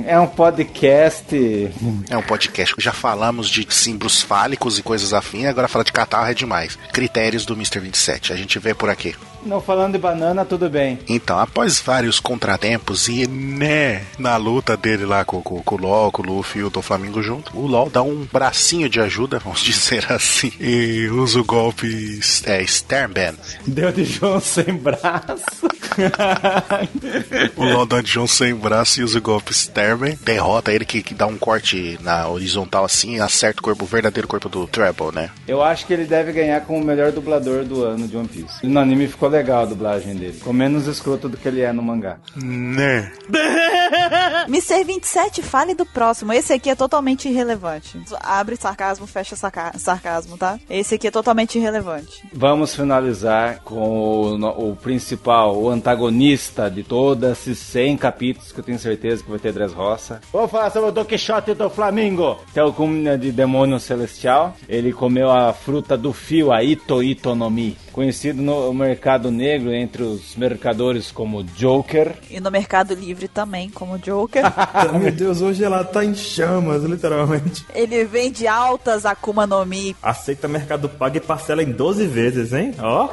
[0.04, 1.70] É um podcast.
[2.10, 5.92] É um podcast que já falamos de símbolos fálicos e coisas afins, agora falar de
[5.92, 6.76] catarro é demais.
[6.92, 7.78] Critérios do Mr.
[7.78, 9.14] 27, a gente vê por aqui.
[9.44, 10.98] Não falando de banana, tudo bem.
[11.08, 16.12] Então, após vários contratempos e, né, na luta dele lá com, com, com o LOL,
[16.12, 19.38] com o Luffy e o do Flamengo junto, o LOL dá um bracinho de ajuda,
[19.44, 23.34] vamos dizer assim, e usa o golpe é, Sternban.
[23.66, 25.68] Deu de João sem braço.
[27.56, 31.02] O LOL dá de John sem braço e usa o golpe Sternban, derrota ele que,
[31.02, 34.66] que dá um corte na horizontal assim e acerta o corpo, o verdadeiro corpo do
[34.66, 35.30] Treble, né?
[35.46, 38.66] Eu acho que ele deve ganhar como o melhor dublador do ano de One Piece.
[38.66, 40.32] No anime ficou legal a dublagem dele.
[40.32, 42.18] Ficou menos escroto do que ele é no mangá.
[42.36, 43.12] Né?
[44.48, 44.84] Mr.
[44.84, 46.32] 27, fale do próximo.
[46.32, 47.98] Esse aqui é totalmente irrelevante.
[48.20, 50.58] Abre sarcasmo, fecha sarca- sarcasmo, tá?
[50.68, 52.22] Esse aqui é totalmente irrelevante.
[52.32, 58.64] Vamos finalizar com o, o principal, o antagonista de todos esses 100 capítulos que eu
[58.64, 60.20] tenho certeza que vai ter Dress Roça.
[60.32, 64.54] Vou falar sobre o Don Quixote do Flamingo, que é o cúmulo de demônio celestial.
[64.68, 67.76] Ele comeu a fruta do fio, a Ito Ito no Mi.
[67.98, 72.14] Conhecido no mercado negro entre os mercadores como Joker.
[72.30, 74.44] E no Mercado Livre também, como Joker.
[74.96, 77.66] Meu Deus, hoje ela tá em chamas, literalmente.
[77.74, 79.96] Ele vende altas Akuma no Mi.
[80.00, 82.72] Aceita Mercado Pago e parcela em 12 vezes, hein?
[82.78, 83.08] Ó.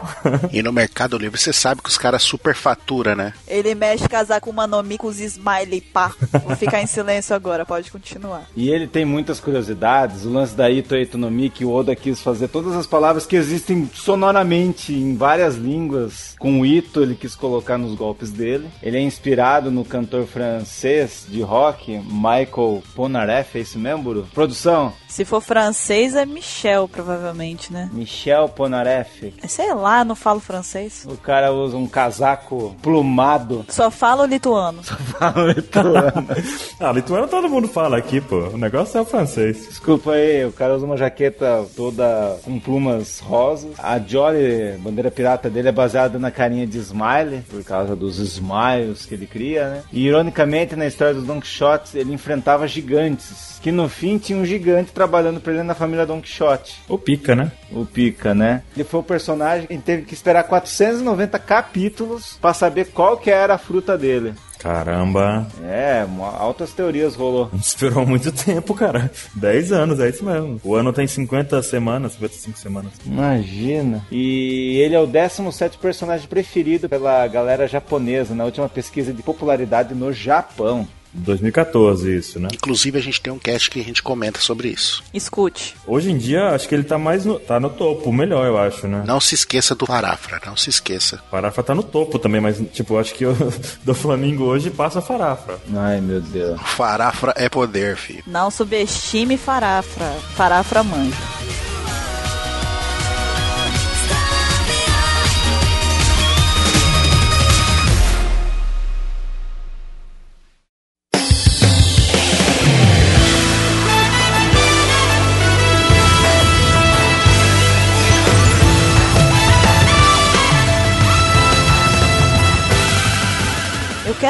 [0.54, 3.34] E no Mercado Livre você sabe que os caras superfatura, né?
[3.48, 6.14] Ele mexe com as Akuma no Mi com os smiley pá.
[6.44, 8.46] Vou ficar em silêncio agora, pode continuar.
[8.56, 10.26] E ele tem muitas curiosidades.
[10.26, 13.26] O lance da Ito Ito no Mi, que o Oda quis fazer todas as palavras
[13.26, 16.36] que existem sonoramente em várias línguas.
[16.40, 18.68] Com o Ito, ele quis colocar nos golpes dele.
[18.82, 24.28] Ele é inspirado no cantor francês de rock, Michael Polnareff, é isso mesmo, Buru?
[24.34, 27.90] Produção, Se for francês, é Michel, provavelmente, né?
[27.94, 29.34] Michel Polnareff.
[29.48, 31.06] Sei lá, não falo francês.
[31.10, 33.66] O cara usa um casaco plumado.
[33.70, 34.84] Só falo lituano.
[34.84, 36.26] Fala lituano.
[36.80, 38.50] Ah, lituano todo mundo fala aqui, pô.
[38.50, 39.68] O negócio é o francês.
[39.68, 43.72] Desculpa aí, o cara usa uma jaqueta toda com plumas rosas.
[43.78, 49.06] A Jolly, bandeira pirata dele, é baseada na carinha de Smiley, por causa dos smiles
[49.06, 49.84] que ele cria, né?
[49.92, 53.60] E ironicamente, na história do Don Quixote, ele enfrentava gigantes.
[53.62, 56.82] Que no fim tinha um gigante trabalhando pra ele na família Don Quixote.
[56.88, 57.52] O pica, né?
[57.72, 58.62] O Pika, né?
[58.76, 63.56] Ele foi o personagem que teve que esperar 490 capítulos pra saber qual que era
[63.56, 64.34] a fruta dele.
[64.66, 65.46] Caramba.
[65.64, 66.04] É,
[66.40, 67.52] altas teorias rolou.
[67.54, 69.12] Esperou muito tempo, cara.
[69.36, 70.60] 10 anos, é isso mesmo.
[70.64, 72.94] O ano tem 50 semanas, 55 semanas.
[73.06, 74.04] Imagina.
[74.12, 79.94] E ele é o 17 personagem preferido pela galera japonesa na última pesquisa de popularidade
[79.94, 80.88] no Japão.
[81.16, 82.50] 2014 isso, né?
[82.54, 85.04] Inclusive, a gente tem um cast que a gente comenta sobre isso.
[85.14, 85.76] Escute.
[85.88, 88.88] Hoje em dia, acho que ele tá mais no, tá no topo, melhor, eu acho,
[88.88, 89.04] né?
[89.06, 91.22] Não se esqueça do Farafra, não se esqueça.
[91.32, 93.36] Farafa tá no topo também, mas, tipo, acho que o
[93.84, 95.60] do Flamengo hoje passa a Farafa.
[95.76, 96.60] Ai, meu Deus.
[96.62, 98.24] Farafra é poder, filho.
[98.28, 100.12] Não subestime Farafra.
[100.36, 101.16] Farafra manja.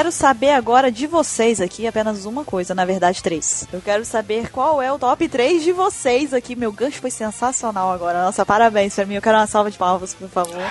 [0.05, 3.67] Quero saber agora de vocês aqui apenas uma coisa, na verdade três.
[3.73, 6.55] Eu quero saber qual é o top 3 de vocês aqui.
[6.55, 8.23] Meu gancho foi sensacional agora.
[8.23, 9.15] Nossa, parabéns pra mim.
[9.15, 10.61] Eu quero uma salva de palmas, por favor.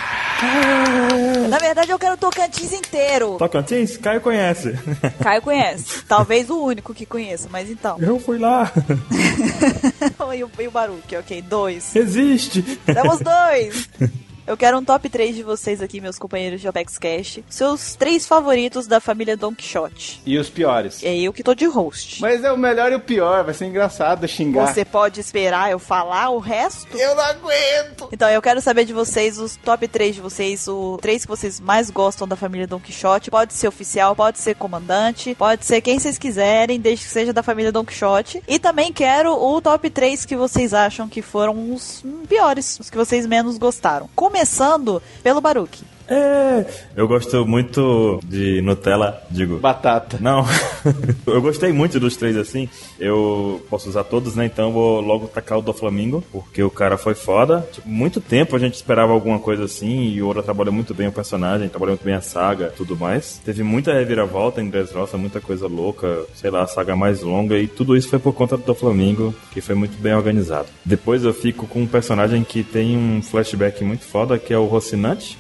[1.49, 3.37] Na verdade, eu quero o Tocantins inteiro.
[3.37, 3.97] Tocantins?
[3.97, 4.79] Caio conhece.
[5.21, 6.05] Caio conhece.
[6.05, 7.99] Talvez o único que conheça, mas então.
[7.99, 8.71] Eu fui lá.
[10.33, 11.43] e, o, e o Baruque, ok.
[11.43, 11.97] Dois.
[11.97, 12.63] Existe.
[12.63, 13.89] Temos dois.
[14.47, 17.41] Eu quero um top 3 de vocês aqui, meus companheiros de Apex Cash.
[17.49, 20.21] Seus três favoritos da família Don Quixote.
[20.27, 21.03] E os piores.
[21.03, 22.21] É eu que tô de host.
[22.21, 24.67] Mas é o melhor e o pior, vai ser engraçado xingar.
[24.67, 26.95] Você pode esperar eu falar o resto?
[26.95, 28.11] Eu não aguento!
[28.13, 31.59] Então, eu quero saber de vocês os top 3 de vocês, o três que vocês
[31.59, 33.31] mais gostam da família Don Quixote.
[33.31, 37.43] Pode ser oficial, pode ser comandante, pode ser quem vocês quiserem, desde que seja da
[37.43, 38.43] família Don Quixote.
[38.47, 42.97] E também quero o top 3 que vocês acham que foram os piores, os que
[42.99, 44.11] vocês menos gostaram.
[44.35, 45.94] Começando pelo Baruque.
[46.09, 46.65] É.
[46.97, 49.59] Eu gosto muito de Nutella, digo.
[49.59, 50.19] Batata.
[50.21, 50.45] Não,
[51.27, 52.69] eu gostei muito dos três assim.
[52.99, 54.47] Eu posso usar todos, né?
[54.47, 57.67] Então eu vou logo tacar o do Flamingo, porque o cara foi foda.
[57.73, 61.09] Tipo, muito tempo a gente esperava alguma coisa assim, e o Oda trabalhou muito bem
[61.09, 63.41] o personagem, trabalhou muito bem a saga tudo mais.
[63.45, 67.67] Teve muita reviravolta em Dressrosa, muita coisa louca, sei lá, a saga mais longa, e
[67.67, 70.69] tudo isso foi por conta do Flamingo, que foi muito bem organizado.
[70.85, 74.67] Depois eu fico com um personagem que tem um flashback muito foda, que é o
[74.67, 75.39] Rocinante,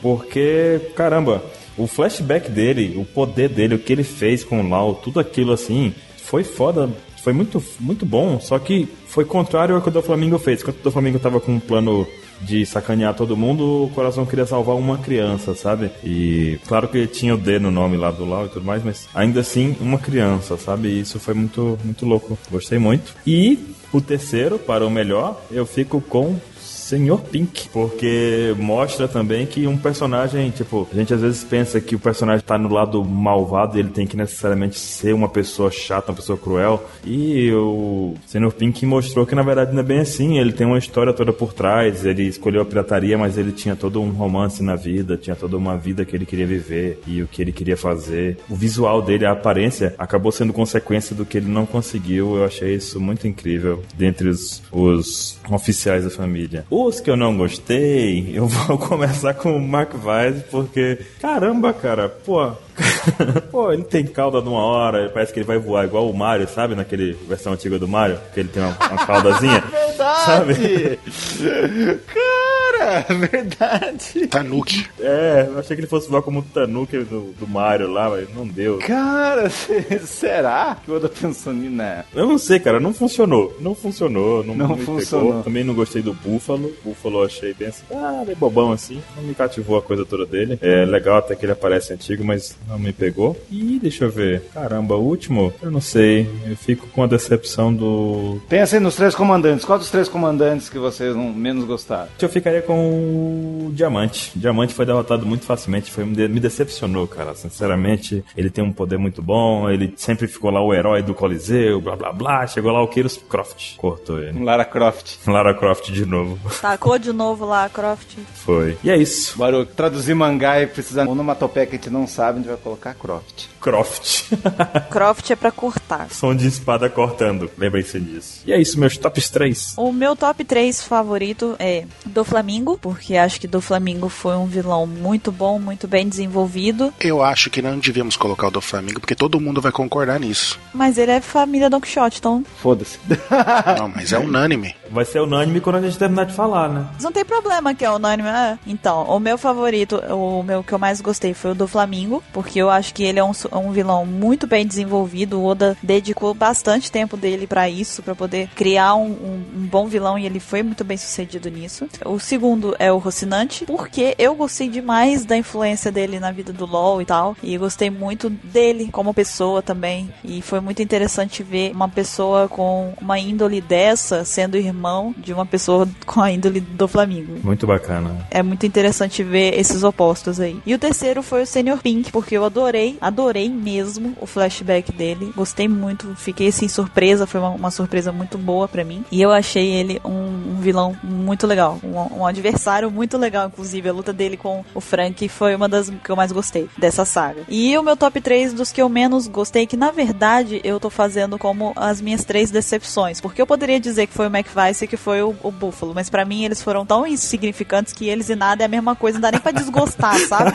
[0.00, 1.42] Porque, caramba,
[1.76, 5.52] o flashback dele, o poder dele, o que ele fez com o Lau, tudo aquilo
[5.52, 6.88] assim, foi foda.
[7.22, 10.62] Foi muito, muito bom, só que foi contrário ao que o Flamengo fez.
[10.62, 12.06] Quando o Flamengo tava com um plano
[12.40, 15.90] de sacanear todo mundo, o coração queria salvar uma criança, sabe?
[16.02, 19.08] E claro que tinha o D no nome lá do Lau e tudo mais, mas
[19.14, 20.88] ainda assim uma criança, sabe?
[20.88, 22.36] E isso foi muito, muito louco.
[22.50, 23.14] Gostei muito.
[23.26, 23.58] E
[23.92, 26.36] o terceiro, para o melhor, eu fico com
[26.82, 31.94] Senhor Pink, porque mostra também que um personagem, tipo, a gente às vezes pensa que
[31.94, 36.16] o personagem tá no lado malvado ele tem que necessariamente ser uma pessoa chata, uma
[36.16, 40.52] pessoa cruel, e o Senhor Pink mostrou que na verdade não é bem assim, ele
[40.52, 44.10] tem uma história toda por trás, ele escolheu a pirataria, mas ele tinha todo um
[44.10, 47.52] romance na vida, tinha toda uma vida que ele queria viver e o que ele
[47.52, 48.38] queria fazer.
[48.50, 52.74] O visual dele, a aparência, acabou sendo consequência do que ele não conseguiu, eu achei
[52.74, 56.64] isso muito incrível, dentre os, os oficiais da família.
[56.74, 62.08] Os que eu não gostei, eu vou começar com o Mark Weiss, porque, caramba, cara,
[62.08, 62.50] pô,
[63.50, 66.74] Pô, ele tem cauda numa hora, parece que ele vai voar igual o Mario, sabe?
[66.74, 69.60] Naquele versão antiga do Mario, que ele tem uma, uma caudazinha.
[69.60, 70.98] Verdade!
[72.06, 74.26] Cara, verdade!
[74.26, 74.86] Tanuki.
[75.00, 78.28] É, eu achei que ele fosse voar como o Tanuki do, do Mario lá, mas
[78.34, 78.78] não deu.
[78.78, 81.72] Cara, será que o Oda pensou nisso?
[81.72, 82.04] Né?
[82.14, 83.56] Eu não sei, cara, não funcionou.
[83.60, 85.28] Não funcionou, não, Não me funcionou.
[85.28, 85.42] pegou.
[85.44, 86.72] Também não gostei do Búfalo.
[86.84, 89.00] Búfalo eu achei bem assim, ah, meio bobão assim.
[89.16, 90.58] Não me cativou a coisa toda dele.
[90.60, 93.36] É legal até que ele aparece antigo, mas não me pegou.
[93.50, 94.42] E deixa eu ver.
[94.54, 96.28] Caramba, o último, eu não sei.
[96.46, 98.40] Eu fico com a decepção do.
[98.48, 99.64] Pensa aí nos três comandantes.
[99.64, 102.08] Qual dos três comandantes que vocês não menos gostaram?
[102.20, 104.32] Eu ficaria com o Diamante.
[104.36, 107.34] O Diamante foi derrotado muito facilmente, foi, me de- me decepcionou, cara.
[107.34, 111.80] Sinceramente, ele tem um poder muito bom, ele sempre ficou lá o herói do Coliseu,
[111.80, 112.46] blá blá blá.
[112.46, 114.42] Chegou lá o Keiros Croft, cortou ele.
[114.42, 115.16] Lara Croft.
[115.26, 116.38] Lara Croft de novo.
[116.60, 118.16] Tacou de novo lá, Croft.
[118.34, 118.76] Foi.
[118.82, 119.36] E é isso.
[119.38, 122.94] Baruch, traduzir mangá e precisar onomatopeia que a gente não sabe, a gente vai colocar
[122.94, 123.46] Croft.
[123.60, 124.32] Croft.
[124.90, 126.08] Croft é pra cortar.
[126.10, 127.50] Som de espada cortando.
[127.56, 128.42] Lembrem-se disso.
[128.46, 129.74] E é isso, meus tops 3.
[129.76, 134.46] O meu top 3 favorito é do Flamingo, porque acho que do Flamingo foi um
[134.46, 136.92] vilão muito bom, muito bem desenvolvido.
[137.00, 140.58] Eu acho que não devíamos colocar o do Flamengo, porque todo mundo vai concordar nisso.
[140.72, 142.98] Mas ele é família Don Quixote, então Foda-se.
[143.78, 144.74] Não, mas é unânime.
[144.90, 146.86] Vai ser unânime quando a gente terminar de falar, né?
[147.00, 148.28] não tem problema que é unânime.
[148.28, 148.58] É.
[148.66, 152.58] Então, o meu favorito, o meu que eu mais gostei foi o do Flamingo, porque
[152.60, 155.38] eu acho que ele é um, um vilão muito bem desenvolvido.
[155.40, 159.86] O Oda dedicou bastante tempo dele pra isso, pra poder criar um, um- um bom
[159.86, 161.86] vilão e ele foi muito bem sucedido nisso.
[162.04, 166.66] O segundo é o Rocinante, porque eu gostei demais da influência dele na vida do
[166.66, 167.36] LoL e tal.
[167.42, 170.12] E gostei muito dele como pessoa também.
[170.24, 175.46] E foi muito interessante ver uma pessoa com uma índole dessa sendo irmão de uma
[175.46, 177.38] pessoa com a índole do Flamengo.
[177.44, 178.26] Muito bacana.
[178.30, 180.58] É muito interessante ver esses opostos aí.
[180.66, 185.32] E o terceiro foi o Senior Pink, porque eu adorei, adorei mesmo o flashback dele.
[185.36, 189.04] Gostei muito, fiquei assim surpresa, foi uma, uma surpresa muito boa pra mim.
[189.10, 193.88] E eu achei ele um, um vilão muito legal, um, um adversário muito legal, inclusive.
[193.88, 197.42] A luta dele com o Frank foi uma das que eu mais gostei dessa saga.
[197.48, 200.90] E o meu top 3 dos que eu menos gostei, que na verdade eu tô
[200.90, 203.20] fazendo como as minhas três decepções.
[203.20, 206.08] Porque eu poderia dizer que foi o McVice e que foi o, o Buffalo, mas
[206.08, 209.22] pra mim eles foram tão insignificantes que eles e nada é a mesma coisa, não
[209.22, 210.52] dá nem pra desgostar, sabe?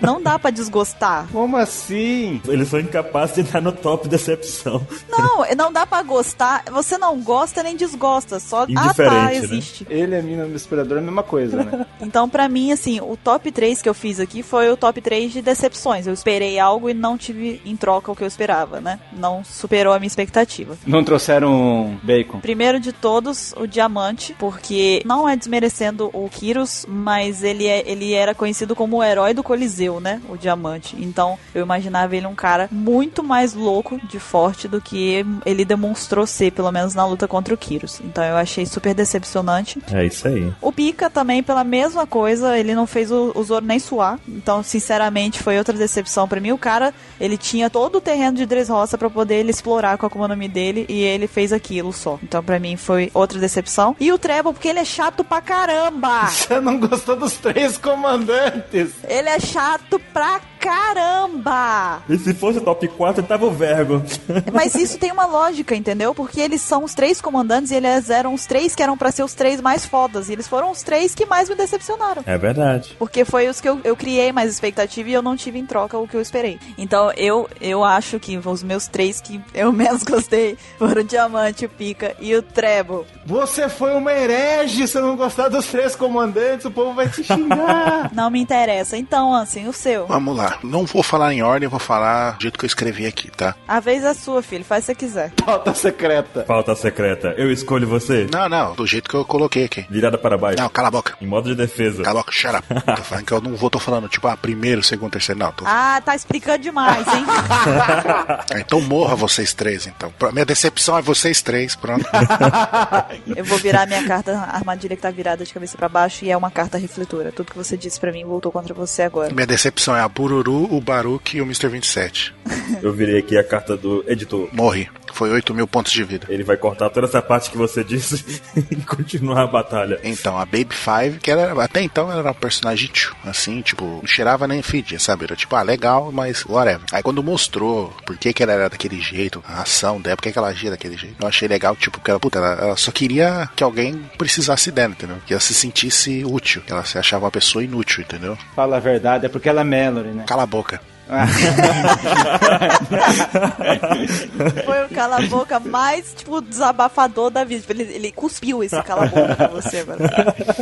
[0.00, 1.11] Não dá pra desgostar.
[1.32, 2.40] Como assim?
[2.46, 4.84] Eles são incapazes de entrar no top decepção.
[5.08, 6.64] Não, não dá pra gostar.
[6.70, 9.36] Você não gosta nem desgosta, só ah tá, né?
[9.36, 9.86] existe.
[9.88, 11.86] Ele e a mina no esperador é a mesma coisa, né?
[12.00, 15.32] Então, pra mim, assim, o top 3 que eu fiz aqui foi o top 3
[15.32, 16.06] de decepções.
[16.06, 18.98] Eu esperei algo e não tive em troca o que eu esperava, né?
[19.12, 20.76] Não superou a minha expectativa.
[20.86, 22.40] Não trouxeram bacon.
[22.40, 28.12] Primeiro de todos, o Diamante, porque não é desmerecendo o Kyrus, mas ele, é, ele
[28.12, 30.20] era conhecido como o herói do Coliseu, né?
[30.28, 30.96] O Diamante.
[31.04, 36.26] Então, eu imaginava ele um cara muito mais louco de forte do que ele demonstrou
[36.26, 38.00] ser, pelo menos na luta contra o Kyrus.
[38.04, 39.80] Então, eu achei super decepcionante.
[39.92, 40.52] É isso aí.
[40.60, 44.18] O Pika também, pela mesma coisa, ele não fez o, o Zoro nem suar.
[44.28, 46.52] Então, sinceramente, foi outra decepção pra mim.
[46.52, 50.08] O cara, ele tinha todo o terreno de Dressrosa pra poder ele explorar com a
[50.08, 52.18] Akuma no Mi dele e ele fez aquilo só.
[52.22, 53.96] Então, pra mim, foi outra decepção.
[53.98, 56.26] E o Treble, porque ele é chato pra caramba!
[56.30, 58.92] Você não gostou dos três comandantes?
[59.04, 62.02] Ele é chato pra caramba!
[62.08, 64.02] E se fosse o top 4, tava o Vergo.
[64.54, 66.14] Mas isso tem uma lógica, entendeu?
[66.14, 69.24] Porque eles são os três comandantes e eles eram os três que eram pra ser
[69.24, 70.28] os três mais fodas.
[70.28, 72.22] E eles foram os três que mais me decepcionaram.
[72.24, 72.94] É verdade.
[72.98, 75.98] Porque foi os que eu, eu criei mais expectativa e eu não tive em troca
[75.98, 76.58] o que eu esperei.
[76.78, 81.64] Então eu, eu acho que os meus três que eu menos gostei foram o Diamante,
[81.64, 83.04] o Pica e o Treble.
[83.26, 88.10] Você foi uma herege se não gostar dos três comandantes, o povo vai te xingar.
[88.12, 88.96] Não me interessa.
[88.96, 90.06] Então, assim, o seu.
[90.06, 90.51] Vamos lá.
[90.62, 93.54] Não vou falar em ordem, vou falar do jeito que eu escrevi aqui, tá?
[93.66, 94.64] A vez é sua, filho.
[94.64, 95.30] Faz o que você quiser.
[95.44, 96.42] Pauta secreta.
[96.42, 97.34] Pauta secreta.
[97.36, 98.26] Eu escolho você.
[98.32, 99.86] Não, não, do jeito que eu coloquei aqui.
[99.90, 100.58] Virada para baixo.
[100.60, 101.14] Não, cala a boca.
[101.20, 102.02] Em modo de defesa.
[102.02, 102.66] Cala a boca, shut up.
[102.96, 105.52] Tô falando que eu não vou, tô falando, tipo, ah, primeiro, segundo, terceiro, não.
[105.52, 105.64] Tô...
[105.66, 107.24] Ah, tá explicando demais, hein?
[108.60, 110.12] Então morra vocês três, então.
[110.18, 112.04] Pra- Minha decepção é vocês três, pronto.
[113.36, 116.30] Eu vou virar minha carta a armadilha que tá virada de cabeça pra baixo e
[116.30, 117.32] é uma carta refletora.
[117.32, 119.32] Tudo que você disse pra mim voltou contra você agora.
[119.32, 120.08] Minha decepção é a
[120.42, 121.68] Bururu, o Baruque e o Mr.
[121.68, 122.34] 27.
[122.82, 124.48] Eu virei aqui a carta do editor.
[124.52, 124.88] Morri.
[125.12, 126.26] Foi 8 mil pontos de vida.
[126.28, 128.40] Ele vai cortar toda essa parte que você disse
[128.70, 130.00] e continuar a batalha.
[130.02, 133.84] Então, a Baby Five, que era, até então ela era um personagem tio, assim, tipo,
[133.84, 135.24] não cheirava nem fedia, sabe?
[135.24, 136.82] Era tipo, ah, legal, mas whatever.
[136.90, 140.32] Aí quando mostrou por que, que ela era daquele jeito, a ação dela, por que,
[140.32, 142.90] que ela agia daquele jeito, eu achei legal, tipo, porque ela, puta, ela, ela só
[142.90, 145.16] queria que alguém precisasse dela, entendeu?
[145.26, 148.36] Que ela se sentisse útil, que ela se achava uma pessoa inútil, entendeu?
[148.54, 150.24] Fala a verdade, é porque ela é Mallory, né?
[150.26, 150.80] Cala a boca.
[154.64, 157.64] Foi o cala-boca mais, tipo, desabafador da vida.
[157.68, 160.08] Ele, ele cuspiu esse cala-boca pra você agora.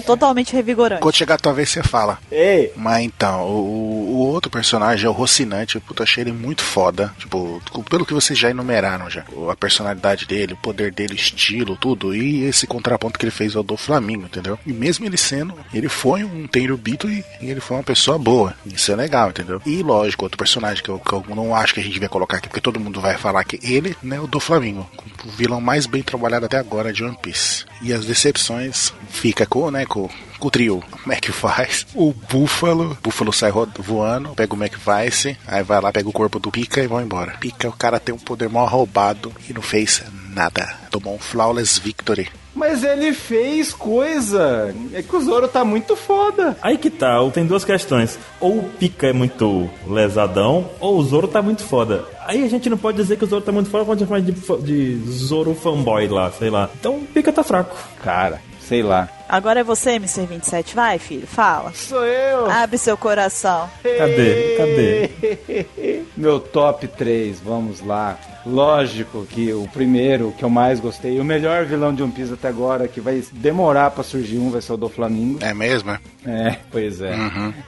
[0.05, 1.03] Totalmente revigorante.
[1.03, 2.19] Quando chegar a tua vez, você fala.
[2.31, 6.63] Ei, Mas então, o, o outro personagem é o Rocinante, eu puta, achei ele muito
[6.63, 7.13] foda.
[7.19, 9.25] Tipo, pelo que vocês já enumeraram já.
[9.51, 12.15] A personalidade dele, o poder dele, o estilo, tudo.
[12.15, 14.59] E esse contraponto que ele fez ao do Flamengo, entendeu?
[14.67, 18.55] E mesmo ele sendo, ele foi um Tenryubito e, e ele foi uma pessoa boa.
[18.67, 19.61] Isso é legal, entendeu?
[19.65, 22.37] E lógico, outro personagem que eu, que eu não acho que a gente devia colocar
[22.37, 24.89] aqui, porque todo mundo vai falar que ele, né, o do Flamengo.
[25.25, 27.65] O vilão mais bem trabalhado até agora de One Piece.
[27.83, 30.09] E as decepções fica com, né, com
[30.47, 32.97] o trio Mac faz o Búfalo.
[33.03, 36.81] Búfalo sai voando, pega o Mac Vice, aí vai lá, pega o corpo do Pica
[36.83, 37.33] e vão embora.
[37.41, 40.03] Pica, o cara tem um poder mal roubado e não fez
[40.35, 40.77] nada.
[40.91, 42.29] Tomou um flawless victory.
[42.55, 44.75] mas ele fez coisa.
[44.93, 46.57] É que o Zoro tá muito foda.
[46.63, 48.19] Aí que tá, tem duas questões.
[48.41, 52.05] Ou o Pica é muito lesadão, ou o Zoro tá muito foda.
[52.27, 54.33] Aí a gente não pode dizer que o Zoro tá muito foda, pode chamar de,
[54.33, 56.69] fa- de Zoro fanboy lá, sei lá.
[56.79, 57.77] Então o Pica tá fraco.
[58.03, 58.41] Cara,
[58.71, 59.09] sei lá.
[59.29, 60.27] Agora é você, Mr.
[60.27, 60.77] 27.
[60.77, 61.73] Vai, filho, fala.
[61.75, 62.49] Sou eu.
[62.49, 63.69] Abre seu coração.
[63.83, 64.57] Cadê?
[64.57, 66.05] Cadê?
[66.17, 68.17] Meu top 3, vamos lá.
[68.47, 72.47] Lógico que o primeiro, que eu mais gostei, o melhor vilão de One Piece até
[72.47, 75.41] agora, que vai demorar pra surgir um, vai ser o do Flamingo.
[75.43, 75.91] É mesmo?
[75.91, 76.01] é?
[76.25, 77.15] É, pois é.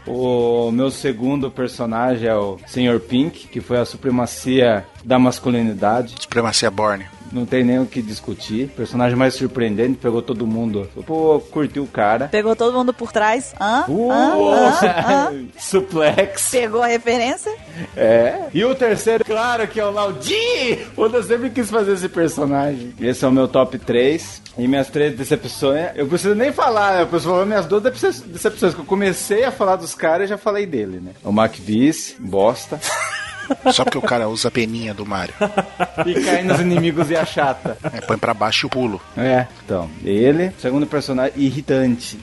[0.06, 3.00] O meu segundo personagem é o Sr.
[3.00, 6.14] Pink, que foi a supremacia da masculinidade.
[6.20, 7.06] Supremacia Borne.
[7.32, 8.68] Não tem nem o que discutir.
[8.76, 10.88] Personagem mais surpreendente, pegou todo mundo.
[11.06, 12.28] Pô, curtiu o cara.
[12.28, 13.54] Pegou todo mundo por trás.
[13.60, 13.84] Hã?
[13.88, 14.34] Uh, Hã?
[14.82, 15.04] Hã?
[15.30, 15.44] Hã?
[15.59, 16.50] Suplex.
[16.50, 17.52] Pegou a referência?
[17.96, 18.48] É.
[18.52, 20.34] E o terceiro, claro que é o Laudi!
[20.96, 22.92] Eu sempre quis fazer esse personagem.
[23.00, 24.42] Esse é o meu top 3.
[24.59, 28.74] E minhas três decepções, eu preciso nem falar, eu preciso falar minhas duas decep- decepções,
[28.74, 31.12] que eu comecei a falar dos caras e já falei dele, né?
[31.24, 32.78] O McVice, bosta.
[33.73, 35.35] Só porque o cara usa a peninha do Mario.
[36.06, 37.77] E cair nos inimigos e a chata.
[37.93, 39.01] É, põe pra baixo e o pulo.
[39.16, 42.19] É, então, ele, segundo personagem, irritante.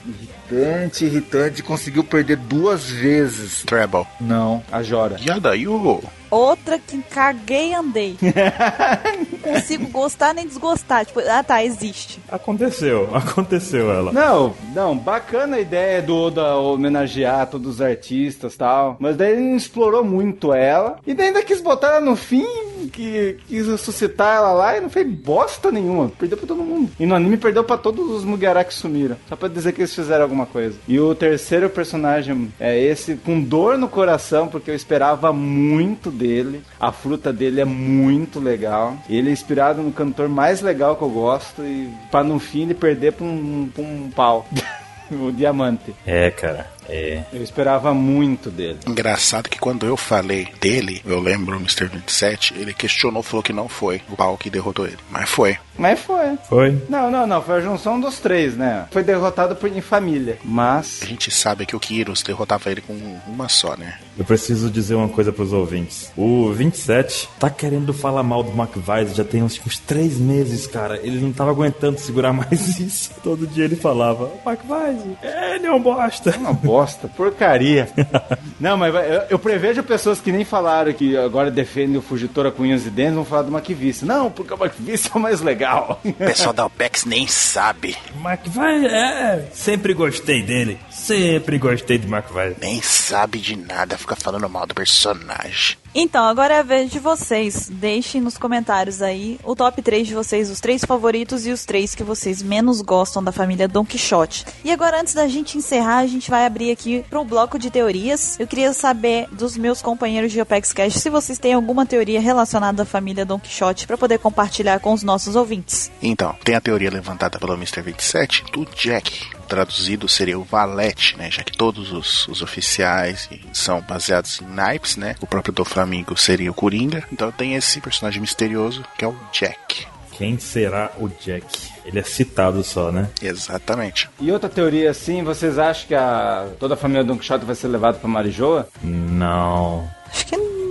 [0.52, 3.64] Irritante, irritante, conseguiu perder duas vezes.
[3.66, 4.06] Treble.
[4.20, 5.18] Não, a Jora.
[5.20, 6.02] Yadayu.
[6.30, 8.18] Outra que caguei e andei.
[8.22, 11.06] Não consigo gostar nem desgostar.
[11.06, 12.20] Tipo, ah tá, existe.
[12.30, 14.12] Aconteceu, aconteceu ela.
[14.12, 18.98] Não, não, bacana a ideia do Oda homenagear todos os artistas e tal.
[19.00, 21.00] Mas daí ele não explorou muito ela.
[21.06, 22.46] E daí ainda quis botar ela no fim,
[22.92, 26.10] que quis ressuscitar ela lá e não fez bosta nenhuma.
[26.10, 26.92] Perdeu pra todo mundo.
[27.00, 29.18] E no anime perdeu pra todos os Mugiará que sumiram.
[29.28, 30.78] Só pra dizer que eles fizeram alguma coisa.
[30.88, 36.62] E o terceiro personagem é esse, com dor no coração, porque eu esperava muito dele.
[36.80, 38.98] A fruta dele é muito legal.
[39.10, 41.64] Ele é inspirado no cantor mais legal que eu gosto.
[41.64, 44.46] E pra no fim ele perder pra um, pra um pau.
[45.12, 45.96] o diamante.
[46.06, 47.24] É, cara, é.
[47.32, 48.80] Eu esperava muito dele.
[48.88, 51.86] Engraçado que quando eu falei dele, eu lembro o Mr.
[51.86, 54.98] 27, ele questionou, falou que não foi o pau que derrotou ele.
[55.10, 55.58] Mas foi.
[55.78, 56.38] Mas foi.
[56.50, 56.84] Foi?
[56.90, 57.42] Não, não, não.
[57.42, 58.86] Foi a junção dos três, né?
[58.92, 60.38] Foi derrotado por, em família.
[60.44, 61.00] Mas.
[61.02, 62.94] A gente sabe que o Kyrus derrotava ele com
[63.28, 63.98] uma só, né?
[64.18, 66.12] Eu preciso dizer uma coisa pros ouvintes.
[66.18, 71.00] O 27 tá querendo falar mal do McVice já tem uns, uns três meses, cara.
[71.02, 73.12] Ele não tava aguentando segurar mais isso.
[73.24, 76.36] Todo dia ele falava, McVice, ele é um bosta.
[76.38, 76.79] Uma bosta,
[77.16, 77.90] porcaria.
[78.60, 82.64] Não, mas eu, eu prevejo pessoas que nem falaram que agora defendem o Fugitora com
[82.64, 84.06] unhas e dentes vão falar do McVice.
[84.06, 86.00] Não, porque o McVice é o mais legal.
[86.04, 87.96] O pessoal da OPEX nem sabe.
[88.16, 90.78] McVice, é, sempre gostei dele.
[91.10, 92.58] Sempre gostei de McVice.
[92.62, 95.76] Nem sabe de nada, fica falando mal do personagem.
[95.96, 97.68] Então, agora é a vez de vocês.
[97.68, 101.96] Deixem nos comentários aí o top 3 de vocês, os três favoritos e os três
[101.96, 104.46] que vocês menos gostam da família Don Quixote.
[104.64, 107.72] E agora, antes da gente encerrar, a gente vai abrir aqui para um bloco de
[107.72, 108.40] teorias.
[108.40, 112.84] Eu queria saber dos meus companheiros de Opex Cash se vocês têm alguma teoria relacionada
[112.84, 115.90] à família Don Quixote para poder compartilhar com os nossos ouvintes.
[116.04, 117.82] Então, tem a teoria levantada pelo Mr.
[117.82, 119.39] 27 do Jack.
[119.50, 121.30] Traduzido seria o Valete, né?
[121.32, 125.16] Já que todos os, os oficiais são baseados em naipes, né?
[125.20, 127.04] O próprio do Flamingo seria o Coringa.
[127.12, 129.88] Então tem esse personagem misterioso que é o Jack.
[130.12, 131.46] Quem será o Jack?
[131.86, 133.10] Ele é citado só, né?
[133.22, 134.10] Exatamente.
[134.20, 137.70] E outra teoria assim, vocês acham que a, toda a família Don Quixote vai ser
[137.70, 138.68] levada pra Marijoa?
[138.84, 139.90] Não.
[140.08, 140.69] Acho que hum,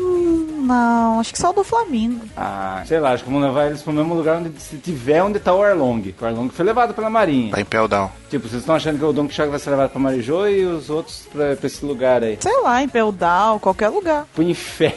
[0.69, 2.27] não, acho que só o do Flamingo.
[2.37, 5.41] Ah, sei lá, acho que vão levar eles pro mesmo lugar onde se tiver onde
[5.41, 6.15] tá o Arlong.
[6.21, 7.53] O Arlong foi levado pela Marinha.
[7.53, 8.11] Vai em Pell Down.
[8.29, 10.91] Tipo, vocês estão achando que o Don Quixote vai ser levado pra Marijoa e os
[10.91, 12.37] outros pra, pra esse lugar aí?
[12.41, 14.27] Sei lá, em Peldal, qualquer lugar.
[14.35, 14.93] Pro inferno.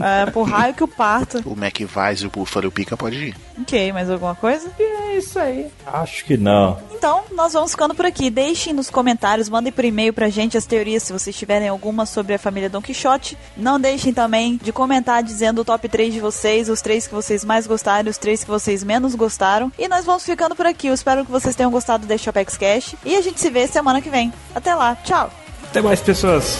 [0.00, 1.42] É, por raio que o parta.
[1.44, 3.36] O o Búfalo e o Pica pode ir.
[3.62, 4.70] Ok, mais alguma coisa?
[4.78, 5.70] E é isso aí.
[5.86, 6.78] Acho que não.
[6.92, 8.28] Então, nós vamos ficando por aqui.
[8.28, 12.34] Deixem nos comentários, mandem por e-mail pra gente as teorias, se vocês tiverem alguma sobre
[12.34, 13.38] a família Don Quixote.
[13.56, 17.44] Não deixem também de comentar dizendo o top 3 de vocês, os três que vocês
[17.44, 19.72] mais gostaram, os três que vocês menos gostaram.
[19.78, 20.88] E nós vamos ficando por aqui.
[20.88, 22.94] Eu espero que vocês tenham gostado deste Apex Cash.
[23.04, 24.32] E a gente se vê semana que vem.
[24.54, 25.30] Até lá, tchau!
[25.64, 26.58] Até mais, pessoas.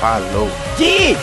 [0.00, 0.48] Falou!
[0.76, 1.16] Que?